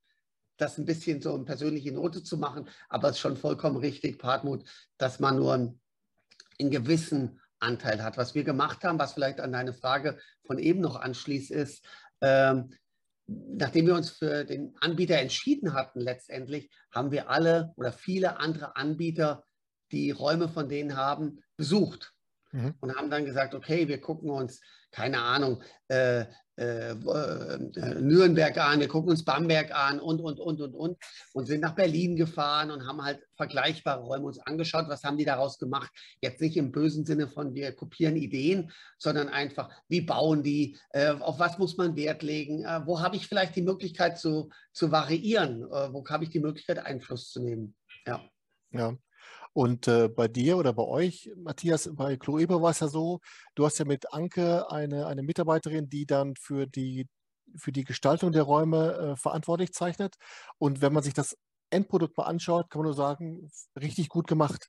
das 0.59 0.77
ein 0.77 0.85
bisschen 0.85 1.22
so 1.22 1.35
eine 1.35 1.44
persönliche 1.44 1.92
Note 1.92 2.22
zu 2.22 2.37
machen, 2.37 2.68
aber 2.88 3.09
es 3.09 3.16
ist 3.16 3.20
schon 3.20 3.37
vollkommen 3.37 3.77
richtig, 3.77 4.18
Partmut, 4.18 4.64
dass 4.98 5.20
man 5.20 5.37
nur 5.37 5.55
einen, 5.55 5.81
einen 6.61 6.70
gewissen 6.70 7.40
Anteil 7.61 8.03
hat. 8.03 8.18
Was 8.18 8.35
wir 8.35 8.44
gemacht 8.44 8.85
haben, 8.85 8.98
was 8.98 9.14
vielleicht 9.14 9.40
an 9.40 9.53
deine 9.53 9.72
Frage 9.72 10.18
von 10.44 10.59
eben 10.59 10.81
noch 10.81 10.96
anschließt, 10.96 11.51
ist, 11.51 11.85
ähm, 12.20 12.74
nachdem 13.29 13.87
wir 13.87 13.95
uns 13.95 14.11
für 14.11 14.45
den 14.45 14.75
Anbieter 14.81 15.19
entschieden 15.19 15.75
hatten, 15.75 16.01
letztendlich 16.01 16.71
haben 16.91 17.11
wir 17.11 17.29
alle 17.29 17.73
oder 17.77 17.93
viele 17.93 18.41
andere 18.41 18.77
Anbieter, 18.77 19.45
die 19.93 20.11
Räume 20.11 20.49
von 20.49 20.69
denen 20.69 20.97
haben, 20.97 21.43
besucht 21.57 22.14
mhm. 22.53 22.75
und 22.81 22.97
haben 22.97 23.11
dann 23.11 23.25
gesagt, 23.25 23.55
okay, 23.55 23.88
wir 23.88 24.01
gucken 24.01 24.31
uns, 24.31 24.61
keine 24.91 25.21
Ahnung, 25.21 25.62
äh, 25.88 26.25
äh, 26.59 26.90
äh, 26.90 28.01
Nürnberg 28.01 28.59
an, 28.59 28.81
wir 28.81 28.88
gucken 28.88 29.11
uns 29.11 29.25
Bamberg 29.25 29.73
an 29.73 30.01
und, 30.01 30.21
und, 30.21 30.40
und, 30.40 30.61
und, 30.61 30.75
und. 30.75 30.99
Und 31.33 31.47
sind 31.47 31.61
nach 31.61 31.75
Berlin 31.75 32.16
gefahren 32.16 32.71
und 32.73 32.87
haben 32.87 33.03
halt 33.03 33.21
vergleichbare 33.37 34.03
Räume 34.03 34.27
uns 34.27 34.40
angeschaut. 34.40 34.87
Was 34.88 35.05
haben 35.05 35.16
die 35.16 35.25
daraus 35.25 35.59
gemacht? 35.59 35.90
Jetzt 36.21 36.40
nicht 36.40 36.57
im 36.57 36.73
bösen 36.73 37.05
Sinne 37.05 37.29
von 37.29 37.55
wir 37.55 37.73
kopieren 37.73 38.16
Ideen, 38.16 38.73
sondern 38.99 39.29
einfach, 39.29 39.71
wie 39.88 40.01
bauen 40.01 40.42
die? 40.42 40.77
Äh, 40.90 41.12
auf 41.12 41.38
was 41.38 41.59
muss 41.59 41.77
man 41.77 41.94
Wert 41.94 42.23
legen? 42.23 42.64
Wo 42.87 43.01
habe 43.01 43.16
ich 43.16 43.29
vielleicht 43.29 43.55
die 43.55 43.62
Möglichkeit 43.62 44.18
zu, 44.18 44.51
zu 44.73 44.90
variieren? 44.90 45.62
Wo 45.62 46.05
habe 46.09 46.25
ich 46.25 46.31
die 46.31 46.40
Möglichkeit, 46.40 46.85
Einfluss 46.85 47.31
zu 47.31 47.40
nehmen? 47.40 47.75
Ja. 48.07 48.21
Ja, 48.71 48.99
und 49.59 49.88
äh, 49.88 50.09
bei 50.09 50.29
dir 50.29 50.57
oder 50.57 50.73
bei 50.73 50.85
euch, 50.85 51.33
Matthias, 51.37 51.90
bei 51.92 52.16
Cloeber 52.16 52.62
war 52.62 52.71
es 52.71 52.79
ja 52.79 52.87
so, 52.87 53.18
du 53.57 53.66
hast 53.66 53.77
ja 53.81 53.85
mit 53.85 54.12
Anke 54.12 54.71
eine, 54.71 55.09
eine 55.09 55.25
Mitarbeiterin, 55.25 55.88
die 55.88 56.07
dann 56.07 56.35
für 56.37 56.68
die, 56.68 57.09
für 57.57 57.73
die 57.73 57.83
Gestaltung 57.83 58.31
der 58.31 58.44
Räume 58.44 58.92
äh, 58.92 59.16
verantwortlich 59.16 59.73
zeichnet. 59.73 60.14
Und 60.59 60.81
wenn 60.81 60.92
man 60.92 61.03
sich 61.03 61.12
das 61.12 61.37
Endprodukt 61.71 62.16
mal 62.16 62.27
anschaut, 62.27 62.71
kann 62.71 62.83
man 62.83 62.85
nur 62.85 62.94
sagen, 62.94 63.51
richtig 63.75 64.11
gut 64.11 64.29
gemacht. 64.29 64.68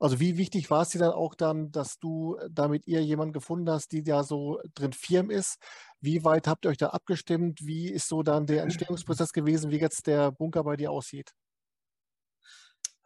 Also 0.00 0.18
wie 0.18 0.36
wichtig 0.36 0.68
war 0.68 0.82
es 0.82 0.88
dir 0.88 0.98
dann 0.98 1.12
auch 1.12 1.36
dann, 1.36 1.70
dass 1.70 2.00
du 2.00 2.36
da 2.50 2.66
mit 2.66 2.88
ihr 2.88 3.04
jemanden 3.04 3.34
gefunden 3.34 3.70
hast, 3.70 3.92
die 3.92 4.02
da 4.02 4.24
so 4.24 4.58
drin 4.74 4.92
firm 4.92 5.30
ist? 5.30 5.58
Wie 6.00 6.24
weit 6.24 6.48
habt 6.48 6.66
ihr 6.66 6.70
euch 6.70 6.78
da 6.78 6.88
abgestimmt? 6.88 7.60
Wie 7.62 7.88
ist 7.88 8.08
so 8.08 8.24
dann 8.24 8.46
der 8.46 8.64
Entstehungsprozess 8.64 9.32
gewesen, 9.32 9.70
wie 9.70 9.78
jetzt 9.78 10.08
der 10.08 10.32
Bunker 10.32 10.64
bei 10.64 10.76
dir 10.76 10.90
aussieht? 10.90 11.30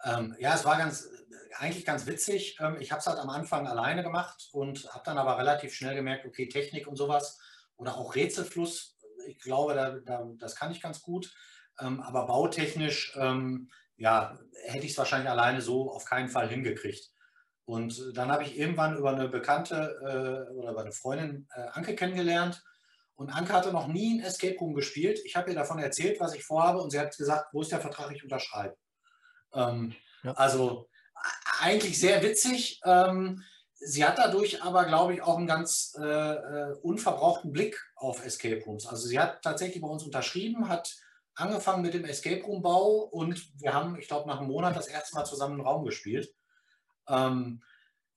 Ähm, 0.05 0.37
ja, 0.39 0.55
es 0.55 0.65
war 0.65 0.79
ganz, 0.79 1.09
eigentlich 1.57 1.85
ganz 1.85 2.07
witzig. 2.07 2.59
Ähm, 2.61 2.77
ich 2.81 2.93
habe 2.93 3.01
es 3.01 3.07
halt 3.07 3.19
am 3.19 3.31
Anfang 3.31 3.67
alleine 3.67 4.03
gemacht 4.03 4.49
und 4.53 4.93
habe 4.93 5.05
dann 5.05 5.19
aber 5.19 5.39
relativ 5.39 5.75
schnell 5.75 5.95
gemerkt, 5.95 6.27
okay, 6.27 6.49
Technik 6.49 6.87
und 6.87 6.97
sowas 6.97 7.39
oder 7.77 7.97
auch 7.97 8.15
Rätselfluss, 8.15 8.97
ich 9.27 9.39
glaube, 9.41 9.75
da, 9.75 9.91
da, 10.05 10.29
das 10.39 10.57
kann 10.57 10.73
ich 10.73 10.81
ganz 10.81 11.03
gut. 11.03 11.33
Ähm, 11.81 12.01
aber 12.01 12.27
bautechnisch, 12.27 13.17
ähm, 13.17 13.71
ja, 13.97 14.39
hätte 14.65 14.87
ich 14.87 14.93
es 14.93 14.99
wahrscheinlich 14.99 15.31
alleine 15.31 15.61
so 15.61 15.91
auf 15.91 16.05
keinen 16.05 16.29
Fall 16.29 16.49
hingekriegt. 16.49 17.11
Und 17.65 18.17
dann 18.17 18.33
habe 18.33 18.45
ich 18.45 18.59
irgendwann 18.59 18.97
über 18.97 19.11
eine 19.11 19.29
Bekannte 19.29 19.99
äh, 20.01 20.53
oder 20.55 20.71
über 20.71 20.81
eine 20.81 20.93
Freundin 20.93 21.47
äh, 21.55 21.67
Anke 21.73 21.95
kennengelernt. 21.95 22.65
Und 23.15 23.31
Anke 23.31 23.53
hatte 23.53 23.73
noch 23.73 23.89
nie 23.89 24.19
ein 24.19 24.25
Escape 24.25 24.57
Room 24.59 24.75
gespielt. 24.75 25.21
Ich 25.25 25.37
habe 25.37 25.51
ihr 25.51 25.57
davon 25.57 25.79
erzählt, 25.79 26.19
was 26.21 26.35
ich 26.35 26.45
vorhabe, 26.45 26.79
und 26.79 26.91
sie 26.91 26.99
hat 26.99 27.17
gesagt, 27.17 27.53
wo 27.53 27.61
ist 27.61 27.73
der 27.73 27.81
Vertrag, 27.81 28.11
ich 28.13 28.23
unterschreibe. 28.23 28.77
Ähm, 29.55 29.95
ja. 30.23 30.33
Also 30.33 30.89
eigentlich 31.61 31.99
sehr 31.99 32.23
witzig. 32.23 32.81
Ähm, 32.85 33.43
sie 33.75 34.05
hat 34.05 34.19
dadurch 34.19 34.63
aber, 34.63 34.85
glaube 34.85 35.15
ich, 35.15 35.23
auch 35.23 35.37
einen 35.37 35.47
ganz 35.47 35.97
äh, 35.99 36.05
äh, 36.05 36.75
unverbrauchten 36.83 37.53
Blick 37.53 37.81
auf 37.97 38.25
Escape 38.25 38.63
Rooms. 38.65 38.87
Also 38.87 39.09
sie 39.09 39.19
hat 39.19 39.43
tatsächlich 39.43 39.83
bei 39.83 39.89
uns 39.89 40.05
unterschrieben, 40.05 40.69
hat 40.69 40.95
angefangen 41.35 41.83
mit 41.83 41.95
dem 41.95 42.05
Escape 42.05 42.43
Room 42.43 42.63
Bau 42.63 43.09
und 43.11 43.61
wir 43.61 43.73
haben, 43.73 43.99
ich 43.99 44.09
glaube, 44.09 44.29
nach 44.29 44.39
einem 44.39 44.49
Monat 44.49 44.77
das 44.77 44.89
erste 44.89 45.15
Mal 45.15 45.25
zusammen 45.25 45.55
einen 45.55 45.67
Raum 45.67 45.85
gespielt. 45.85 46.35
Ähm, 47.09 47.63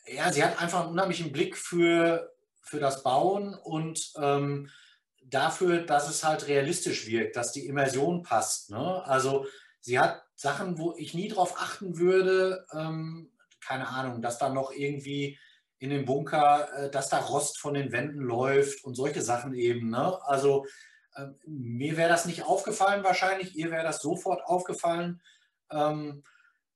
ja, 0.08 0.32
sie 0.32 0.44
hat 0.44 0.60
einfach 0.62 0.82
einen 0.82 0.92
unheimlichen 0.92 1.32
Blick 1.32 1.56
für, 1.56 2.34
für 2.62 2.80
das 2.80 3.04
Bauen 3.04 3.54
und 3.54 4.12
ähm, 4.18 4.70
dafür, 5.24 5.86
dass 5.86 6.10
es 6.10 6.24
halt 6.24 6.48
realistisch 6.48 7.06
wirkt, 7.08 7.36
dass 7.36 7.52
die 7.52 7.68
Immersion 7.68 8.24
passt. 8.24 8.72
Ne? 8.72 9.06
Also 9.06 9.46
sie 9.80 10.00
hat 10.00 10.24
Sachen, 10.42 10.80
wo 10.80 10.96
ich 10.98 11.14
nie 11.14 11.28
drauf 11.28 11.54
achten 11.62 12.00
würde, 12.00 12.66
ähm, 12.74 13.32
keine 13.64 13.88
Ahnung, 13.90 14.24
dass 14.24 14.40
da 14.40 14.50
noch 14.50 14.72
irgendwie 14.72 15.38
in 15.78 15.92
dem 15.92 16.06
Bunker, 16.06 16.68
äh, 16.74 16.90
dass 16.90 17.10
da 17.10 17.20
Rost 17.20 17.60
von 17.60 17.76
den 17.76 17.92
Wänden 17.92 18.22
läuft 18.22 18.84
und 18.84 18.96
solche 18.96 19.22
Sachen 19.22 19.54
eben. 19.54 19.92
Ne? 19.92 20.20
Also 20.24 20.66
äh, 21.14 21.28
mir 21.46 21.96
wäre 21.96 22.10
das 22.10 22.26
nicht 22.26 22.44
aufgefallen 22.44 23.04
wahrscheinlich, 23.04 23.56
ihr 23.56 23.70
wäre 23.70 23.84
das 23.84 24.02
sofort 24.02 24.44
aufgefallen. 24.44 25.22
Ähm, 25.70 26.24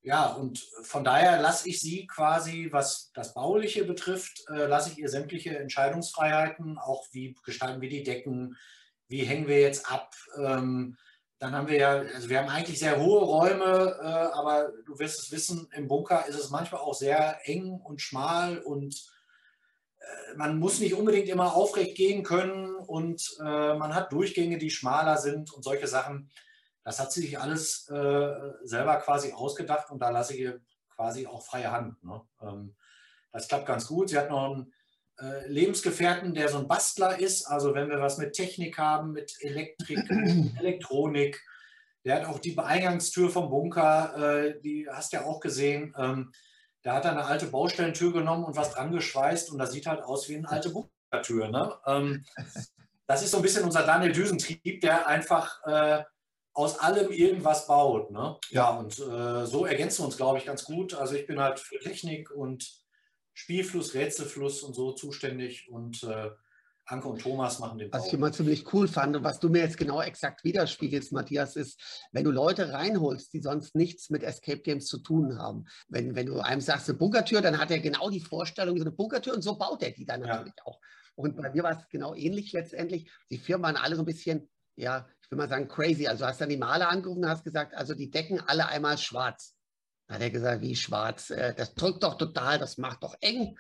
ja, 0.04 0.28
und 0.28 0.60
von 0.84 1.04
daher 1.04 1.42
lasse 1.42 1.68
ich 1.68 1.82
sie 1.82 2.06
quasi, 2.06 2.70
was 2.72 3.10
das 3.16 3.34
Bauliche 3.34 3.84
betrifft, 3.84 4.46
äh, 4.48 4.68
lasse 4.68 4.92
ich 4.92 5.00
ihr 5.00 5.10
sämtliche 5.10 5.58
Entscheidungsfreiheiten, 5.58 6.78
auch 6.78 7.04
wie 7.14 7.36
gestalten 7.44 7.82
wir 7.82 7.90
die 7.90 8.04
Decken, 8.04 8.58
wie 9.08 9.24
hängen 9.24 9.48
wir 9.48 9.60
jetzt 9.60 9.92
ab. 9.92 10.14
Ähm, 10.38 10.98
dann 11.40 11.54
haben 11.54 11.68
wir 11.68 11.78
ja, 11.78 11.92
also 11.92 12.30
wir 12.30 12.40
haben 12.40 12.50
eigentlich 12.50 12.80
sehr 12.80 13.00
hohe 13.00 13.22
Räume, 13.22 13.98
äh, 14.02 14.06
aber 14.06 14.72
du 14.86 14.98
wirst 15.00 15.20
es 15.20 15.32
wissen, 15.32 15.68
im 15.74 15.88
Bunker 15.88 16.26
ist 16.28 16.40
es 16.40 16.50
manchmal 16.50 16.82
auch 16.82 16.94
sehr 16.94 17.40
eng 17.44 17.74
und 17.84 18.02
schmal 18.02 18.60
und 18.60 18.96
äh, 20.00 20.36
man 20.36 20.58
muss 20.58 20.80
nicht 20.80 20.94
unbedingt 20.94 21.28
immer 21.28 21.54
aufrecht 21.54 21.96
gehen 21.96 22.24
können 22.24 22.76
und 22.76 23.38
äh, 23.40 23.74
man 23.76 23.94
hat 23.94 24.14
Durchgänge, 24.14 24.58
die 24.58 24.70
schmaler 24.70 25.18
sind 25.18 25.52
und 25.52 25.64
solche 25.64 25.88
Sachen. 25.88 26.30
Das 26.84 27.00
hat 27.00 27.12
sie 27.12 27.22
sich 27.22 27.40
alles 27.40 27.90
äh, 27.90 28.34
selber 28.64 28.98
quasi 28.98 29.34
ausgedacht 29.34 29.90
und 29.92 30.00
da 30.00 30.10
lasse 30.10 30.34
ich 30.34 30.40
ihr 30.40 30.62
quasi 30.96 31.28
auch 31.28 31.44
freie 31.44 31.72
Hand. 31.72 32.02
Ne? 32.04 32.22
Ähm, 32.42 32.76
das 33.32 33.48
klappt 33.50 33.66
ganz 33.66 33.88
gut. 33.88 34.10
Sie 34.10 34.18
hat 34.18 34.30
noch 34.30 34.54
einen 34.54 34.74
äh, 35.20 35.48
Lebensgefährten, 35.48 36.34
der 36.34 36.50
so 36.50 36.58
ein 36.58 36.68
Bastler 36.68 37.20
ist. 37.20 37.46
Also 37.46 37.74
wenn 37.74 37.90
wir 37.90 38.00
was 38.00 38.18
mit 38.18 38.34
Technik 38.34 38.78
haben, 38.78 39.12
mit 39.12 39.36
Elektrik, 39.40 40.00
Elektronik, 40.60 41.42
der 42.04 42.16
hat 42.16 42.26
auch 42.26 42.40
die 42.40 42.58
Eingangstür 42.58 43.30
vom 43.30 43.50
Bunker, 43.50 44.16
äh, 44.18 44.62
die 44.62 44.88
hast 44.90 45.12
du 45.12 45.18
ja 45.18 45.26
auch 45.26 45.40
gesehen. 45.40 45.94
Ähm, 45.98 46.32
der 46.84 46.94
hat 46.94 47.06
eine 47.06 47.26
alte 47.26 47.48
Baustellentür 47.48 48.14
genommen 48.14 48.44
und 48.44 48.56
was 48.56 48.72
dran 48.72 48.92
geschweißt 48.92 49.52
und 49.52 49.58
das 49.58 49.72
sieht 49.72 49.88
halt 49.88 50.04
aus 50.04 50.30
wie 50.30 50.38
eine 50.38 50.50
alte 50.50 50.70
Bunkertür. 50.70 51.48
Ne? 51.48 51.74
Ähm, 51.88 52.24
das 53.08 53.24
ist 53.24 53.32
so 53.32 53.38
ein 53.38 53.44
bisschen 53.44 53.64
unser 53.64 53.84
Daniel 53.84 54.12
Düsentrieb, 54.12 54.82
der 54.82 55.08
einfach 55.08 55.64
äh, 55.66 56.04
aus 56.54 56.80
allem 56.80 57.12
irgendwas 57.12 57.68
baut. 57.68 58.12
Ne? 58.12 58.38
Ja, 58.50 58.70
und 58.70 59.00
äh, 59.00 59.46
so 59.46 59.66
ergänzen 59.66 60.02
wir 60.02 60.06
uns, 60.06 60.18
glaube 60.18 60.38
ich, 60.38 60.46
ganz 60.46 60.64
gut. 60.64 60.94
Also 60.94 61.16
ich 61.16 61.26
bin 61.26 61.40
halt 61.40 61.60
für 61.60 61.80
Technik 61.80 62.32
und 62.32 62.85
Spielfluss, 63.36 63.94
Rätselfluss 63.94 64.64
und 64.64 64.74
so 64.74 64.94
zuständig 64.94 65.70
und 65.70 66.04
äh, 66.04 66.32
Anke 66.88 67.08
und 67.08 67.22
Thomas 67.22 67.60
machen 67.60 67.80
den 67.80 67.90
Bau. 67.90 67.98
Was 67.98 68.08
ich 68.08 68.14
immer 68.14 68.32
ziemlich 68.32 68.72
cool 68.74 68.88
fand 68.88 69.16
und 69.16 69.24
was 69.24 69.40
du 69.40 69.50
mir 69.50 69.60
jetzt 69.60 69.78
genau 69.78 70.02
exakt 70.02 70.44
widerspiegelst, 70.44 71.12
Matthias, 71.12 71.56
ist, 71.56 72.08
wenn 72.12 72.24
du 72.24 72.32
Leute 72.32 72.72
reinholst, 72.72 73.34
die 73.34 73.42
sonst 73.42 73.76
nichts 73.76 74.10
mit 74.10 74.24
Escape 74.24 74.60
Games 74.60 74.86
zu 74.86 75.00
tun 75.00 75.38
haben. 75.38 75.66
Wenn, 75.90 76.16
wenn 76.16 76.28
du 76.28 76.40
einem 76.40 76.62
sagst, 76.62 76.88
eine 76.88 76.98
Bunkertür, 76.98 77.42
dann 77.42 77.58
hat 77.58 77.72
er 77.72 77.80
genau 77.80 78.10
die 78.10 78.22
Vorstellung, 78.22 78.78
so 78.78 78.84
eine 78.84 78.92
Bunkertür 78.92 79.34
und 79.34 79.42
so 79.42 79.58
baut 79.58 79.84
er 79.84 79.92
die 79.92 80.06
dann 80.06 80.22
natürlich 80.22 80.54
ja. 80.58 80.66
auch. 80.66 80.80
Und 81.16 81.38
bei 81.38 81.50
mir 81.50 81.64
war 81.64 81.72
es 81.72 81.90
genau 81.90 82.14
ähnlich 82.14 82.54
letztendlich. 82.54 83.12
Die 83.32 83.38
Firmen 83.38 83.64
waren 83.64 83.78
alle 83.78 83.96
so 83.96 84.04
ein 84.04 84.06
bisschen, 84.06 84.50
ja, 84.76 85.08
ich 85.22 85.32
will 85.32 85.38
mal 85.38 85.50
sagen, 85.50 85.68
crazy. 85.68 86.08
Also 86.08 86.24
du 86.24 86.30
hast 86.30 86.40
dann 86.40 86.50
die 86.50 86.58
Maler 86.58 86.90
angerufen 86.90 87.24
und 87.24 87.30
hast 87.30 87.44
gesagt, 87.44 87.74
also 87.74 87.96
die 87.96 88.12
Decken 88.12 88.40
alle 88.42 88.68
einmal 88.68 88.98
schwarz. 88.98 89.55
Hat 90.08 90.22
er 90.22 90.30
gesagt, 90.30 90.62
wie 90.62 90.76
schwarz? 90.76 91.30
Äh, 91.30 91.54
das 91.56 91.74
drückt 91.74 92.04
doch 92.04 92.18
total, 92.18 92.60
das 92.60 92.78
macht 92.78 93.04
doch 93.04 93.16
eng. 93.22 93.58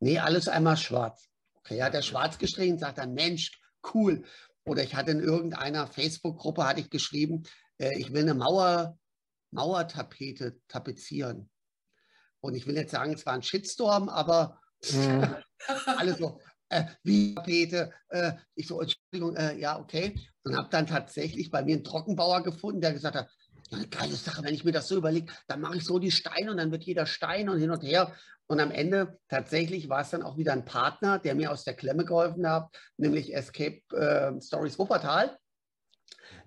Nee, 0.00 0.18
alles 0.18 0.48
einmal 0.48 0.76
schwarz. 0.76 1.28
Okay, 1.54 1.82
hat 1.82 1.94
er 1.94 2.02
schwarz 2.02 2.38
gestrichen, 2.38 2.78
sagt 2.78 2.98
dann, 2.98 3.14
Mensch, 3.14 3.60
cool. 3.94 4.24
Oder 4.64 4.82
ich 4.82 4.94
hatte 4.94 5.12
in 5.12 5.20
irgendeiner 5.20 5.86
Facebook-Gruppe, 5.86 6.66
hatte 6.66 6.80
ich 6.80 6.90
geschrieben, 6.90 7.42
äh, 7.78 7.98
ich 7.98 8.12
will 8.12 8.22
eine 8.22 8.34
Mauer, 8.34 8.98
Mauertapete 9.50 10.60
tapezieren. 10.68 11.50
Und 12.40 12.54
ich 12.54 12.66
will 12.66 12.76
jetzt 12.76 12.92
sagen, 12.92 13.14
es 13.14 13.26
war 13.26 13.32
ein 13.32 13.42
Shitstorm, 13.42 14.08
aber 14.08 14.60
mhm. 14.92 15.36
alles 15.86 16.18
so, 16.18 16.40
äh, 16.68 16.84
wie 17.02 17.34
Tapete. 17.34 17.92
Äh, 18.08 18.32
ich 18.54 18.68
so, 18.68 18.80
Entschuldigung, 18.80 19.36
äh, 19.36 19.58
ja, 19.58 19.78
okay. 19.78 20.14
Und 20.44 20.56
habe 20.56 20.68
dann 20.70 20.86
tatsächlich 20.86 21.50
bei 21.50 21.62
mir 21.62 21.76
einen 21.76 21.84
Trockenbauer 21.84 22.42
gefunden, 22.42 22.80
der 22.80 22.92
gesagt 22.92 23.16
hat, 23.16 23.30
eine 23.76 23.88
geile 23.88 24.14
Sache, 24.14 24.42
wenn 24.42 24.54
ich 24.54 24.64
mir 24.64 24.72
das 24.72 24.88
so 24.88 24.96
überlege, 24.96 25.32
dann 25.46 25.60
mache 25.60 25.76
ich 25.76 25.84
so 25.84 25.98
die 25.98 26.10
Steine 26.10 26.50
und 26.50 26.56
dann 26.56 26.70
wird 26.70 26.84
jeder 26.84 27.06
Stein 27.06 27.48
und 27.48 27.58
hin 27.58 27.70
und 27.70 27.82
her. 27.82 28.12
Und 28.46 28.60
am 28.60 28.70
Ende 28.70 29.18
tatsächlich 29.28 29.88
war 29.88 30.00
es 30.00 30.10
dann 30.10 30.22
auch 30.22 30.38
wieder 30.38 30.52
ein 30.52 30.64
Partner, 30.64 31.18
der 31.18 31.34
mir 31.34 31.52
aus 31.52 31.64
der 31.64 31.74
Klemme 31.74 32.04
geholfen 32.04 32.48
hat, 32.48 32.74
nämlich 32.96 33.34
Escape 33.34 33.82
äh, 33.94 34.40
Stories 34.40 34.78
Wuppertal. 34.78 35.38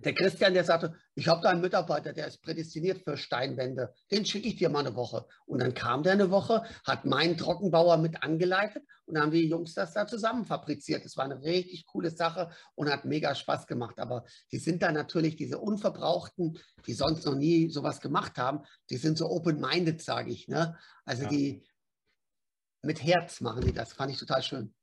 Der 0.03 0.13
Christian, 0.13 0.53
der 0.53 0.63
sagte, 0.63 0.95
ich 1.15 1.27
habe 1.27 1.41
da 1.41 1.49
einen 1.49 1.61
Mitarbeiter, 1.61 2.13
der 2.13 2.27
ist 2.27 2.41
prädestiniert 2.41 3.03
für 3.03 3.17
Steinwände. 3.17 3.93
Den 4.11 4.25
schicke 4.25 4.47
ich 4.47 4.55
dir 4.55 4.69
mal 4.69 4.79
eine 4.79 4.95
Woche. 4.95 5.25
Und 5.45 5.59
dann 5.59 5.73
kam 5.73 6.03
der 6.03 6.13
eine 6.13 6.31
Woche, 6.31 6.63
hat 6.85 7.05
meinen 7.05 7.37
Trockenbauer 7.37 7.97
mit 7.97 8.23
angeleitet 8.23 8.83
und 9.05 9.15
dann 9.15 9.23
haben 9.23 9.31
die 9.31 9.47
Jungs 9.47 9.73
das 9.73 9.93
da 9.93 10.07
zusammen 10.07 10.45
fabriziert. 10.45 11.05
Das 11.05 11.17
war 11.17 11.25
eine 11.25 11.41
richtig 11.41 11.85
coole 11.85 12.09
Sache 12.09 12.49
und 12.75 12.89
hat 12.89 13.05
mega 13.05 13.35
Spaß 13.35 13.67
gemacht. 13.67 13.99
Aber 13.99 14.25
die 14.51 14.59
sind 14.59 14.81
da 14.81 14.91
natürlich 14.91 15.35
diese 15.35 15.59
Unverbrauchten, 15.59 16.57
die 16.87 16.93
sonst 16.93 17.25
noch 17.25 17.35
nie 17.35 17.69
sowas 17.69 17.99
gemacht 18.01 18.37
haben, 18.37 18.61
die 18.89 18.97
sind 18.97 19.17
so 19.17 19.29
open-minded, 19.29 20.01
sage 20.01 20.31
ich. 20.31 20.47
Ne? 20.47 20.77
Also 21.05 21.23
ja. 21.23 21.29
die 21.29 21.63
mit 22.83 23.03
Herz 23.03 23.41
machen 23.41 23.61
die 23.61 23.73
das. 23.73 23.93
Fand 23.93 24.11
ich 24.11 24.17
total 24.17 24.41
schön. 24.41 24.73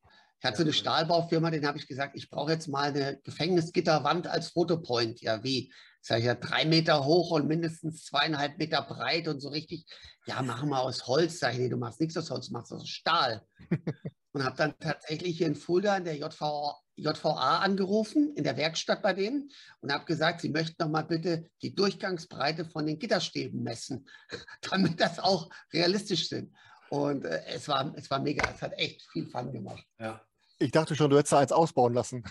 Ich 0.41 0.47
hatte 0.47 0.59
so 0.59 0.63
eine 0.63 0.73
Stahlbaufirma, 0.73 1.51
den 1.51 1.67
habe 1.67 1.79
ich 1.79 1.89
gesagt, 1.89 2.17
ich 2.17 2.31
brauche 2.31 2.53
jetzt 2.53 2.69
mal 2.69 2.91
eine 2.91 3.19
Gefängnisgitterwand 3.25 4.29
als 4.29 4.51
Fotopoint. 4.51 5.21
Ja, 5.21 5.43
wie? 5.43 5.73
Sag 6.01 6.21
ich 6.21 6.27
ja, 6.27 6.37
drei 6.37 6.65
Meter 6.65 7.05
hoch 7.05 7.33
und 7.33 7.49
mindestens 7.49 8.05
zweieinhalb 8.05 8.57
Meter 8.59 8.83
breit 8.83 9.27
und 9.27 9.41
so 9.41 9.49
richtig. 9.49 9.85
Ja, 10.27 10.43
machen 10.43 10.69
wir 10.69 10.81
aus 10.81 11.07
Holz. 11.09 11.41
Sag 11.41 11.55
ich, 11.55 11.59
nee, 11.59 11.69
du 11.69 11.77
machst 11.77 12.01
nichts 12.01 12.17
aus 12.17 12.31
Holz, 12.31 12.47
du 12.47 12.53
machst 12.53 12.73
aus 12.73 12.89
Stahl. 12.89 13.43
und 14.33 14.45
habe 14.45 14.57
dann 14.57 14.79
tatsächlich 14.79 15.39
hier 15.39 15.49
in 15.49 15.57
Fulda 15.57 15.97
in 15.97 16.05
der 16.05 16.17
JVA, 16.17 16.77
JVA 16.97 17.59
angerufen, 17.59 18.33
in 18.37 18.45
der 18.45 18.57
Werkstatt 18.57 19.03
bei 19.03 19.13
denen 19.13 19.51
und 19.81 19.93
habe 19.93 20.05
gesagt, 20.05 20.41
sie 20.41 20.51
möchten 20.51 20.77
doch 20.79 20.89
mal 20.89 21.03
bitte 21.03 21.51
die 21.63 21.75
Durchgangsbreite 21.75 22.65
von 22.65 22.87
den 22.87 22.99
Gitterstäben 22.99 23.63
messen, 23.63 24.09
damit 24.71 25.01
das 25.01 25.19
auch 25.19 25.51
realistisch 25.73 26.29
sind. 26.29 26.55
Und 26.91 27.25
äh, 27.25 27.45
es, 27.47 27.69
war, 27.69 27.93
es 27.97 28.11
war 28.11 28.21
mega, 28.21 28.49
es 28.51 28.63
hat 28.63 28.73
echt 28.79 29.03
viel 29.13 29.27
Fun 29.27 29.53
gemacht. 29.53 29.85
Ja. 29.99 30.23
Ich 30.59 30.73
dachte 30.73 30.97
schon, 30.97 31.11
du 31.11 31.17
hättest 31.17 31.33
da 31.33 31.39
eins 31.39 31.53
ausbauen 31.53 31.95
lassen. 31.95 32.25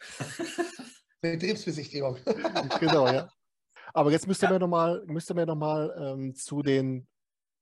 Betriebsbesichtigung. 1.20 2.18
genau, 2.80 3.06
ja. 3.06 3.28
Aber 3.94 4.10
jetzt 4.10 4.26
müsst 4.26 4.42
ihr 4.42 4.48
ja. 4.48 4.52
mir 4.52 4.58
nochmal 4.58 5.04
noch 5.06 6.14
ähm, 6.14 6.34
zu 6.34 6.62
den 6.62 7.06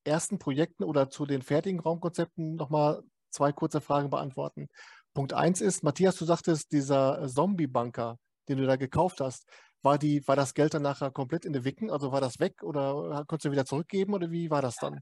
ersten 0.05 0.39
Projekten 0.39 0.85
oder 0.85 1.11
zu 1.11 1.27
den 1.27 1.43
fertigen 1.43 1.81
Raumkonzepten 1.81 2.57
nochmal 2.57 3.03
zwei 3.31 3.53
kurze 3.53 3.81
Fragen 3.81 4.11
beantworten. 4.11 4.69
Punkt 5.15 5.35
eins 5.35 5.61
ist, 5.61 5.85
Matthias, 5.85 6.17
du 6.17 6.25
sagtest, 6.25 6.73
dieser 6.73 7.29
Zombie-Bunker, 7.29 8.19
den 8.49 8.59
du 8.59 8.67
da 8.67 8.77
gekauft 8.77 9.21
hast, 9.21 9.47
war, 9.83 9.99
die, 9.99 10.27
war 10.27 10.37
das 10.37 10.55
Geld 10.55 10.75
dann 10.75 10.83
nachher 10.83 11.11
komplett 11.11 11.45
in 11.45 11.53
den 11.53 11.65
Wicken? 11.65 11.91
Also 11.91 12.13
war 12.13 12.21
das 12.21 12.41
weg 12.41 12.63
oder 12.63 13.25
konntest 13.27 13.45
du 13.45 13.51
wieder 13.51 13.67
zurückgeben 13.67 14.15
oder 14.15 14.31
wie 14.31 14.51
war 14.51 14.63
das 14.63 14.77
dann? 14.77 15.01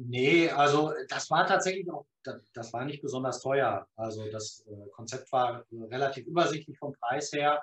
Nee, 0.00 0.48
also 0.48 0.92
das 1.08 1.28
war 1.30 1.46
tatsächlich 1.46 1.90
auch, 1.90 2.06
das, 2.22 2.72
war 2.72 2.84
nicht 2.84 3.02
besonders 3.02 3.40
teuer. 3.40 3.86
Also 3.96 4.30
das 4.30 4.64
äh, 4.68 4.88
Konzept 4.90 5.32
war 5.32 5.64
relativ 5.72 6.26
übersichtlich 6.26 6.78
vom 6.78 6.92
Preis 6.92 7.32
her. 7.32 7.60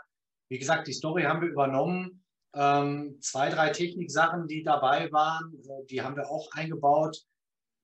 Wie 0.49 0.59
gesagt, 0.59 0.87
die 0.87 0.93
Story 0.93 1.23
haben 1.23 1.41
wir 1.41 1.49
übernommen. 1.49 2.23
Ähm, 2.53 3.17
zwei, 3.21 3.49
drei 3.49 3.69
Techniksachen, 3.69 4.47
die 4.47 4.63
dabei 4.63 5.11
waren, 5.11 5.53
äh, 5.63 5.85
die 5.85 6.01
haben 6.01 6.17
wir 6.17 6.29
auch 6.29 6.51
eingebaut. 6.51 7.25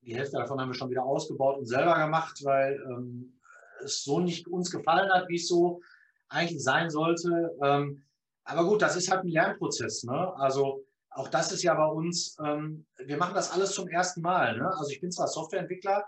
Die 0.02 0.14
Hälfte 0.14 0.36
davon 0.36 0.60
haben 0.60 0.68
wir 0.68 0.74
schon 0.74 0.90
wieder 0.90 1.04
ausgebaut 1.04 1.58
und 1.58 1.66
selber 1.66 1.94
gemacht, 1.94 2.40
weil 2.44 2.82
ähm, 2.90 3.40
es 3.82 4.02
so 4.04 4.20
nicht 4.20 4.48
uns 4.48 4.70
gefallen 4.70 5.10
hat, 5.12 5.28
wie 5.28 5.36
es 5.36 5.48
so 5.48 5.80
eigentlich 6.28 6.62
sein 6.62 6.90
sollte. 6.90 7.56
Ähm, 7.62 8.04
aber 8.44 8.64
gut, 8.64 8.82
das 8.82 8.96
ist 8.96 9.10
halt 9.10 9.24
ein 9.24 9.28
Lernprozess. 9.28 10.04
Ne? 10.04 10.34
Also 10.36 10.84
auch 11.14 11.28
das 11.28 11.52
ist 11.52 11.62
ja 11.62 11.74
bei 11.74 11.86
uns, 11.86 12.36
ähm, 12.44 12.86
wir 12.96 13.16
machen 13.16 13.34
das 13.34 13.50
alles 13.50 13.72
zum 13.72 13.88
ersten 13.88 14.22
Mal. 14.22 14.56
Ne? 14.56 14.66
Also 14.78 14.90
ich 14.90 15.00
bin 15.00 15.10
zwar 15.10 15.28
Softwareentwickler, 15.28 16.04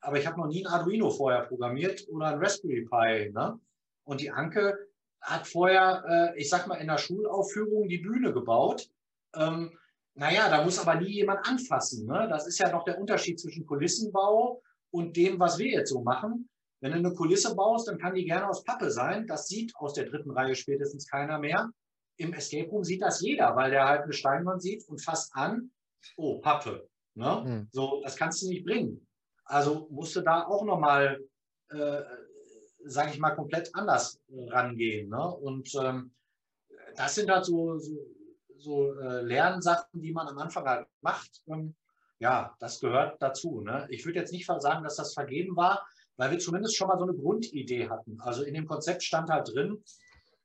aber 0.00 0.18
ich 0.18 0.26
habe 0.26 0.38
noch 0.38 0.48
nie 0.48 0.64
ein 0.64 0.72
Arduino 0.72 1.10
vorher 1.10 1.42
programmiert 1.42 2.06
oder 2.08 2.26
ein 2.28 2.38
Raspberry 2.38 2.86
Pi. 2.90 3.30
Ne? 3.32 3.58
Und 4.04 4.20
die 4.20 4.30
Anke 4.30 4.76
hat 5.20 5.46
vorher, 5.46 6.04
äh, 6.34 6.40
ich 6.40 6.50
sag 6.50 6.66
mal, 6.66 6.76
in 6.76 6.88
der 6.88 6.98
Schulaufführung 6.98 7.88
die 7.88 7.98
Bühne 7.98 8.32
gebaut. 8.32 8.88
Ähm, 9.34 9.78
naja, 10.14 10.50
da 10.50 10.64
muss 10.64 10.78
aber 10.78 11.00
nie 11.00 11.10
jemand 11.10 11.46
anfassen. 11.48 12.06
Ne? 12.06 12.26
Das 12.28 12.46
ist 12.46 12.58
ja 12.58 12.70
noch 12.70 12.84
der 12.84 12.98
Unterschied 12.98 13.40
zwischen 13.40 13.64
Kulissenbau 13.64 14.62
und 14.90 15.16
dem, 15.16 15.38
was 15.38 15.58
wir 15.58 15.70
jetzt 15.70 15.90
so 15.90 16.02
machen. 16.02 16.48
Wenn 16.80 16.92
du 16.92 16.98
eine 16.98 17.14
Kulisse 17.14 17.54
baust, 17.54 17.88
dann 17.88 17.98
kann 17.98 18.14
die 18.14 18.24
gerne 18.24 18.48
aus 18.48 18.64
Pappe 18.64 18.90
sein. 18.90 19.26
Das 19.26 19.46
sieht 19.46 19.74
aus 19.76 19.94
der 19.94 20.06
dritten 20.06 20.32
Reihe 20.32 20.56
spätestens 20.56 21.06
keiner 21.06 21.38
mehr. 21.38 21.70
Im 22.22 22.32
Escape 22.34 22.68
Room 22.70 22.84
sieht 22.84 23.02
das 23.02 23.20
jeder, 23.20 23.56
weil 23.56 23.70
der 23.70 23.88
halt 23.88 24.02
eine 24.02 24.12
Steinwand 24.12 24.62
sieht 24.62 24.88
und 24.88 25.02
fasst 25.02 25.34
an, 25.34 25.70
oh, 26.16 26.40
Pappe. 26.40 26.88
Ne? 27.14 27.44
Hm. 27.44 27.68
So, 27.72 28.00
das 28.04 28.16
kannst 28.16 28.42
du 28.42 28.48
nicht 28.48 28.64
bringen. 28.64 29.06
Also 29.44 29.88
musst 29.90 30.14
du 30.14 30.20
da 30.20 30.46
auch 30.46 30.64
nochmal, 30.64 31.20
äh, 31.70 32.00
sage 32.84 33.10
ich 33.10 33.18
mal, 33.18 33.32
komplett 33.34 33.74
anders 33.74 34.20
rangehen. 34.30 35.08
Ne? 35.08 35.28
Und 35.36 35.68
ähm, 35.74 36.14
das 36.96 37.16
sind 37.16 37.28
halt 37.28 37.44
so, 37.44 37.78
so, 37.78 38.06
so 38.56 38.94
äh, 39.00 39.22
Lernsachen, 39.22 40.00
die 40.00 40.12
man 40.12 40.28
am 40.28 40.38
Anfang 40.38 40.64
halt 40.64 40.86
macht. 41.00 41.42
Ähm, 41.48 41.74
ja, 42.20 42.54
das 42.60 42.78
gehört 42.78 43.20
dazu. 43.20 43.62
Ne? 43.62 43.86
Ich 43.90 44.06
würde 44.06 44.20
jetzt 44.20 44.32
nicht 44.32 44.46
sagen, 44.46 44.84
dass 44.84 44.96
das 44.96 45.12
vergeben 45.12 45.56
war, 45.56 45.84
weil 46.16 46.30
wir 46.30 46.38
zumindest 46.38 46.76
schon 46.76 46.86
mal 46.86 46.98
so 46.98 47.04
eine 47.04 47.14
Grundidee 47.14 47.88
hatten. 47.88 48.20
Also 48.20 48.44
in 48.44 48.54
dem 48.54 48.66
Konzept 48.66 49.02
stand 49.02 49.28
halt 49.28 49.48
drin, 49.52 49.82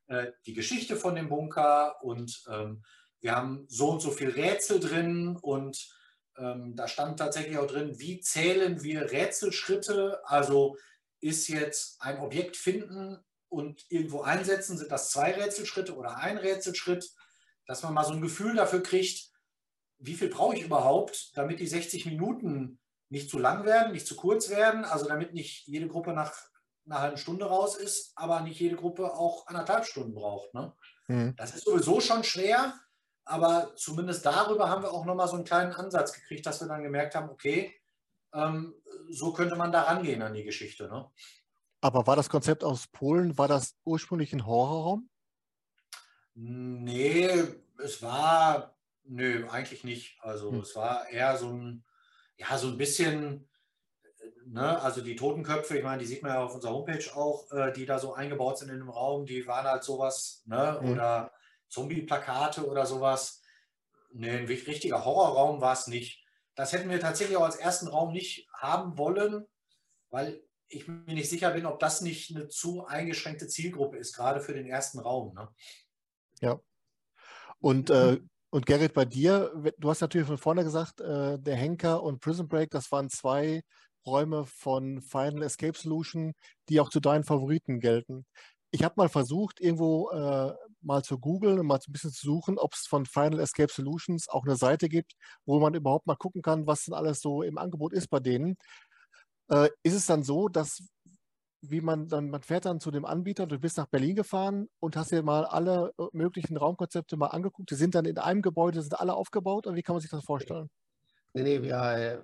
äh, 0.08 0.32
die 0.46 0.54
Geschichte 0.54 0.96
von 0.96 1.16
dem 1.16 1.30
Bunker 1.30 2.04
und 2.04 2.44
ähm, 2.50 2.84
wir 3.20 3.36
haben 3.36 3.66
so 3.68 3.90
und 3.90 4.02
so 4.02 4.12
viel 4.12 4.30
Rätsel 4.30 4.80
drin 4.80 5.38
und 5.42 5.90
ähm, 6.38 6.76
da 6.76 6.88
stand 6.88 7.20
tatsächlich 7.20 7.58
auch 7.58 7.68
drin, 7.68 8.00
wie 8.00 8.20
zählen 8.20 8.84
wir 8.84 9.12
Rätselschritte? 9.12 10.22
Also 10.26 10.78
ist 11.20 11.48
jetzt 11.48 12.02
ein 12.02 12.20
Objekt 12.20 12.58
finden 12.58 13.18
und 13.50 13.86
irgendwo 13.90 14.22
einsetzen, 14.22 14.78
sind 14.78 14.92
das 14.92 15.10
zwei 15.10 15.34
Rätselschritte 15.34 15.96
oder 15.96 16.18
ein 16.18 16.38
Rätselschritt, 16.38 17.10
dass 17.66 17.84
man 17.84 17.94
mal 17.94 18.04
so 18.04 18.14
ein 18.14 18.22
Gefühl 18.22 18.56
dafür 18.56 18.84
kriegt, 18.84 19.32
wie 20.00 20.14
viel 20.14 20.30
brauche 20.30 20.56
ich 20.56 20.64
überhaupt, 20.64 21.36
damit 21.36 21.60
die 21.60 21.68
60 21.68 22.06
Minuten 22.06 22.80
nicht 23.10 23.30
zu 23.30 23.40
lang 23.40 23.66
werden, 23.66 23.94
nicht 23.94 24.06
zu 24.06 24.16
kurz 24.16 24.50
werden, 24.50 24.86
also 24.86 25.08
damit 25.08 25.34
nicht 25.34 25.66
jede 25.68 25.88
Gruppe 25.88 26.14
nach 26.14 26.34
einer 26.88 27.02
halben 27.02 27.18
Stunde 27.18 27.46
raus 27.46 27.76
ist, 27.76 28.12
aber 28.16 28.42
nicht 28.42 28.60
jede 28.60 28.76
Gruppe 28.76 29.14
auch 29.14 29.48
anderthalb 29.48 29.86
Stunden 29.86 30.14
braucht. 30.14 30.54
Ne? 30.54 30.74
Mhm. 31.08 31.36
Das 31.36 31.56
ist 31.56 31.66
sowieso 31.66 32.00
schon 32.00 32.24
schwer, 32.24 32.74
aber 33.26 33.76
zumindest 33.76 34.26
darüber 34.26 34.70
haben 34.70 34.84
wir 34.84 34.92
auch 34.92 35.06
nochmal 35.06 35.28
so 35.28 35.36
einen 35.36 35.46
kleinen 35.46 35.74
Ansatz 35.74 36.14
gekriegt, 36.14 36.46
dass 36.46 36.62
wir 36.62 36.68
dann 36.68 36.84
gemerkt 36.84 37.16
haben, 37.16 37.30
okay, 37.30 37.74
ähm, 38.34 38.76
so 39.10 39.34
könnte 39.34 39.56
man 39.56 39.72
da 39.72 39.84
rangehen 39.84 40.22
an 40.22 40.34
die 40.34 40.44
Geschichte. 40.44 40.88
Ne? 40.88 41.10
Aber 41.82 42.08
war 42.08 42.16
das 42.16 42.30
Konzept 42.30 42.64
aus 42.64 42.88
Polen, 42.88 43.38
war 43.38 43.48
das 43.48 43.76
ursprünglich 43.84 44.34
ein 44.34 44.46
Horrorraum? 44.46 45.10
Nee, 46.34 47.30
es 47.84 48.02
war, 48.02 48.78
nö, 49.04 49.48
eigentlich 49.50 49.84
nicht. 49.84 50.18
Also 50.22 50.52
hm. 50.52 50.60
es 50.60 50.76
war 50.76 51.10
eher 51.10 51.38
so 51.38 51.50
ein, 51.50 51.86
ja, 52.38 52.58
so 52.58 52.68
ein 52.68 52.78
bisschen, 52.78 53.50
ne, 54.52 54.82
also 54.82 55.02
die 55.02 55.16
Totenköpfe, 55.16 55.78
ich 55.78 55.84
meine, 55.84 56.00
die 56.00 56.08
sieht 56.08 56.24
man 56.24 56.34
ja 56.34 56.44
auf 56.44 56.56
unserer 56.56 56.74
Homepage 56.74 57.16
auch, 57.16 57.52
äh, 57.52 57.72
die 57.72 57.86
da 57.86 58.00
so 58.00 58.14
eingebaut 58.14 58.58
sind 58.58 58.70
in 58.70 58.80
dem 58.80 58.90
Raum, 58.90 59.26
die 59.26 59.46
waren 59.48 59.66
halt 59.66 59.84
sowas, 59.84 60.44
ne, 60.46 60.80
hm. 60.80 60.92
oder 60.92 61.32
Zombie-Plakate 61.70 62.66
oder 62.66 62.86
sowas. 62.86 63.42
Nee, 64.14 64.38
ein 64.38 64.46
richtiger 64.46 65.04
Horrorraum 65.04 65.62
war 65.62 65.74
es 65.74 65.88
nicht. 65.88 66.24
Das 66.56 66.72
hätten 66.72 66.90
wir 66.90 67.00
tatsächlich 67.00 67.38
auch 67.38 67.44
als 67.44 67.58
ersten 67.58 67.88
Raum 67.88 68.14
nicht 68.14 68.48
haben 68.54 68.98
wollen, 68.98 69.46
weil 70.10 70.42
ich 70.70 70.88
mir 70.88 71.14
nicht 71.14 71.30
sicher 71.30 71.52
bin, 71.52 71.66
ob 71.66 71.80
das 71.80 72.02
nicht 72.02 72.36
eine 72.36 72.48
zu 72.48 72.86
eingeschränkte 72.86 73.48
Zielgruppe 73.48 73.98
ist, 73.98 74.16
gerade 74.16 74.42
für 74.42 74.54
den 74.54 74.66
ersten 74.66 75.00
Raum. 75.00 75.34
Ne? 75.34 75.50
Ja. 76.42 76.60
Und, 77.60 77.90
äh, 77.90 78.20
und 78.50 78.66
Gerrit, 78.66 78.94
bei 78.94 79.06
dir, 79.06 79.52
du 79.78 79.90
hast 79.90 80.02
natürlich 80.02 80.28
von 80.28 80.38
vorne 80.38 80.64
gesagt, 80.64 81.02
äh, 81.02 81.38
der 81.40 81.56
Henker 81.56 82.02
und 82.02 82.20
Prison 82.20 82.48
Break, 82.48 82.72
das 82.72 82.92
waren 82.92 83.10
zwei 83.10 83.62
Räume 84.08 84.46
von 84.46 85.02
Final 85.02 85.44
Escape 85.44 85.78
Solution, 85.78 86.34
die 86.70 86.80
auch 86.80 86.90
zu 86.90 87.00
deinen 87.00 87.24
Favoriten 87.24 87.80
gelten. 87.80 88.26
Ich 88.72 88.84
habe 88.84 88.96
mal 88.98 89.10
versucht, 89.10 89.60
irgendwo 89.62 90.10
äh, 90.12 90.54
mal 90.82 91.04
zu 91.04 91.20
googeln 91.20 91.60
und 91.60 91.68
mal 91.68 91.80
ein 91.86 91.92
bisschen 91.92 92.12
zu 92.12 92.26
suchen, 92.26 92.58
ob 92.58 92.74
es 92.74 92.88
von 92.88 93.06
Final 93.06 93.40
Escape 93.40 93.72
Solutions 93.72 94.28
auch 94.30 94.46
eine 94.46 94.56
Seite 94.56 94.90
gibt, 94.90 95.14
wo 95.46 95.60
man 95.60 95.74
überhaupt 95.74 96.08
mal 96.08 96.16
gucken 96.16 96.42
kann, 96.42 96.68
was 96.68 96.86
denn 96.86 96.94
alles 96.94 97.22
so 97.22 97.44
im 97.44 97.58
Angebot 97.58 97.94
ist 97.94 98.10
bei 98.10 98.20
denen. 98.20 98.58
Äh, 99.50 99.70
ist 99.84 99.94
es 99.94 100.06
dann 100.06 100.24
so, 100.24 100.50
dass 100.50 100.84
wie 101.62 101.82
man 101.82 102.08
dann, 102.08 102.30
man 102.30 102.44
fährt 102.44 102.66
dann 102.66 102.80
zu 102.80 102.92
dem 102.92 103.06
Anbieter, 103.06 103.48
du 103.48 103.60
bist 103.60 103.78
nach 103.78 103.88
Berlin 103.88 104.16
gefahren 104.16 104.70
und 104.80 104.96
hast 104.96 105.12
dir 105.12 105.24
mal 105.24 105.46
alle 105.46 105.94
äh, 105.98 106.04
möglichen 106.14 106.58
Raumkonzepte 106.58 107.18
mal 107.18 107.28
angeguckt. 107.28 107.72
Die 107.72 107.76
sind 107.76 107.96
dann 107.96 108.06
in 108.06 108.18
einem 108.18 108.42
Gebäude, 108.42 108.82
sind 108.82 109.00
alle 109.00 109.16
aufgebaut 109.16 109.68
oder 109.68 109.76
wie 109.76 109.84
kann 109.84 109.96
man 109.96 110.02
sich 110.02 110.12
das 110.12 110.24
vorstellen? 110.24 110.70
Nee, 111.34 111.44
nee, 111.44 111.62
wir, 111.62 111.76
äh, 111.76 112.18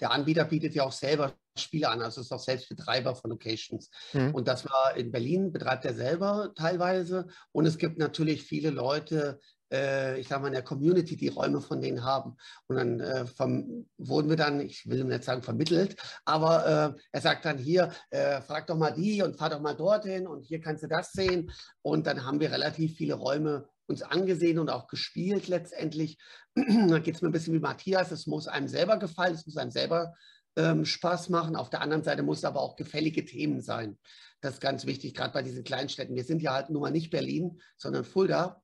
der 0.00 0.12
Anbieter 0.12 0.44
bietet 0.44 0.74
ja 0.74 0.84
auch 0.84 0.92
selber 0.92 1.32
Spiele 1.56 1.88
an, 1.88 2.00
also 2.00 2.20
ist 2.20 2.32
auch 2.32 2.40
selbst 2.40 2.68
Betreiber 2.68 3.14
von 3.14 3.30
Locations. 3.30 3.90
Mhm. 4.12 4.34
Und 4.34 4.48
das 4.48 4.64
war 4.64 4.96
in 4.96 5.12
Berlin, 5.12 5.52
betreibt 5.52 5.84
er 5.84 5.94
selber 5.94 6.52
teilweise. 6.56 7.26
Und 7.52 7.66
es 7.66 7.78
gibt 7.78 7.98
natürlich 7.98 8.42
viele 8.42 8.70
Leute, 8.70 9.38
äh, 9.72 10.18
ich 10.18 10.28
sage 10.28 10.42
mal, 10.42 10.48
in 10.48 10.54
der 10.54 10.62
Community, 10.62 11.16
die 11.16 11.28
Räume 11.28 11.60
von 11.60 11.80
denen 11.80 12.04
haben. 12.04 12.36
Und 12.68 12.76
dann 12.76 13.00
äh, 13.00 13.26
vom, 13.26 13.86
wurden 13.98 14.30
wir 14.30 14.36
dann, 14.36 14.60
ich 14.60 14.88
will 14.88 15.04
nicht 15.04 15.24
sagen 15.24 15.42
vermittelt, 15.42 15.96
aber 16.24 16.94
äh, 16.96 17.00
er 17.12 17.20
sagt 17.20 17.44
dann 17.44 17.58
hier, 17.58 17.92
äh, 18.10 18.40
frag 18.40 18.66
doch 18.66 18.76
mal 18.76 18.92
die 18.92 19.22
und 19.22 19.36
fahr 19.36 19.50
doch 19.50 19.60
mal 19.60 19.74
dorthin 19.74 20.26
und 20.26 20.46
hier 20.46 20.60
kannst 20.60 20.82
du 20.82 20.88
das 20.88 21.12
sehen. 21.12 21.50
Und 21.82 22.06
dann 22.06 22.24
haben 22.24 22.40
wir 22.40 22.50
relativ 22.50 22.96
viele 22.96 23.14
Räume 23.14 23.68
uns 23.86 24.02
angesehen 24.02 24.58
und 24.58 24.70
auch 24.70 24.86
gespielt 24.86 25.48
letztendlich. 25.48 26.18
da 26.54 26.98
geht 26.98 27.16
es 27.16 27.22
mir 27.22 27.28
ein 27.28 27.32
bisschen 27.32 27.54
wie 27.54 27.60
Matthias, 27.60 28.10
es 28.10 28.26
muss 28.26 28.48
einem 28.48 28.68
selber 28.68 28.98
gefallen, 28.98 29.34
es 29.34 29.46
muss 29.46 29.56
einem 29.56 29.70
selber 29.70 30.14
ähm, 30.56 30.84
Spaß 30.84 31.28
machen. 31.28 31.56
Auf 31.56 31.70
der 31.70 31.80
anderen 31.80 32.02
Seite 32.02 32.22
muss 32.22 32.38
es 32.38 32.44
aber 32.44 32.60
auch 32.60 32.76
gefällige 32.76 33.24
Themen 33.24 33.60
sein. 33.60 33.98
Das 34.40 34.54
ist 34.54 34.60
ganz 34.60 34.86
wichtig, 34.86 35.14
gerade 35.14 35.32
bei 35.32 35.42
diesen 35.42 35.64
Kleinstädten. 35.64 36.16
Wir 36.16 36.24
sind 36.24 36.42
ja 36.42 36.52
halt 36.52 36.70
nun 36.70 36.82
mal 36.82 36.90
nicht 36.90 37.10
Berlin, 37.10 37.60
sondern 37.76 38.04
Fulda. 38.04 38.62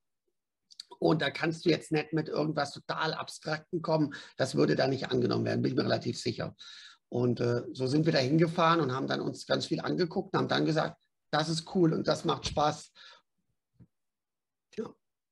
Und 0.99 1.21
da 1.21 1.29
kannst 1.29 1.65
du 1.65 1.69
jetzt 1.69 1.91
nicht 1.91 2.11
mit 2.11 2.27
irgendwas 2.27 2.73
total 2.73 3.13
Abstrakten 3.13 3.81
kommen. 3.81 4.13
Das 4.35 4.55
würde 4.55 4.75
da 4.75 4.87
nicht 4.87 5.09
angenommen 5.09 5.45
werden, 5.45 5.61
bin 5.61 5.71
ich 5.71 5.77
mir 5.77 5.85
relativ 5.85 6.19
sicher. 6.19 6.55
Und 7.07 7.39
äh, 7.39 7.63
so 7.73 7.87
sind 7.87 8.05
wir 8.05 8.13
da 8.13 8.19
hingefahren 8.19 8.81
und 8.81 8.93
haben 8.93 9.07
dann 9.07 9.21
uns 9.21 9.47
ganz 9.47 9.65
viel 9.65 9.79
angeguckt 9.79 10.33
und 10.33 10.39
haben 10.39 10.47
dann 10.47 10.65
gesagt, 10.65 10.97
das 11.31 11.49
ist 11.49 11.73
cool 11.75 11.93
und 11.93 12.07
das 12.07 12.25
macht 12.25 12.47
Spaß. 12.47 12.91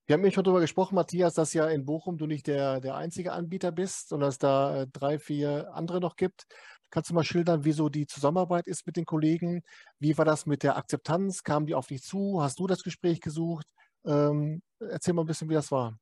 Wir 0.08 0.14
haben 0.14 0.24
ja 0.24 0.32
schon 0.32 0.46
darüber 0.46 0.62
gesprochen, 0.62 0.96
Matthias, 0.96 1.34
dass 1.34 1.54
ja 1.54 1.68
in 1.68 1.86
Bochum 1.86 2.18
du 2.18 2.28
nicht 2.28 2.48
der, 2.48 2.80
der 2.80 2.96
einzige 2.96 3.34
Anbieter 3.34 3.74
bist, 3.74 4.08
sondern 4.08 4.30
es 4.30 4.38
da 4.38 4.84
äh, 4.84 4.88
drei, 4.88 5.20
vier 5.20 5.74
andere 5.74 6.00
noch 6.00 6.16
gibt. 6.16 6.48
Kannst 6.90 7.10
du 7.10 7.14
mal 7.14 7.26
schildern, 7.26 7.66
wieso 7.66 7.90
die 7.90 8.08
Zusammenarbeit 8.08 8.68
ist 8.68 8.88
mit 8.88 8.96
den 8.96 9.04
Kollegen? 9.04 9.64
Wie 10.00 10.18
war 10.18 10.24
das 10.24 10.46
mit 10.46 10.64
der 10.64 10.78
Akzeptanz? 10.78 11.44
Kamen 11.44 11.66
die 11.66 11.76
auf 11.76 11.88
dich 11.88 12.04
zu? 12.04 12.42
Hast 12.42 12.58
du 12.60 12.68
das 12.68 12.84
Gespräch 12.84 13.20
gesucht? 13.20 13.68
Ähm, 14.06 14.62
erzähl 14.80 15.14
mal 15.14 15.24
ein 15.24 15.28
bisschen, 15.28 15.50
wie 15.50 15.56
das 15.56 15.72
war. 15.72 16.00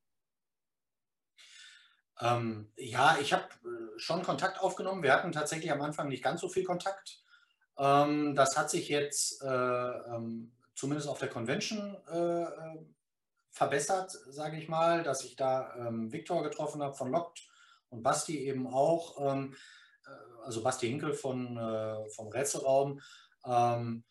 Ähm, 2.20 2.70
ja, 2.76 3.18
ich 3.20 3.32
habe 3.32 3.48
äh, 3.64 3.98
schon 3.98 4.22
Kontakt 4.22 4.60
aufgenommen. 4.60 5.02
Wir 5.02 5.14
hatten 5.14 5.32
tatsächlich 5.32 5.72
am 5.72 5.82
Anfang 5.82 6.06
nicht 6.08 6.22
ganz 6.22 6.40
so 6.40 6.48
viel 6.48 6.62
Kontakt. 6.62 7.24
Ähm, 7.76 8.36
das 8.36 8.56
hat 8.56 8.70
sich 8.70 8.88
jetzt 8.88 9.42
äh, 9.42 9.48
ähm, 9.48 10.52
zumindest 10.76 11.08
auf 11.08 11.18
der 11.18 11.28
Convention 11.28 11.96
äh, 12.08 12.42
äh 12.44 12.86
verbessert, 13.56 14.10
sage 14.28 14.58
ich 14.58 14.68
mal, 14.68 15.02
dass 15.02 15.24
ich 15.24 15.34
da 15.34 15.74
ähm, 15.76 16.12
Viktor 16.12 16.42
getroffen 16.42 16.82
habe 16.82 16.94
von 16.94 17.10
Locked 17.10 17.42
und 17.88 18.02
Basti 18.02 18.46
eben 18.46 18.66
auch, 18.66 19.18
ähm, 19.18 19.56
äh, 20.04 20.44
also 20.44 20.62
Basti 20.62 20.88
Hinkel 20.88 21.14
von, 21.14 21.56
äh, 21.56 22.10
vom 22.10 22.28
Rätselraum. 22.28 23.00
Ähm, 23.46 24.04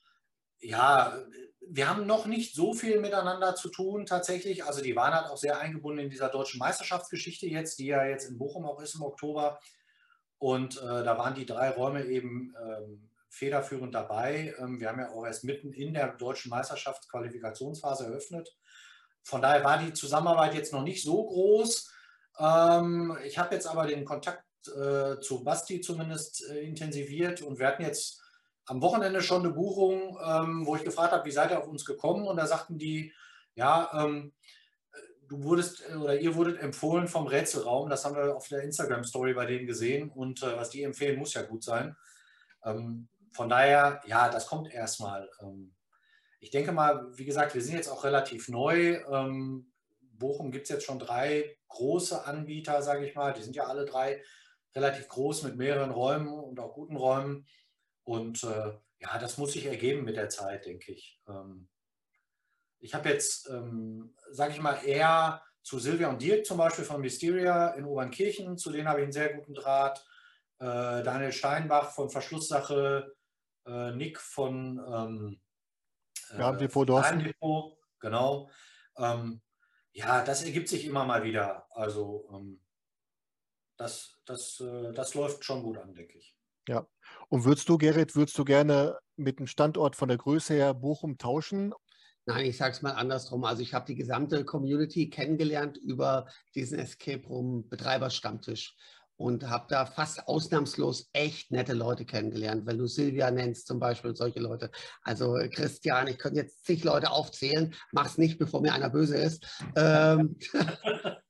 ja, 0.59 1.15
wir 1.61 1.87
haben 1.87 2.07
noch 2.07 2.25
nicht 2.25 2.55
so 2.55 2.73
viel 2.73 2.99
miteinander 2.99 3.53
zu 3.53 3.69
tun 3.69 4.07
tatsächlich. 4.07 4.65
Also 4.65 4.81
die 4.81 4.95
waren 4.95 5.13
halt 5.13 5.27
auch 5.27 5.37
sehr 5.37 5.59
eingebunden 5.59 6.05
in 6.05 6.09
dieser 6.09 6.29
deutschen 6.29 6.57
Meisterschaftsgeschichte 6.57 7.45
jetzt, 7.45 7.77
die 7.77 7.85
ja 7.85 8.03
jetzt 8.03 8.27
in 8.27 8.39
Bochum 8.39 8.65
auch 8.65 8.81
ist 8.81 8.95
im 8.95 9.03
Oktober. 9.03 9.59
Und 10.39 10.77
äh, 10.77 11.03
da 11.03 11.19
waren 11.19 11.35
die 11.35 11.45
drei 11.45 11.69
Räume 11.69 12.05
eben 12.05 12.55
ähm, 12.59 13.11
federführend 13.29 13.93
dabei. 13.93 14.55
Ähm, 14.57 14.79
wir 14.79 14.89
haben 14.89 14.99
ja 14.99 15.11
auch 15.11 15.23
erst 15.23 15.43
mitten 15.43 15.71
in 15.71 15.93
der 15.93 16.13
deutschen 16.13 16.49
Meisterschaftsqualifikationsphase 16.49 18.05
eröffnet. 18.05 18.57
Von 19.25 19.41
daher 19.41 19.63
war 19.63 19.79
die 19.79 19.91
Zusammenarbeit 19.91 20.53
jetzt 20.53 20.71
noch 20.71 20.83
nicht 20.83 21.03
so 21.03 21.25
groß. 21.25 21.91
Ähm, 22.39 23.17
ich 23.25 23.37
habe 23.37 23.55
jetzt 23.55 23.67
aber 23.67 23.87
den 23.87 24.05
Kontakt 24.05 24.43
äh, 24.67 25.19
zu 25.19 25.43
Basti 25.43 25.81
zumindest 25.81 26.47
äh, 26.49 26.61
intensiviert 26.61 27.41
und 27.41 27.59
wir 27.59 27.67
hatten 27.67 27.83
jetzt 27.83 28.21
am 28.65 28.81
Wochenende 28.81 29.21
schon 29.21 29.43
eine 29.43 29.53
Buchung, 29.53 30.17
ähm, 30.23 30.65
wo 30.65 30.75
ich 30.75 30.83
gefragt 30.83 31.11
habe, 31.11 31.25
wie 31.25 31.31
seid 31.31 31.51
ihr 31.51 31.59
auf 31.59 31.67
uns 31.67 31.85
gekommen? 31.85 32.27
Und 32.27 32.37
da 32.37 32.47
sagten 32.47 32.77
die, 32.77 33.13
ja, 33.55 33.89
ähm, 33.93 34.33
du 35.27 35.43
wurdest 35.43 35.83
äh, 35.89 35.95
oder 35.95 36.19
ihr 36.19 36.35
wurdet 36.35 36.59
empfohlen 36.59 37.07
vom 37.07 37.27
Rätselraum. 37.27 37.89
Das 37.89 38.05
haben 38.05 38.15
wir 38.15 38.35
auf 38.35 38.47
der 38.47 38.63
Instagram-Story 38.63 39.33
bei 39.33 39.45
denen 39.45 39.67
gesehen 39.67 40.09
und 40.09 40.43
äh, 40.43 40.55
was 40.57 40.69
die 40.69 40.83
empfehlen, 40.83 41.19
muss 41.19 41.33
ja 41.33 41.43
gut 41.43 41.63
sein. 41.63 41.95
Ähm, 42.63 43.07
von 43.33 43.49
daher, 43.49 44.01
ja, 44.05 44.29
das 44.29 44.47
kommt 44.47 44.71
erstmal. 44.71 45.29
Ähm, 45.41 45.74
ich 46.39 46.51
denke 46.51 46.71
mal, 46.71 47.07
wie 47.17 47.25
gesagt, 47.25 47.55
wir 47.55 47.61
sind 47.61 47.75
jetzt 47.75 47.89
auch 47.89 48.03
relativ 48.03 48.49
neu. 48.49 49.01
Ähm, 49.11 49.71
Bochum 50.01 50.51
gibt 50.51 50.63
es 50.63 50.69
jetzt 50.69 50.85
schon 50.85 50.99
drei 50.99 51.57
große 51.67 52.25
Anbieter, 52.25 52.81
sage 52.81 53.05
ich 53.05 53.15
mal. 53.15 53.33
Die 53.33 53.41
sind 53.41 53.55
ja 53.55 53.65
alle 53.65 53.85
drei 53.85 54.21
relativ 54.75 55.07
groß 55.07 55.43
mit 55.43 55.55
mehreren 55.55 55.91
Räumen 55.91 56.27
und 56.27 56.59
auch 56.59 56.73
guten 56.73 56.95
Räumen. 56.95 57.47
Und 58.03 58.43
äh, 58.43 58.73
ja, 58.99 59.17
das 59.19 59.37
muss 59.37 59.53
sich 59.53 59.65
ergeben 59.65 60.03
mit 60.03 60.17
der 60.17 60.29
Zeit, 60.29 60.65
denke 60.65 60.91
ich. 60.91 61.19
Ähm, 61.27 61.67
ich 62.79 62.93
habe 62.93 63.09
jetzt, 63.09 63.49
ähm, 63.49 64.15
sage 64.31 64.53
ich 64.53 64.61
mal, 64.61 64.79
eher 64.85 65.41
zu 65.63 65.79
Silvia 65.79 66.09
und 66.09 66.21
Dirk 66.21 66.45
zum 66.45 66.57
Beispiel 66.57 66.85
von 66.85 67.01
Mysteria 67.01 67.69
in 67.69 67.85
Obernkirchen, 67.85 68.57
zu 68.57 68.71
denen 68.71 68.87
habe 68.87 68.99
ich 68.99 69.03
einen 69.05 69.11
sehr 69.11 69.33
guten 69.33 69.55
Draht. 69.55 70.05
Äh, 70.59 71.01
Daniel 71.03 71.31
Steinbach 71.31 71.91
von 71.91 72.09
Verschlusssache, 72.09 73.15
äh, 73.65 73.91
Nick 73.93 74.19
von 74.19 74.79
ähm, 74.87 75.41
Geheimdepot 76.29 76.89
Dorsten. 76.89 77.19
Geheimdepot, 77.19 77.77
genau. 77.99 78.49
Ähm, 78.97 79.41
ja, 79.91 80.23
das 80.23 80.43
ergibt 80.43 80.69
sich 80.69 80.85
immer 80.85 81.05
mal 81.05 81.23
wieder. 81.23 81.67
Also, 81.71 82.29
ähm, 82.33 82.61
das, 83.77 84.19
das, 84.25 84.59
äh, 84.59 84.93
das 84.93 85.13
läuft 85.13 85.43
schon 85.43 85.63
gut 85.63 85.77
an, 85.77 85.93
denke 85.93 86.17
ich. 86.17 86.35
Ja. 86.67 86.87
Und 87.29 87.45
würdest 87.45 87.69
du, 87.69 87.77
Gerrit, 87.77 88.15
würdest 88.15 88.37
du 88.37 88.45
gerne 88.45 88.97
mit 89.15 89.39
dem 89.39 89.47
Standort 89.47 89.95
von 89.95 90.07
der 90.07 90.17
Größe 90.17 90.53
her 90.53 90.73
Bochum 90.73 91.17
tauschen? 91.17 91.73
Nein, 92.25 92.45
ich 92.45 92.57
sage 92.57 92.71
es 92.71 92.81
mal 92.81 92.93
andersrum. 92.93 93.43
Also 93.43 93.61
ich 93.61 93.73
habe 93.73 93.85
die 93.85 93.95
gesamte 93.95 94.45
Community 94.45 95.09
kennengelernt 95.09 95.77
über 95.77 96.27
diesen 96.55 96.79
Escape 96.79 97.27
Room 97.27 97.69
Betreiberstammtisch 97.69 98.75
und 99.17 99.49
habe 99.49 99.65
da 99.69 99.85
fast 99.85 100.27
ausnahmslos 100.27 101.09
echt 101.13 101.51
nette 101.51 101.73
Leute 101.73 102.05
kennengelernt. 102.05 102.65
Wenn 102.65 102.77
du 102.77 102.87
Silvia 102.87 103.31
nennst 103.31 103.67
zum 103.67 103.79
Beispiel 103.79 104.15
solche 104.15 104.39
Leute. 104.39 104.71
Also 105.03 105.37
Christian, 105.51 106.07
ich 106.07 106.17
könnte 106.17 106.39
jetzt 106.39 106.65
zig 106.65 106.83
Leute 106.83 107.11
aufzählen, 107.11 107.73
mach's 107.91 108.17
nicht, 108.17 108.37
bevor 108.37 108.61
mir 108.61 108.73
einer 108.73 108.89
böse 108.89 109.17
ist. 109.17 109.45
Ähm, 109.75 110.37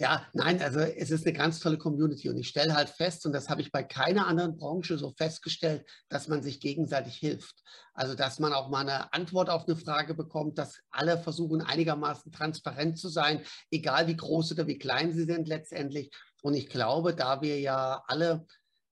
Ja, 0.00 0.26
nein, 0.32 0.62
also 0.62 0.80
es 0.80 1.10
ist 1.10 1.26
eine 1.26 1.36
ganz 1.36 1.60
tolle 1.60 1.76
Community 1.76 2.30
und 2.30 2.38
ich 2.38 2.48
stelle 2.48 2.74
halt 2.74 2.88
fest, 2.88 3.26
und 3.26 3.32
das 3.32 3.50
habe 3.50 3.60
ich 3.60 3.70
bei 3.70 3.82
keiner 3.82 4.26
anderen 4.26 4.56
Branche 4.56 4.96
so 4.96 5.12
festgestellt, 5.16 5.84
dass 6.08 6.26
man 6.26 6.42
sich 6.42 6.58
gegenseitig 6.58 7.16
hilft. 7.16 7.62
Also, 7.92 8.14
dass 8.14 8.38
man 8.38 8.54
auch 8.54 8.70
mal 8.70 8.80
eine 8.80 9.12
Antwort 9.12 9.50
auf 9.50 9.66
eine 9.66 9.76
Frage 9.76 10.14
bekommt, 10.14 10.56
dass 10.56 10.80
alle 10.90 11.18
versuchen, 11.18 11.60
einigermaßen 11.60 12.32
transparent 12.32 12.98
zu 12.98 13.08
sein, 13.08 13.42
egal 13.70 14.06
wie 14.06 14.16
groß 14.16 14.52
oder 14.52 14.66
wie 14.66 14.78
klein 14.78 15.12
sie 15.12 15.24
sind 15.24 15.48
letztendlich. 15.48 16.10
Und 16.42 16.54
ich 16.54 16.68
glaube, 16.68 17.14
da 17.14 17.42
wir 17.42 17.60
ja 17.60 18.02
alle, 18.06 18.46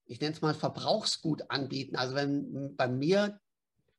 ich 0.07 0.21
nenne 0.21 0.35
es 0.35 0.43
mal 0.43 0.55
Verbrauchsgut 0.55 1.51
anbieten, 1.51 1.97
also 1.97 2.15
wenn 2.15 2.77
bei 2.77 2.89
mir 2.89 3.41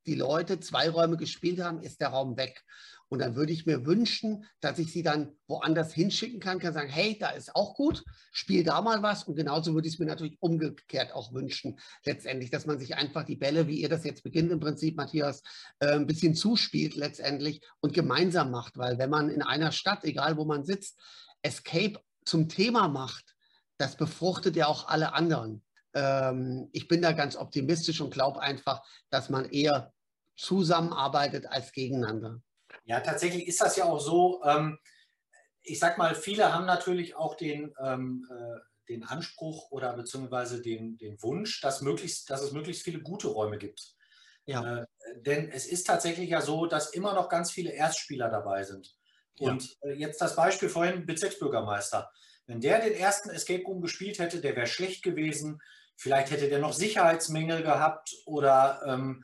die 0.05 0.15
Leute 0.15 0.59
zwei 0.59 0.89
Räume 0.89 1.17
gespielt 1.17 1.59
haben, 1.61 1.81
ist 1.81 2.01
der 2.01 2.09
Raum 2.09 2.37
weg. 2.37 2.63
Und 3.09 3.19
dann 3.19 3.35
würde 3.35 3.51
ich 3.51 3.65
mir 3.65 3.87
wünschen, 3.87 4.45
dass 4.59 4.77
ich 4.77 4.91
sie 4.91 5.01
dann 5.01 5.35
woanders 5.47 5.93
hinschicken 5.93 6.39
kann, 6.39 6.59
kann 6.59 6.73
sagen, 6.73 6.89
hey, 6.89 7.17
da 7.19 7.29
ist 7.31 7.55
auch 7.55 7.73
gut, 7.73 8.03
spiel 8.31 8.63
da 8.63 8.81
mal 8.81 9.01
was. 9.01 9.23
Und 9.23 9.35
genauso 9.35 9.73
würde 9.73 9.87
ich 9.87 9.95
es 9.95 9.99
mir 9.99 10.05
natürlich 10.05 10.37
umgekehrt 10.41 11.11
auch 11.13 11.33
wünschen, 11.33 11.79
letztendlich, 12.05 12.51
dass 12.51 12.67
man 12.67 12.77
sich 12.77 12.95
einfach 12.95 13.23
die 13.23 13.35
Bälle, 13.35 13.67
wie 13.67 13.81
ihr 13.81 13.89
das 13.89 14.03
jetzt 14.03 14.23
beginnt 14.23 14.51
im 14.51 14.59
Prinzip, 14.59 14.95
Matthias, 14.95 15.41
äh, 15.79 15.95
ein 15.95 16.05
bisschen 16.05 16.35
zuspielt 16.35 16.95
letztendlich 16.95 17.61
und 17.79 17.93
gemeinsam 17.93 18.51
macht. 18.51 18.77
Weil 18.77 18.99
wenn 18.99 19.09
man 19.09 19.29
in 19.29 19.41
einer 19.41 19.71
Stadt, 19.71 20.03
egal 20.03 20.37
wo 20.37 20.45
man 20.45 20.63
sitzt, 20.63 20.99
Escape 21.41 21.99
zum 22.25 22.47
Thema 22.47 22.87
macht, 22.87 23.35
das 23.79 23.95
befruchtet 23.95 24.55
ja 24.55 24.67
auch 24.67 24.87
alle 24.87 25.13
anderen. 25.13 25.63
Ähm, 25.93 26.69
ich 26.73 26.87
bin 26.87 27.01
da 27.01 27.13
ganz 27.13 27.35
optimistisch 27.35 28.01
und 28.01 28.13
glaube 28.13 28.41
einfach, 28.41 28.83
dass 29.09 29.29
man 29.29 29.45
eher 29.45 29.93
zusammenarbeitet 30.35 31.47
als 31.47 31.71
gegeneinander. 31.71 32.41
Ja, 32.85 32.99
tatsächlich 32.99 33.47
ist 33.47 33.61
das 33.61 33.75
ja 33.77 33.85
auch 33.85 33.99
so. 33.99 34.43
Ähm, 34.43 34.77
ich 35.63 35.79
sag 35.79 35.97
mal, 35.97 36.13
viele 36.13 36.53
haben 36.53 36.65
natürlich 36.65 37.15
auch 37.15 37.35
den, 37.35 37.73
ähm, 37.83 38.27
äh, 38.29 38.59
den 38.89 39.03
Anspruch 39.03 39.71
oder 39.71 39.93
beziehungsweise 39.93 40.61
den, 40.61 40.97
den 40.97 41.21
Wunsch, 41.21 41.61
dass, 41.61 41.81
möglichst, 41.81 42.29
dass 42.29 42.41
es 42.41 42.51
möglichst 42.51 42.83
viele 42.83 43.01
gute 43.01 43.27
Räume 43.27 43.57
gibt. 43.57 43.95
Ja. 44.45 44.81
Äh, 44.81 44.85
denn 45.21 45.49
es 45.49 45.65
ist 45.65 45.85
tatsächlich 45.85 46.29
ja 46.29 46.41
so, 46.41 46.65
dass 46.65 46.91
immer 46.91 47.13
noch 47.13 47.29
ganz 47.29 47.51
viele 47.51 47.71
Erstspieler 47.71 48.29
dabei 48.29 48.63
sind. 48.63 48.95
Und 49.39 49.77
ja. 49.83 49.89
äh, 49.89 49.93
jetzt 49.93 50.21
das 50.21 50.35
Beispiel 50.35 50.69
vorhin, 50.69 51.05
Bezirksbürgermeister. 51.05 52.11
Wenn 52.49 52.61
der 52.61 52.81
den 52.81 52.93
ersten 52.93 53.29
Escape 53.29 53.63
Room 53.63 53.79
gespielt 53.79 54.17
hätte, 54.17 54.41
der 54.41 54.55
wäre 54.55 54.65
schlecht 54.65 55.03
gewesen. 55.03 55.61
Vielleicht 55.95 56.31
hätte 56.31 56.49
der 56.49 56.57
noch 56.57 56.73
Sicherheitsmängel 56.73 57.61
gehabt 57.61 58.15
oder 58.25 58.81
ähm, 58.87 59.23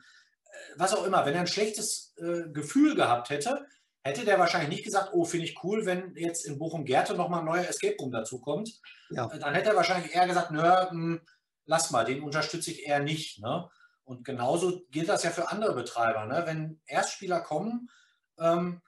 was 0.76 0.94
auch 0.94 1.04
immer, 1.04 1.26
wenn 1.26 1.34
er 1.34 1.40
ein 1.40 1.48
schlechtes 1.48 2.14
äh, 2.18 2.48
Gefühl 2.52 2.94
gehabt 2.94 3.30
hätte, 3.30 3.66
hätte 4.04 4.24
der 4.24 4.38
wahrscheinlich 4.38 4.70
nicht 4.70 4.84
gesagt, 4.84 5.10
oh, 5.12 5.24
finde 5.24 5.46
ich 5.46 5.64
cool, 5.64 5.86
wenn 5.86 6.14
jetzt 6.14 6.46
in 6.46 6.56
Bochum-Gerte 6.56 7.14
nochmal 7.14 7.40
ein 7.40 7.46
neuer 7.46 7.68
Escape 7.68 7.96
Room 7.98 8.12
dazukommt. 8.12 8.80
Ja. 9.10 9.28
Äh, 9.32 9.40
dann 9.40 9.54
hätte 9.54 9.70
er 9.70 9.76
wahrscheinlich 9.76 10.14
eher 10.14 10.28
gesagt, 10.28 10.52
nö, 10.52 10.62
hm, 10.62 11.20
lass 11.64 11.90
mal, 11.90 12.04
den 12.04 12.22
unterstütze 12.22 12.70
ich 12.70 12.86
eher 12.86 13.00
nicht. 13.00 13.40
Ne? 13.40 13.68
Und 14.04 14.24
genauso 14.24 14.82
gilt 14.92 15.08
das 15.08 15.24
ja 15.24 15.30
für 15.30 15.50
andere 15.50 15.74
Betreiber. 15.74 16.26
Ne? 16.26 16.44
Wenn 16.46 16.80
Erstspieler 16.86 17.40
kommen 17.40 17.90
ähm, 18.38 18.82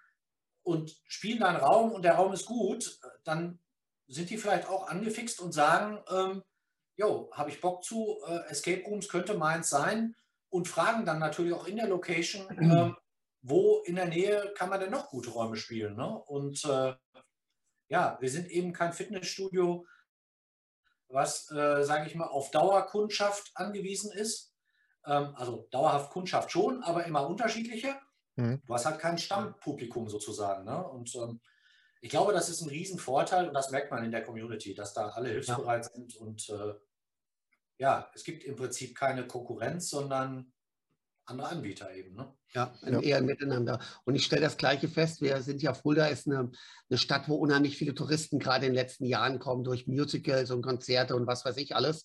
und 0.62 0.95
spielen 1.09 1.43
einen 1.43 1.57
Raum 1.57 1.91
und 1.91 2.03
der 2.03 2.14
Raum 2.14 2.32
ist 2.32 2.47
gut, 2.47 3.01
dann 3.24 3.59
sind 4.09 4.30
die 4.30 4.38
vielleicht 4.38 4.68
auch 4.68 4.88
angefixt 4.88 5.40
und 5.40 5.52
sagen, 5.52 6.02
ähm, 6.11 6.42
jo, 6.96 7.30
habe 7.32 7.50
ich 7.50 7.61
Bock 7.61 7.84
zu, 7.84 8.18
äh, 8.26 8.50
Escape 8.50 8.82
Rooms 8.84 9.09
könnte 9.09 9.34
meins 9.34 9.68
sein 9.68 10.16
und 10.48 10.66
fragen 10.66 11.04
dann 11.04 11.18
natürlich 11.18 11.52
auch 11.52 11.66
in 11.66 11.76
der 11.76 11.88
Location, 11.88 12.48
äh, 12.59 12.92
wo 13.42 13.82
in 13.84 13.96
der 13.96 14.06
Nähe 14.09 14.52
kann 14.56 14.70
man 14.70 14.80
denn 14.80 14.90
noch 14.90 15.11
gute 15.11 15.30
Räume 15.30 15.56
spielen. 15.56 15.94
Ne? 15.94 16.18
Und 16.26 16.64
äh, 16.64 16.94
ja, 17.88 18.18
wir 18.20 18.30
sind 18.30 18.50
eben 18.50 18.72
kein 18.72 18.92
Fitnessstudio, 18.92 19.86
was, 21.09 21.50
äh, 21.50 21.84
sage 21.84 22.06
ich 22.06 22.14
mal, 22.14 22.26
auf 22.26 22.50
Dauerkundschaft 22.50 23.52
angewiesen 23.54 24.11
ist. 24.12 24.54
Ähm, 25.06 25.34
also 25.36 25.68
dauerhaft 25.70 26.11
Kundschaft 26.11 26.50
schon, 26.50 26.82
aber 26.82 27.04
immer 27.04 27.26
unterschiedliche. 27.26 27.94
Mhm. 28.36 28.62
Du 28.66 28.74
hast 28.74 28.86
halt 28.86 28.98
kein 28.98 29.18
Stammpublikum 29.18 30.09
sozusagen. 30.09 30.64
Ne? 30.64 30.86
Und 30.86 31.14
ähm, 31.14 31.40
ich 32.01 32.11
glaube, 32.11 32.32
das 32.32 32.49
ist 32.49 32.61
ein 32.61 32.68
Riesenvorteil 32.68 33.49
und 33.49 33.55
das 33.55 33.70
merkt 33.70 33.90
man 33.90 34.05
in 34.05 34.11
der 34.11 34.22
Community, 34.22 34.74
dass 34.74 34.94
da 34.94 35.09
alle 35.09 35.30
hilfsbereit 35.30 35.84
ja. 35.84 35.90
sind 35.92 36.16
und 36.16 36.49
äh, 36.51 36.74
ja, 37.78 38.11
es 38.14 38.24
gibt 38.24 38.44
im 38.44 38.57
Prinzip 38.57 38.96
keine 38.96 39.26
Konkurrenz, 39.26 39.90
sondern 39.90 40.53
andere 41.28 41.49
Anbieter 41.49 41.94
eben. 41.94 42.14
Ne? 42.14 42.32
Ja, 42.55 42.74
ja, 42.82 43.01
eher 43.01 43.20
miteinander. 43.20 43.78
Und 44.05 44.14
ich 44.14 44.24
stelle 44.24 44.42
das 44.42 44.57
Gleiche 44.57 44.88
fest. 44.88 45.20
Wir 45.20 45.42
sind 45.42 45.62
ja, 45.62 45.74
Fulda 45.74 46.07
ist 46.07 46.26
eine, 46.26 46.51
eine 46.88 46.99
Stadt, 46.99 47.28
wo 47.28 47.36
unheimlich 47.36 47.76
viele 47.76 47.94
Touristen 47.94 48.38
gerade 48.38 48.66
in 48.66 48.72
den 48.72 48.80
letzten 48.82 49.05
Jahren 49.05 49.38
kommen 49.38 49.64
durch 49.64 49.86
Musicals 49.86 50.51
und 50.51 50.62
Konzerte 50.62 51.14
und 51.14 51.26
was 51.26 51.44
weiß 51.44 51.57
ich 51.59 51.76
alles. 51.76 52.05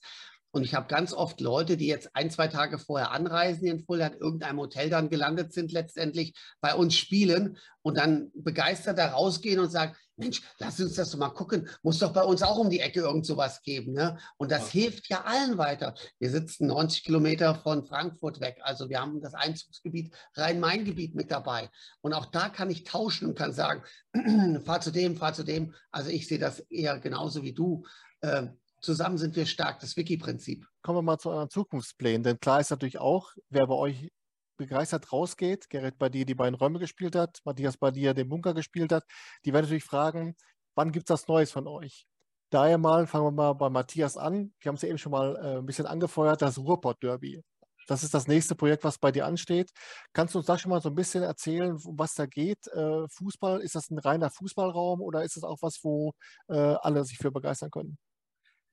Und 0.54 0.64
ich 0.64 0.76
habe 0.76 0.88
ganz 0.88 1.14
oft 1.14 1.42
Leute, 1.42 1.78
die 1.78 1.88
jetzt 1.88 2.16
ein, 2.16 2.30
zwei 2.30 2.48
Tage 2.48 2.78
vorher 2.78 3.10
anreisen 3.10 3.66
in 3.66 3.84
Fulda, 3.84 4.08
in 4.08 4.20
irgendeinem 4.20 4.60
Hotel 4.60 4.88
dann 4.88 5.10
gelandet 5.10 5.52
sind, 5.52 5.72
letztendlich 5.72 6.36
bei 6.62 6.76
uns 6.76 6.96
spielen 6.96 7.58
und 7.82 7.98
dann 7.98 8.32
begeistert 8.36 9.00
da 9.00 9.08
rausgehen 9.08 9.60
und 9.60 9.72
sagen, 9.72 9.96
Mensch, 10.16 10.44
lass 10.60 10.80
uns 10.80 10.94
das 10.94 11.10
doch 11.10 11.18
mal 11.18 11.30
gucken, 11.30 11.68
muss 11.82 11.98
doch 11.98 12.14
bei 12.14 12.22
uns 12.22 12.44
auch 12.44 12.60
um 12.60 12.70
die 12.70 12.82
Ecke 12.82 13.00
irgend 13.00 13.26
sowas 13.26 13.64
geben. 13.64 13.94
Ne? 13.94 14.20
Und 14.38 14.52
das 14.52 14.72
ja. 14.72 14.82
hilft 14.82 15.10
ja 15.10 15.24
allen 15.24 15.58
weiter. 15.58 15.96
Wir 16.20 16.30
sitzen 16.30 16.68
90 16.68 17.04
Kilometer 17.04 17.56
von 17.56 17.84
Frankfurt 17.84 18.40
weg, 18.40 18.60
also 18.62 18.90
wir 18.90 19.02
haben 19.02 19.22
das 19.22 19.34
Einzugsgebiet 19.34 20.14
Rhein-Main-Gebiet 20.36 21.16
mit 21.16 21.32
dabei. 21.32 21.72
Und 22.02 22.14
auch 22.14 22.28
da 22.28 22.50
kann 22.50 22.70
ich 22.70 22.84
tauschen 22.84 23.30
und 23.30 23.38
kann 23.38 23.54
sagen, 23.54 23.82
fahr 24.66 24.82
zu 24.82 24.92
dem, 24.92 25.18
fahr 25.18 25.34
zu 25.34 25.44
dem. 25.44 25.74
Also 25.90 26.12
ich 26.12 26.28
sehe 26.28 26.40
das 26.40 26.60
eher 26.60 27.00
genauso 27.00 27.42
wie 27.42 27.54
du. 27.54 27.86
Ähm, 28.22 28.60
Zusammen 28.84 29.18
sind 29.18 29.38
wir 29.38 29.46
stark, 29.46 29.80
das 29.80 29.96
Wiki-Prinzip. 29.96 30.68
Kommen 30.82 30.98
wir 30.98 31.02
mal 31.04 31.18
zu 31.18 31.30
euren 31.30 31.50
Zukunftsplänen, 31.50 32.22
denn 32.22 32.40
klar 32.42 32.60
ist 32.60 32.70
natürlich 32.70 33.00
auch, 33.00 33.32
wer 33.50 33.66
bei 33.66 33.76
euch 33.76 34.12
begeistert 34.58 35.14
rausgeht, 35.14 35.70
Gerrit 35.70 35.98
bei 35.98 36.10
dir 36.10 36.26
die 36.26 36.36
beiden 36.36 36.54
Räume 36.54 36.80
gespielt 36.80 37.16
hat, 37.16 37.40
Matthias 37.46 37.78
bei 37.78 37.92
dir 37.92 38.14
den 38.14 38.28
Bunker 38.28 38.54
gespielt 38.54 38.92
hat, 38.92 39.06
die 39.46 39.54
werden 39.54 39.64
natürlich 39.64 39.86
fragen, 39.86 40.36
wann 40.76 40.92
gibt 40.92 41.10
es 41.10 41.22
das 41.22 41.30
Neues 41.30 41.50
von 41.50 41.66
euch? 41.66 42.06
Daher 42.50 42.78
mal, 42.78 43.08
fangen 43.08 43.26
wir 43.28 43.32
mal 43.32 43.54
bei 43.54 43.70
Matthias 43.70 44.18
an. 44.18 44.54
Wir 44.60 44.70
haben 44.70 44.76
es 44.76 44.82
ja 44.82 44.90
eben 44.90 44.98
schon 44.98 45.14
mal 45.14 45.38
äh, 45.38 45.58
ein 45.60 45.66
bisschen 45.66 45.86
angefeuert, 45.86 46.42
das 46.42 46.58
Ruhrpott-Derby. 46.58 47.42
Das 47.88 48.04
ist 48.04 48.14
das 48.14 48.28
nächste 48.28 48.54
Projekt, 48.54 48.84
was 48.84 48.98
bei 48.98 49.14
dir 49.14 49.26
ansteht. 49.26 49.72
Kannst 50.12 50.36
du 50.36 50.40
uns 50.40 50.48
da 50.48 50.58
schon 50.58 50.72
mal 50.72 50.82
so 50.82 50.90
ein 50.90 50.96
bisschen 50.96 51.24
erzählen, 51.24 51.78
um 51.86 51.98
was 51.98 52.16
da 52.16 52.26
geht? 52.26 52.68
Äh, 52.68 53.08
Fußball, 53.08 53.62
ist 53.62 53.76
das 53.76 53.90
ein 53.90 53.98
reiner 53.98 54.30
Fußballraum 54.30 55.02
oder 55.02 55.24
ist 55.24 55.38
es 55.38 55.44
auch 55.44 55.62
was, 55.62 55.80
wo 55.84 56.14
äh, 56.50 56.76
alle 56.82 57.06
sich 57.06 57.18
für 57.18 57.32
begeistern 57.32 57.72
können? 57.72 57.98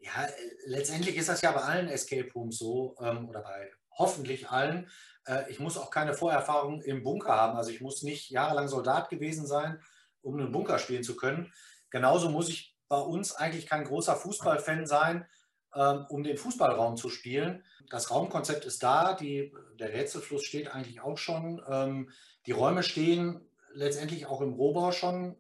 Ja, 0.01 0.27
letztendlich 0.65 1.17
ist 1.17 1.29
das 1.29 1.43
ja 1.43 1.53
bei 1.53 1.61
allen 1.61 1.89
Escape 1.89 2.33
Rooms 2.35 2.59
so, 2.59 2.97
ähm, 3.01 3.29
oder 3.29 3.43
bei 3.43 3.71
hoffentlich 3.99 4.49
allen. 4.49 4.91
Äh, 5.27 5.51
ich 5.51 5.61
muss 5.61 5.77
auch 5.77 5.91
keine 5.91 6.15
Vorerfahrung 6.15 6.81
im 6.83 7.03
Bunker 7.03 7.35
haben. 7.37 7.57
Also 7.57 7.71
ich 7.71 7.83
muss 7.83 8.03
nicht 8.03 8.31
jahrelang 8.31 8.67
Soldat 8.67 9.11
gewesen 9.11 9.47
sein, 9.47 9.83
um 10.23 10.39
einen 10.39 10.53
Bunker 10.53 10.79
spielen 10.79 11.03
zu 11.03 11.17
können. 11.17 11.53
Genauso 11.91 12.31
muss 12.31 12.49
ich 12.49 12.77
bei 12.89 12.99
uns 12.99 13.35
eigentlich 13.35 13.67
kein 13.67 13.85
großer 13.85 14.17
Fußballfan 14.17 14.87
sein, 14.87 15.27
ähm, 15.75 16.07
um 16.09 16.23
den 16.23 16.39
Fußballraum 16.39 16.97
zu 16.97 17.11
spielen. 17.11 17.63
Das 17.91 18.11
Raumkonzept 18.11 18.65
ist 18.65 18.83
da, 18.83 19.15
die, 19.15 19.53
der 19.79 19.93
Rätselfluss 19.93 20.45
steht 20.45 20.75
eigentlich 20.75 21.03
auch 21.03 21.19
schon. 21.19 21.63
Ähm, 21.69 22.11
die 22.47 22.53
Räume 22.53 22.83
stehen 22.83 23.47
letztendlich 23.73 24.27
auch 24.27 24.41
im 24.41 24.55
Rohbau 24.55 24.93
schon. 24.93 25.37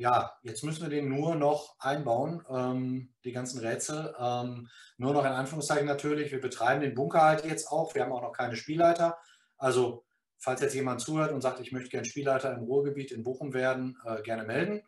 Ja, 0.00 0.38
jetzt 0.44 0.62
müssen 0.62 0.82
wir 0.82 0.90
den 0.90 1.08
nur 1.08 1.34
noch 1.34 1.74
einbauen, 1.80 2.44
ähm, 2.48 3.12
die 3.24 3.32
ganzen 3.32 3.58
Rätsel. 3.58 4.14
Ähm, 4.16 4.68
nur 4.96 5.12
noch 5.12 5.24
in 5.24 5.32
Anführungszeichen 5.32 5.86
natürlich. 5.86 6.30
Wir 6.30 6.40
betreiben 6.40 6.82
den 6.82 6.94
Bunker 6.94 7.20
halt 7.20 7.44
jetzt 7.44 7.66
auch. 7.66 7.92
Wir 7.96 8.04
haben 8.04 8.12
auch 8.12 8.22
noch 8.22 8.32
keine 8.32 8.54
Spielleiter. 8.54 9.18
Also, 9.56 10.04
falls 10.38 10.60
jetzt 10.60 10.76
jemand 10.76 11.00
zuhört 11.00 11.32
und 11.32 11.40
sagt, 11.40 11.58
ich 11.58 11.72
möchte 11.72 11.90
gerne 11.90 12.04
Spielleiter 12.04 12.54
im 12.54 12.62
Ruhrgebiet 12.62 13.10
in 13.10 13.24
Bochum 13.24 13.52
werden, 13.54 13.98
äh, 14.04 14.22
gerne 14.22 14.44
melden. 14.44 14.82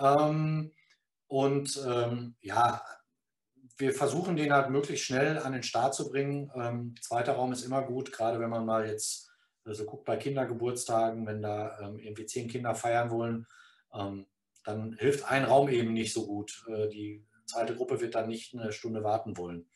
Ähm, 0.00 0.72
und 1.28 1.80
ähm, 1.86 2.34
ja, 2.40 2.82
wir 3.76 3.94
versuchen 3.94 4.34
den 4.34 4.52
halt 4.52 4.70
möglichst 4.70 5.04
schnell 5.04 5.38
an 5.38 5.52
den 5.52 5.62
Start 5.62 5.94
zu 5.94 6.10
bringen. 6.10 6.50
Ähm, 6.56 6.96
zweiter 7.00 7.34
Raum 7.34 7.52
ist 7.52 7.64
immer 7.64 7.82
gut, 7.82 8.10
gerade 8.10 8.40
wenn 8.40 8.50
man 8.50 8.66
mal 8.66 8.88
jetzt 8.88 9.30
so 9.62 9.70
also 9.70 9.84
guckt 9.84 10.04
bei 10.04 10.16
Kindergeburtstagen, 10.16 11.28
wenn 11.28 11.42
da 11.42 11.78
ähm, 11.78 12.00
irgendwie 12.00 12.26
zehn 12.26 12.48
Kinder 12.48 12.74
feiern 12.74 13.10
wollen. 13.12 13.46
Dann 14.64 14.94
hilft 14.94 15.24
ein 15.24 15.44
Raum 15.44 15.68
eben 15.68 15.92
nicht 15.92 16.12
so 16.12 16.26
gut. 16.26 16.64
Äh, 16.68 16.88
die 16.88 17.26
zweite 17.46 17.74
Gruppe 17.74 18.00
wird 18.00 18.14
dann 18.14 18.28
nicht 18.28 18.54
eine 18.54 18.72
Stunde 18.72 19.04
warten 19.04 19.36
wollen. 19.36 19.68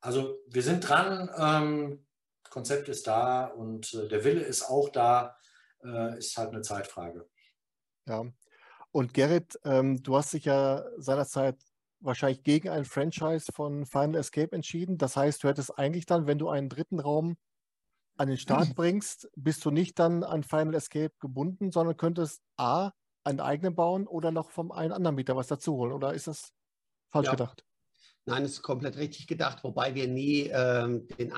Also 0.00 0.38
wir 0.46 0.62
sind 0.62 0.88
dran, 0.88 1.30
ähm, 1.36 2.06
Konzept 2.48 2.88
ist 2.88 3.06
da 3.06 3.46
und 3.46 3.94
äh, 3.94 4.08
der 4.08 4.24
Wille 4.24 4.40
ist 4.40 4.64
auch 4.64 4.88
da, 4.88 5.36
äh, 5.84 6.18
ist 6.18 6.36
halt 6.36 6.50
eine 6.50 6.62
Zeitfrage. 6.62 7.28
Ja, 8.06 8.24
und 8.92 9.14
Gerrit, 9.14 9.58
ähm, 9.64 10.02
du 10.02 10.16
hast 10.16 10.32
dich 10.32 10.46
ja 10.46 10.84
seinerzeit 10.96 11.56
wahrscheinlich 12.00 12.42
gegen 12.42 12.70
ein 12.70 12.84
Franchise 12.84 13.52
von 13.52 13.86
Final 13.86 14.16
Escape 14.16 14.52
entschieden. 14.52 14.98
Das 14.98 15.16
heißt, 15.16 15.44
du 15.44 15.48
hättest 15.48 15.78
eigentlich 15.78 16.06
dann, 16.06 16.26
wenn 16.26 16.38
du 16.38 16.48
einen 16.48 16.68
dritten 16.68 16.98
Raum 16.98 17.36
an 18.16 18.28
den 18.28 18.38
Start 18.38 18.74
bringst, 18.74 19.30
bist 19.36 19.64
du 19.64 19.70
nicht 19.70 19.98
dann 19.98 20.24
an 20.24 20.42
Final 20.42 20.74
Escape 20.74 21.12
gebunden, 21.20 21.70
sondern 21.70 21.96
könntest 21.96 22.42
A, 22.56 22.92
einen 23.24 23.40
eigenen 23.40 23.74
bauen 23.74 24.06
oder 24.06 24.30
noch 24.30 24.50
vom 24.50 24.72
einen 24.72 24.92
anderen 24.92 25.16
Mieter 25.16 25.36
was 25.36 25.48
dazu 25.48 25.76
holen. 25.76 25.92
Oder 25.92 26.14
ist 26.14 26.26
das 26.26 26.52
falsch 27.10 27.26
ja. 27.26 27.32
gedacht? 27.32 27.64
Nein, 28.26 28.44
es 28.44 28.52
ist 28.52 28.62
komplett 28.62 28.96
richtig 28.96 29.26
gedacht, 29.26 29.64
wobei 29.64 29.94
wir 29.94 30.08
nie 30.08 30.50
ähm, 30.52 31.08
den 31.18 31.34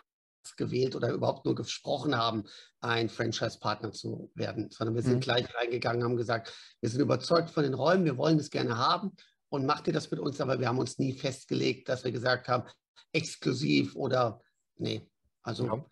gewählt 0.57 0.95
oder 0.95 1.12
überhaupt 1.12 1.45
nur 1.45 1.55
gesprochen 1.55 2.16
haben, 2.16 2.45
ein 2.80 3.09
Franchise-Partner 3.09 3.93
zu 3.93 4.30
werden, 4.35 4.70
sondern 4.70 4.95
wir 4.95 5.03
sind 5.03 5.16
mhm. 5.16 5.20
gleich 5.20 5.55
reingegangen, 5.55 6.05
haben 6.05 6.16
gesagt, 6.16 6.53
wir 6.80 6.91
sind 6.91 7.01
überzeugt 7.01 7.51
von 7.51 7.62
den 7.62 7.74
Räumen, 7.74 8.05
wir 8.05 8.16
wollen 8.16 8.39
es 8.39 8.51
gerne 8.51 8.76
haben 8.76 9.12
und 9.49 9.66
macht 9.66 9.87
ihr 9.87 9.93
das 9.93 10.11
mit 10.11 10.20
uns, 10.20 10.41
aber 10.41 10.61
wir 10.61 10.68
haben 10.68 10.78
uns 10.78 10.99
nie 10.99 11.12
festgelegt, 11.12 11.89
dass 11.89 12.05
wir 12.05 12.12
gesagt 12.12 12.49
haben, 12.49 12.68
exklusiv 13.12 13.95
oder 13.95 14.41
nee. 14.76 15.09
Also 15.43 15.66
ja. 15.66 15.85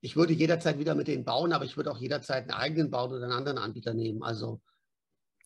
ich 0.00 0.16
würde 0.16 0.32
jederzeit 0.32 0.78
wieder 0.78 0.94
mit 0.94 1.08
denen 1.08 1.24
bauen, 1.24 1.52
aber 1.52 1.64
ich 1.64 1.76
würde 1.76 1.90
auch 1.90 1.98
jederzeit 1.98 2.44
einen 2.44 2.58
eigenen 2.58 2.90
bauen 2.90 3.12
oder 3.12 3.24
einen 3.24 3.32
anderen 3.32 3.58
Anbieter 3.58 3.94
nehmen. 3.94 4.22
Also 4.22 4.60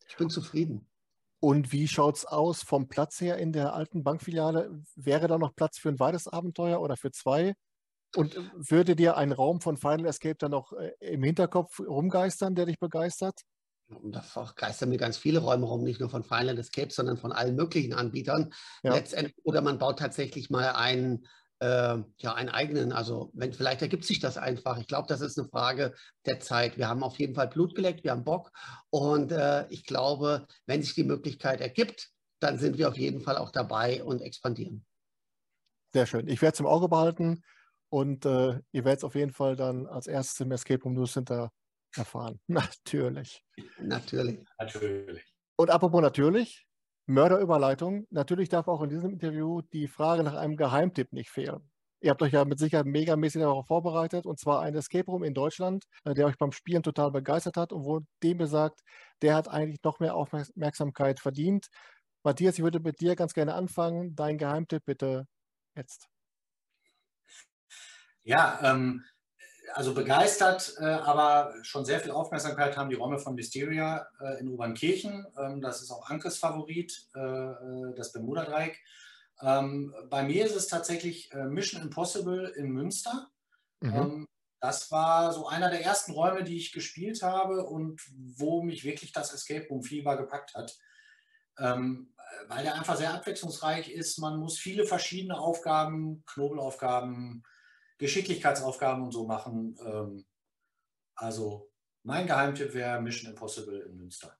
ich 0.08 0.16
bin 0.16 0.30
zufrieden. 0.30 0.88
Und 1.40 1.70
wie 1.72 1.86
schaut 1.86 2.16
es 2.16 2.24
aus 2.24 2.62
vom 2.62 2.88
Platz 2.88 3.20
her 3.20 3.36
in 3.36 3.52
der 3.52 3.74
alten 3.74 4.02
Bankfiliale? 4.02 4.82
Wäre 4.94 5.28
da 5.28 5.38
noch 5.38 5.54
Platz 5.54 5.78
für 5.78 5.90
ein 5.90 6.00
weiteres 6.00 6.28
Abenteuer 6.28 6.80
oder 6.80 6.96
für 6.96 7.12
zwei? 7.12 7.54
Und 8.14 8.36
würde 8.54 8.96
dir 8.96 9.16
ein 9.16 9.32
Raum 9.32 9.60
von 9.60 9.76
Final 9.76 10.06
Escape 10.06 10.36
dann 10.38 10.52
noch 10.52 10.72
äh, 10.72 10.92
im 11.00 11.22
Hinterkopf 11.22 11.80
rumgeistern, 11.80 12.54
der 12.54 12.66
dich 12.66 12.78
begeistert? 12.78 13.42
Und 13.88 14.12
da 14.12 14.24
geistern 14.56 14.88
mir 14.88 14.96
ganz 14.96 15.16
viele 15.16 15.38
Räume 15.38 15.66
rum, 15.66 15.84
nicht 15.84 16.00
nur 16.00 16.08
von 16.08 16.24
Final 16.24 16.58
Escape, 16.58 16.90
sondern 16.90 17.18
von 17.18 17.32
allen 17.32 17.54
möglichen 17.54 17.92
Anbietern. 17.92 18.52
Ja. 18.82 18.94
Letztendlich, 18.94 19.36
oder 19.44 19.60
man 19.60 19.78
baut 19.78 19.98
tatsächlich 19.98 20.50
mal 20.50 20.70
einen, 20.70 21.26
äh, 21.60 21.98
ja, 22.18 22.34
einen 22.34 22.48
eigenen. 22.48 22.92
Also 22.92 23.30
wenn, 23.34 23.52
vielleicht 23.52 23.82
ergibt 23.82 24.04
sich 24.04 24.20
das 24.20 24.36
einfach. 24.38 24.78
Ich 24.78 24.86
glaube, 24.86 25.08
das 25.08 25.20
ist 25.20 25.38
eine 25.38 25.48
Frage 25.48 25.94
der 26.26 26.40
Zeit. 26.40 26.76
Wir 26.76 26.88
haben 26.88 27.02
auf 27.02 27.18
jeden 27.18 27.34
Fall 27.34 27.48
Blut 27.48 27.74
geleckt, 27.74 28.04
wir 28.04 28.12
haben 28.12 28.24
Bock. 28.24 28.50
Und 28.90 29.32
äh, 29.32 29.66
ich 29.68 29.84
glaube, 29.84 30.46
wenn 30.66 30.82
sich 30.82 30.94
die 30.94 31.04
Möglichkeit 31.04 31.60
ergibt, 31.60 32.10
dann 32.40 32.58
sind 32.58 32.78
wir 32.78 32.88
auf 32.88 32.96
jeden 32.96 33.20
Fall 33.20 33.36
auch 33.36 33.50
dabei 33.50 34.04
und 34.04 34.20
expandieren. 34.20 34.84
Sehr 35.92 36.06
schön. 36.06 36.28
Ich 36.28 36.42
werde 36.42 36.54
es 36.54 36.60
im 36.60 36.66
Auge 36.66 36.88
behalten. 36.88 37.42
Und 37.88 38.26
äh, 38.26 38.60
ihr 38.72 38.84
werdet 38.84 38.98
es 38.98 39.04
auf 39.04 39.14
jeden 39.14 39.32
Fall 39.32 39.56
dann 39.56 39.86
als 39.86 40.06
erstes 40.06 40.40
im 40.40 40.50
Escape 40.50 40.82
Room 40.82 40.94
News 40.94 41.12
Center 41.12 41.50
erfahren. 41.94 42.40
Natürlich. 42.46 43.42
Natürlich. 43.78 44.44
Natürlich. 44.58 45.24
Und 45.58 45.70
apropos 45.70 46.02
natürlich, 46.02 46.65
Mörderüberleitung. 47.06 48.06
Natürlich 48.10 48.48
darf 48.48 48.68
auch 48.68 48.82
in 48.82 48.90
diesem 48.90 49.12
Interview 49.12 49.62
die 49.72 49.88
Frage 49.88 50.22
nach 50.22 50.34
einem 50.34 50.56
Geheimtipp 50.56 51.12
nicht 51.12 51.30
fehlen. 51.30 51.70
Ihr 52.00 52.10
habt 52.10 52.22
euch 52.22 52.32
ja 52.32 52.44
mit 52.44 52.58
Sicherheit 52.58 52.86
megamäßig 52.86 53.40
darauf 53.40 53.66
vorbereitet 53.66 54.26
und 54.26 54.38
zwar 54.38 54.60
ein 54.60 54.74
Escape 54.74 55.10
Room 55.10 55.24
in 55.24 55.34
Deutschland, 55.34 55.84
äh, 56.04 56.14
der 56.14 56.26
euch 56.26 56.36
beim 56.36 56.52
Spielen 56.52 56.82
total 56.82 57.10
begeistert 57.10 57.56
hat 57.56 57.72
und 57.72 57.84
wo 57.84 58.00
dem 58.22 58.40
ihr 58.40 58.46
sagt, 58.46 58.80
der 59.22 59.34
hat 59.34 59.48
eigentlich 59.48 59.82
noch 59.82 59.98
mehr 59.98 60.14
Aufmerksamkeit 60.14 61.20
verdient. 61.20 61.68
Matthias, 62.22 62.58
ich 62.58 62.64
würde 62.64 62.80
mit 62.80 63.00
dir 63.00 63.16
ganz 63.16 63.32
gerne 63.32 63.54
anfangen. 63.54 64.14
Dein 64.14 64.36
Geheimtipp 64.36 64.84
bitte 64.84 65.26
jetzt. 65.74 66.08
Ja, 68.24 68.58
ähm, 68.62 69.04
also 69.74 69.94
begeistert, 69.94 70.74
äh, 70.80 70.84
aber 70.84 71.54
schon 71.62 71.84
sehr 71.84 72.00
viel 72.00 72.10
Aufmerksamkeit 72.10 72.76
haben 72.76 72.90
die 72.90 72.96
Räume 72.96 73.18
von 73.18 73.34
Mysteria 73.34 74.06
äh, 74.20 74.40
in 74.40 74.48
Obernkirchen. 74.48 75.26
Ähm, 75.38 75.60
das 75.60 75.82
ist 75.82 75.90
auch 75.90 76.08
Ankes 76.08 76.38
Favorit, 76.38 77.08
äh, 77.14 77.20
äh 77.20 77.94
das 77.96 78.12
Bermuda-Dreieck. 78.12 78.78
Ähm, 79.42 79.94
bei 80.08 80.22
mir 80.22 80.46
ist 80.46 80.56
es 80.56 80.68
tatsächlich 80.68 81.32
äh, 81.32 81.44
Mission 81.44 81.82
Impossible 81.82 82.52
in 82.56 82.70
Münster. 82.70 83.28
Mhm. 83.80 83.94
Ähm, 83.94 84.26
das 84.60 84.90
war 84.90 85.32
so 85.32 85.46
einer 85.46 85.70
der 85.70 85.84
ersten 85.84 86.12
Räume, 86.12 86.42
die 86.42 86.56
ich 86.56 86.72
gespielt 86.72 87.22
habe 87.22 87.66
und 87.66 88.00
wo 88.36 88.62
mich 88.62 88.84
wirklich 88.84 89.12
das 89.12 89.32
Escape 89.32 89.66
Room 89.68 89.82
Fieber 89.82 90.16
gepackt 90.16 90.54
hat. 90.54 90.76
Ähm, 91.58 92.12
weil 92.48 92.64
der 92.64 92.74
einfach 92.74 92.96
sehr 92.96 93.14
abwechslungsreich 93.14 93.90
ist. 93.90 94.18
Man 94.18 94.38
muss 94.38 94.58
viele 94.58 94.84
verschiedene 94.84 95.38
Aufgaben, 95.38 96.24
Knobelaufgaben, 96.26 97.44
Geschicklichkeitsaufgaben 97.98 99.04
und 99.04 99.12
so 99.12 99.26
machen. 99.26 99.76
Ähm, 99.84 100.24
also 101.14 101.70
mein 102.02 102.26
Geheimtipp 102.26 102.74
wäre 102.74 103.00
Mission 103.00 103.30
Impossible 103.30 103.80
in 103.80 103.96
Münster. 103.96 104.36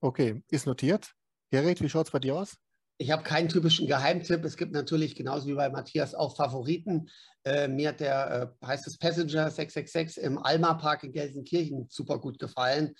Okay, 0.00 0.42
ist 0.50 0.66
notiert. 0.66 1.12
Gerrit, 1.50 1.80
wie 1.80 1.88
schaut 1.88 2.06
es 2.06 2.12
bei 2.12 2.18
dir 2.18 2.36
aus? 2.36 2.56
Ich 2.98 3.10
habe 3.10 3.22
keinen 3.22 3.48
typischen 3.48 3.86
Geheimtipp. 3.86 4.44
Es 4.44 4.56
gibt 4.56 4.72
natürlich 4.72 5.14
genauso 5.14 5.46
wie 5.46 5.54
bei 5.54 5.68
Matthias 5.68 6.14
auch 6.14 6.34
Favoriten. 6.34 7.10
Äh, 7.44 7.68
mir 7.68 7.90
hat 7.90 8.00
der, 8.00 8.54
äh, 8.62 8.66
heißt 8.66 8.86
es 8.86 8.98
Passenger 8.98 9.50
666 9.50 10.22
im 10.22 10.38
Alma 10.38 10.74
Park 10.74 11.04
in 11.04 11.12
Gelsenkirchen 11.12 11.86
super 11.90 12.18
gut 12.18 12.38
gefallen. 12.38 12.94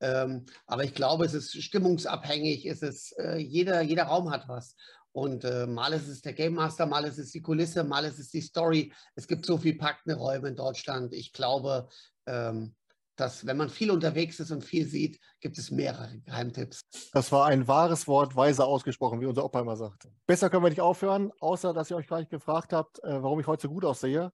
Ähm, 0.00 0.44
aber 0.66 0.84
ich 0.84 0.94
glaube, 0.94 1.24
es 1.24 1.34
ist 1.34 1.60
stimmungsabhängig. 1.62 2.66
Es 2.66 2.82
ist, 2.82 3.18
äh, 3.18 3.38
jeder, 3.38 3.80
jeder 3.80 4.04
Raum 4.04 4.30
hat 4.30 4.48
was. 4.48 4.76
Und 5.18 5.42
äh, 5.42 5.66
mal 5.66 5.92
ist 5.92 6.06
es 6.06 6.22
der 6.22 6.32
Game 6.32 6.54
Master, 6.54 6.86
mal 6.86 7.04
ist 7.04 7.18
es 7.18 7.32
die 7.32 7.42
Kulisse, 7.42 7.82
mal 7.82 8.04
ist 8.04 8.20
es 8.20 8.30
die 8.30 8.40
Story. 8.40 8.92
Es 9.16 9.26
gibt 9.26 9.46
so 9.46 9.58
viel 9.58 9.76
packende 9.76 10.16
Räume 10.16 10.46
in 10.46 10.54
Deutschland. 10.54 11.12
Ich 11.12 11.32
glaube, 11.32 11.88
ähm, 12.26 12.76
dass 13.16 13.44
wenn 13.44 13.56
man 13.56 13.68
viel 13.68 13.90
unterwegs 13.90 14.38
ist 14.38 14.52
und 14.52 14.64
viel 14.64 14.86
sieht, 14.86 15.18
gibt 15.40 15.58
es 15.58 15.72
mehrere 15.72 16.20
Geheimtipps. 16.20 16.82
Das 17.12 17.32
war 17.32 17.46
ein 17.46 17.66
wahres 17.66 18.06
Wort, 18.06 18.36
weise 18.36 18.64
ausgesprochen, 18.64 19.20
wie 19.20 19.26
unser 19.26 19.44
Opa 19.44 19.60
immer 19.60 19.76
sagte. 19.76 20.12
Besser 20.24 20.50
können 20.50 20.62
wir 20.62 20.70
nicht 20.70 20.80
aufhören, 20.80 21.32
außer 21.40 21.74
dass 21.74 21.90
ihr 21.90 21.96
euch 21.96 22.06
gleich 22.06 22.28
gefragt 22.28 22.72
habt, 22.72 23.02
äh, 23.02 23.20
warum 23.20 23.40
ich 23.40 23.48
heute 23.48 23.62
so 23.62 23.70
gut 23.70 23.84
aussehe. 23.84 24.30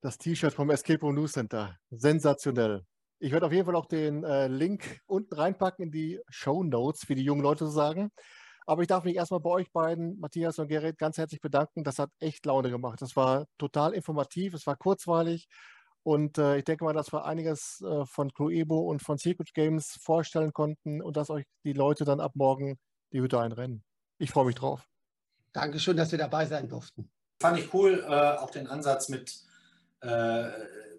Das 0.00 0.16
T-Shirt 0.16 0.54
vom 0.54 0.70
Escape 0.70 1.02
Room 1.02 1.16
News 1.16 1.32
Center. 1.32 1.76
Sensationell. 1.90 2.86
Ich 3.18 3.30
werde 3.30 3.44
auf 3.44 3.52
jeden 3.52 3.66
Fall 3.66 3.76
auch 3.76 3.84
den 3.84 4.24
äh, 4.24 4.46
Link 4.46 5.02
unten 5.06 5.34
reinpacken 5.34 5.84
in 5.84 5.90
die 5.92 6.18
Show 6.30 6.62
Notes, 6.62 7.10
wie 7.10 7.14
die 7.14 7.24
jungen 7.24 7.42
Leute 7.42 7.66
so 7.66 7.72
sagen. 7.72 8.10
Aber 8.66 8.82
ich 8.82 8.88
darf 8.88 9.04
mich 9.04 9.16
erstmal 9.16 9.40
bei 9.40 9.50
euch 9.50 9.72
beiden, 9.72 10.18
Matthias 10.20 10.58
und 10.58 10.68
Gerrit, 10.68 10.98
ganz 10.98 11.18
herzlich 11.18 11.40
bedanken. 11.40 11.84
Das 11.84 11.98
hat 11.98 12.10
echt 12.20 12.46
Laune 12.46 12.70
gemacht. 12.70 13.00
Das 13.02 13.16
war 13.16 13.46
total 13.58 13.94
informativ, 13.94 14.54
es 14.54 14.66
war 14.66 14.76
kurzweilig. 14.76 15.48
Und 16.02 16.38
äh, 16.38 16.58
ich 16.58 16.64
denke 16.64 16.84
mal, 16.84 16.94
dass 16.94 17.12
wir 17.12 17.24
einiges 17.24 17.82
äh, 17.82 18.06
von 18.06 18.32
Cluebo 18.32 18.78
und 18.78 19.02
von 19.02 19.18
Secret 19.18 19.52
Games 19.52 19.98
vorstellen 20.00 20.52
konnten 20.52 21.02
und 21.02 21.16
dass 21.16 21.30
euch 21.30 21.44
die 21.64 21.72
Leute 21.72 22.04
dann 22.04 22.20
ab 22.20 22.32
morgen 22.34 22.78
die 23.12 23.20
Hütte 23.20 23.38
einrennen. 23.38 23.84
Ich 24.18 24.30
freue 24.30 24.46
mich 24.46 24.54
drauf. 24.54 24.86
Dankeschön, 25.52 25.96
dass 25.96 26.12
wir 26.12 26.18
dabei 26.18 26.46
sein 26.46 26.68
durften. 26.68 27.10
Fand 27.40 27.58
ich 27.58 27.72
cool, 27.74 28.04
äh, 28.06 28.38
auch 28.38 28.50
den 28.50 28.66
Ansatz 28.66 29.08
mit 29.08 29.40
äh, 30.00 30.48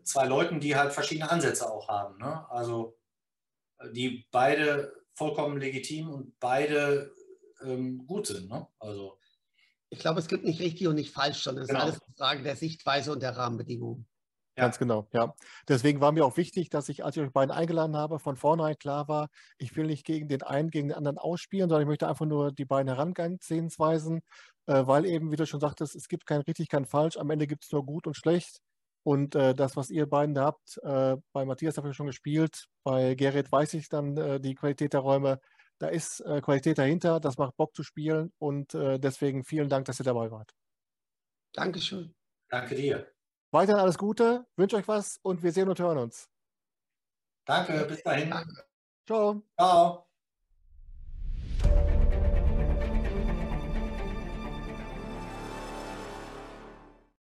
zwei 0.04 0.26
Leuten, 0.26 0.60
die 0.60 0.76
halt 0.76 0.94
verschiedene 0.94 1.30
Ansätze 1.30 1.72
auch 1.72 1.88
haben. 1.88 2.18
Ne? 2.18 2.50
Also 2.50 2.98
die 3.94 4.26
beide 4.32 4.94
vollkommen 5.14 5.58
legitim 5.58 6.10
und 6.10 6.40
beide 6.40 7.12
ähm, 7.64 8.06
gut 8.08 8.28
sind. 8.28 8.50
Ne? 8.50 8.68
Also, 8.80 9.18
ich 9.90 10.00
glaube, 10.00 10.20
es 10.20 10.28
gibt 10.28 10.46
nicht 10.46 10.62
richtig 10.62 10.88
und 10.88 10.96
nicht 10.96 11.12
falsch, 11.12 11.44
sondern 11.44 11.64
es 11.64 11.70
genau. 11.70 11.82
ist 11.82 11.86
alles 11.86 12.02
eine 12.02 12.16
Frage 12.16 12.44
der 12.44 12.56
Sichtweise 12.56 13.12
und 13.12 13.22
der 13.22 13.36
Rahmenbedingungen. 13.36 14.08
Ja. 14.58 14.64
Ganz 14.64 14.80
genau, 14.80 15.08
ja. 15.14 15.34
Deswegen 15.68 16.02
war 16.02 16.12
mir 16.12 16.26
auch 16.26 16.36
wichtig, 16.36 16.70
dass 16.70 16.90
ich, 16.90 17.06
als 17.06 17.16
ich 17.16 17.24
euch 17.24 17.32
beiden 17.32 17.52
eingeladen 17.52 17.96
habe, 17.96 18.20
von 18.20 18.36
vornherein 18.36 18.78
klar 18.78 19.08
war, 19.08 19.30
ich 19.58 19.76
will 19.78 19.88
nicht 19.88 20.06
gegen 20.06 20.28
den 20.28 20.44
einen, 20.44 20.70
gegen 20.70 20.90
den 20.90 20.98
anderen 20.98 21.18
ausspielen, 21.18 21.70
sondern 21.70 21.84
ich 21.84 21.88
möchte 21.88 22.08
einfach 22.08 22.26
nur 22.26 22.52
die 22.52 22.66
beiden 22.66 22.90
Herangehensweisen, 22.90 24.22
äh, 24.68 24.86
weil 24.86 25.06
eben, 25.06 25.32
wie 25.32 25.38
du 25.38 25.46
schon 25.46 25.62
sagtest, 25.62 25.96
es 25.96 26.10
gibt 26.10 26.26
kein 26.26 26.42
richtig, 26.42 26.68
kein 26.68 26.86
falsch, 26.86 27.16
am 27.16 27.30
Ende 27.30 27.48
gibt 27.48 27.64
es 27.64 27.72
nur 27.72 27.86
gut 27.86 28.08
und 28.08 28.18
schlecht. 28.18 28.60
Und 29.04 29.36
äh, 29.36 29.56
das, 29.56 29.78
was 29.78 29.90
ihr 29.90 30.06
beiden 30.06 30.36
da 30.36 30.46
habt, 30.46 30.78
äh, 30.84 31.16
bei 31.32 31.46
Matthias 31.46 31.78
habe 31.78 31.90
ich 31.90 31.96
schon 31.96 32.08
gespielt, 32.08 32.66
bei 32.84 33.16
Gerrit 33.16 33.52
weiß 33.52 33.74
ich 33.76 33.90
dann 33.90 34.18
äh, 34.18 34.40
die 34.40 34.54
Qualität 34.54 34.94
der 34.94 35.00
Räume, 35.00 35.40
da 35.82 35.88
ist 35.88 36.20
äh, 36.22 36.42
Qualität 36.42 36.78
dahinter, 36.78 37.20
das 37.20 37.38
macht 37.38 37.58
Bock 37.58 37.76
zu 37.76 37.82
spielen 37.82 38.32
und 38.38 38.76
äh, 38.76 39.00
deswegen 39.00 39.44
vielen 39.44 39.68
Dank, 39.68 39.86
dass 39.86 40.00
ihr 40.00 40.04
dabei 40.04 40.30
wart. 40.30 40.54
Dankeschön. 41.54 42.14
Danke 42.50 42.76
dir. 42.76 43.12
Weiterhin 43.52 43.82
alles 43.82 43.98
Gute, 43.98 44.46
wünsche 44.56 44.76
euch 44.78 44.88
was 44.88 45.18
und 45.24 45.42
wir 45.42 45.52
sehen 45.52 45.70
und 45.70 45.80
hören 45.80 45.98
uns. 45.98 46.30
Danke, 47.46 47.86
bis 47.86 48.04
dahin. 48.04 48.30
Danke. 48.30 48.64
Ciao. 49.08 49.42
Ciao. 49.58 50.11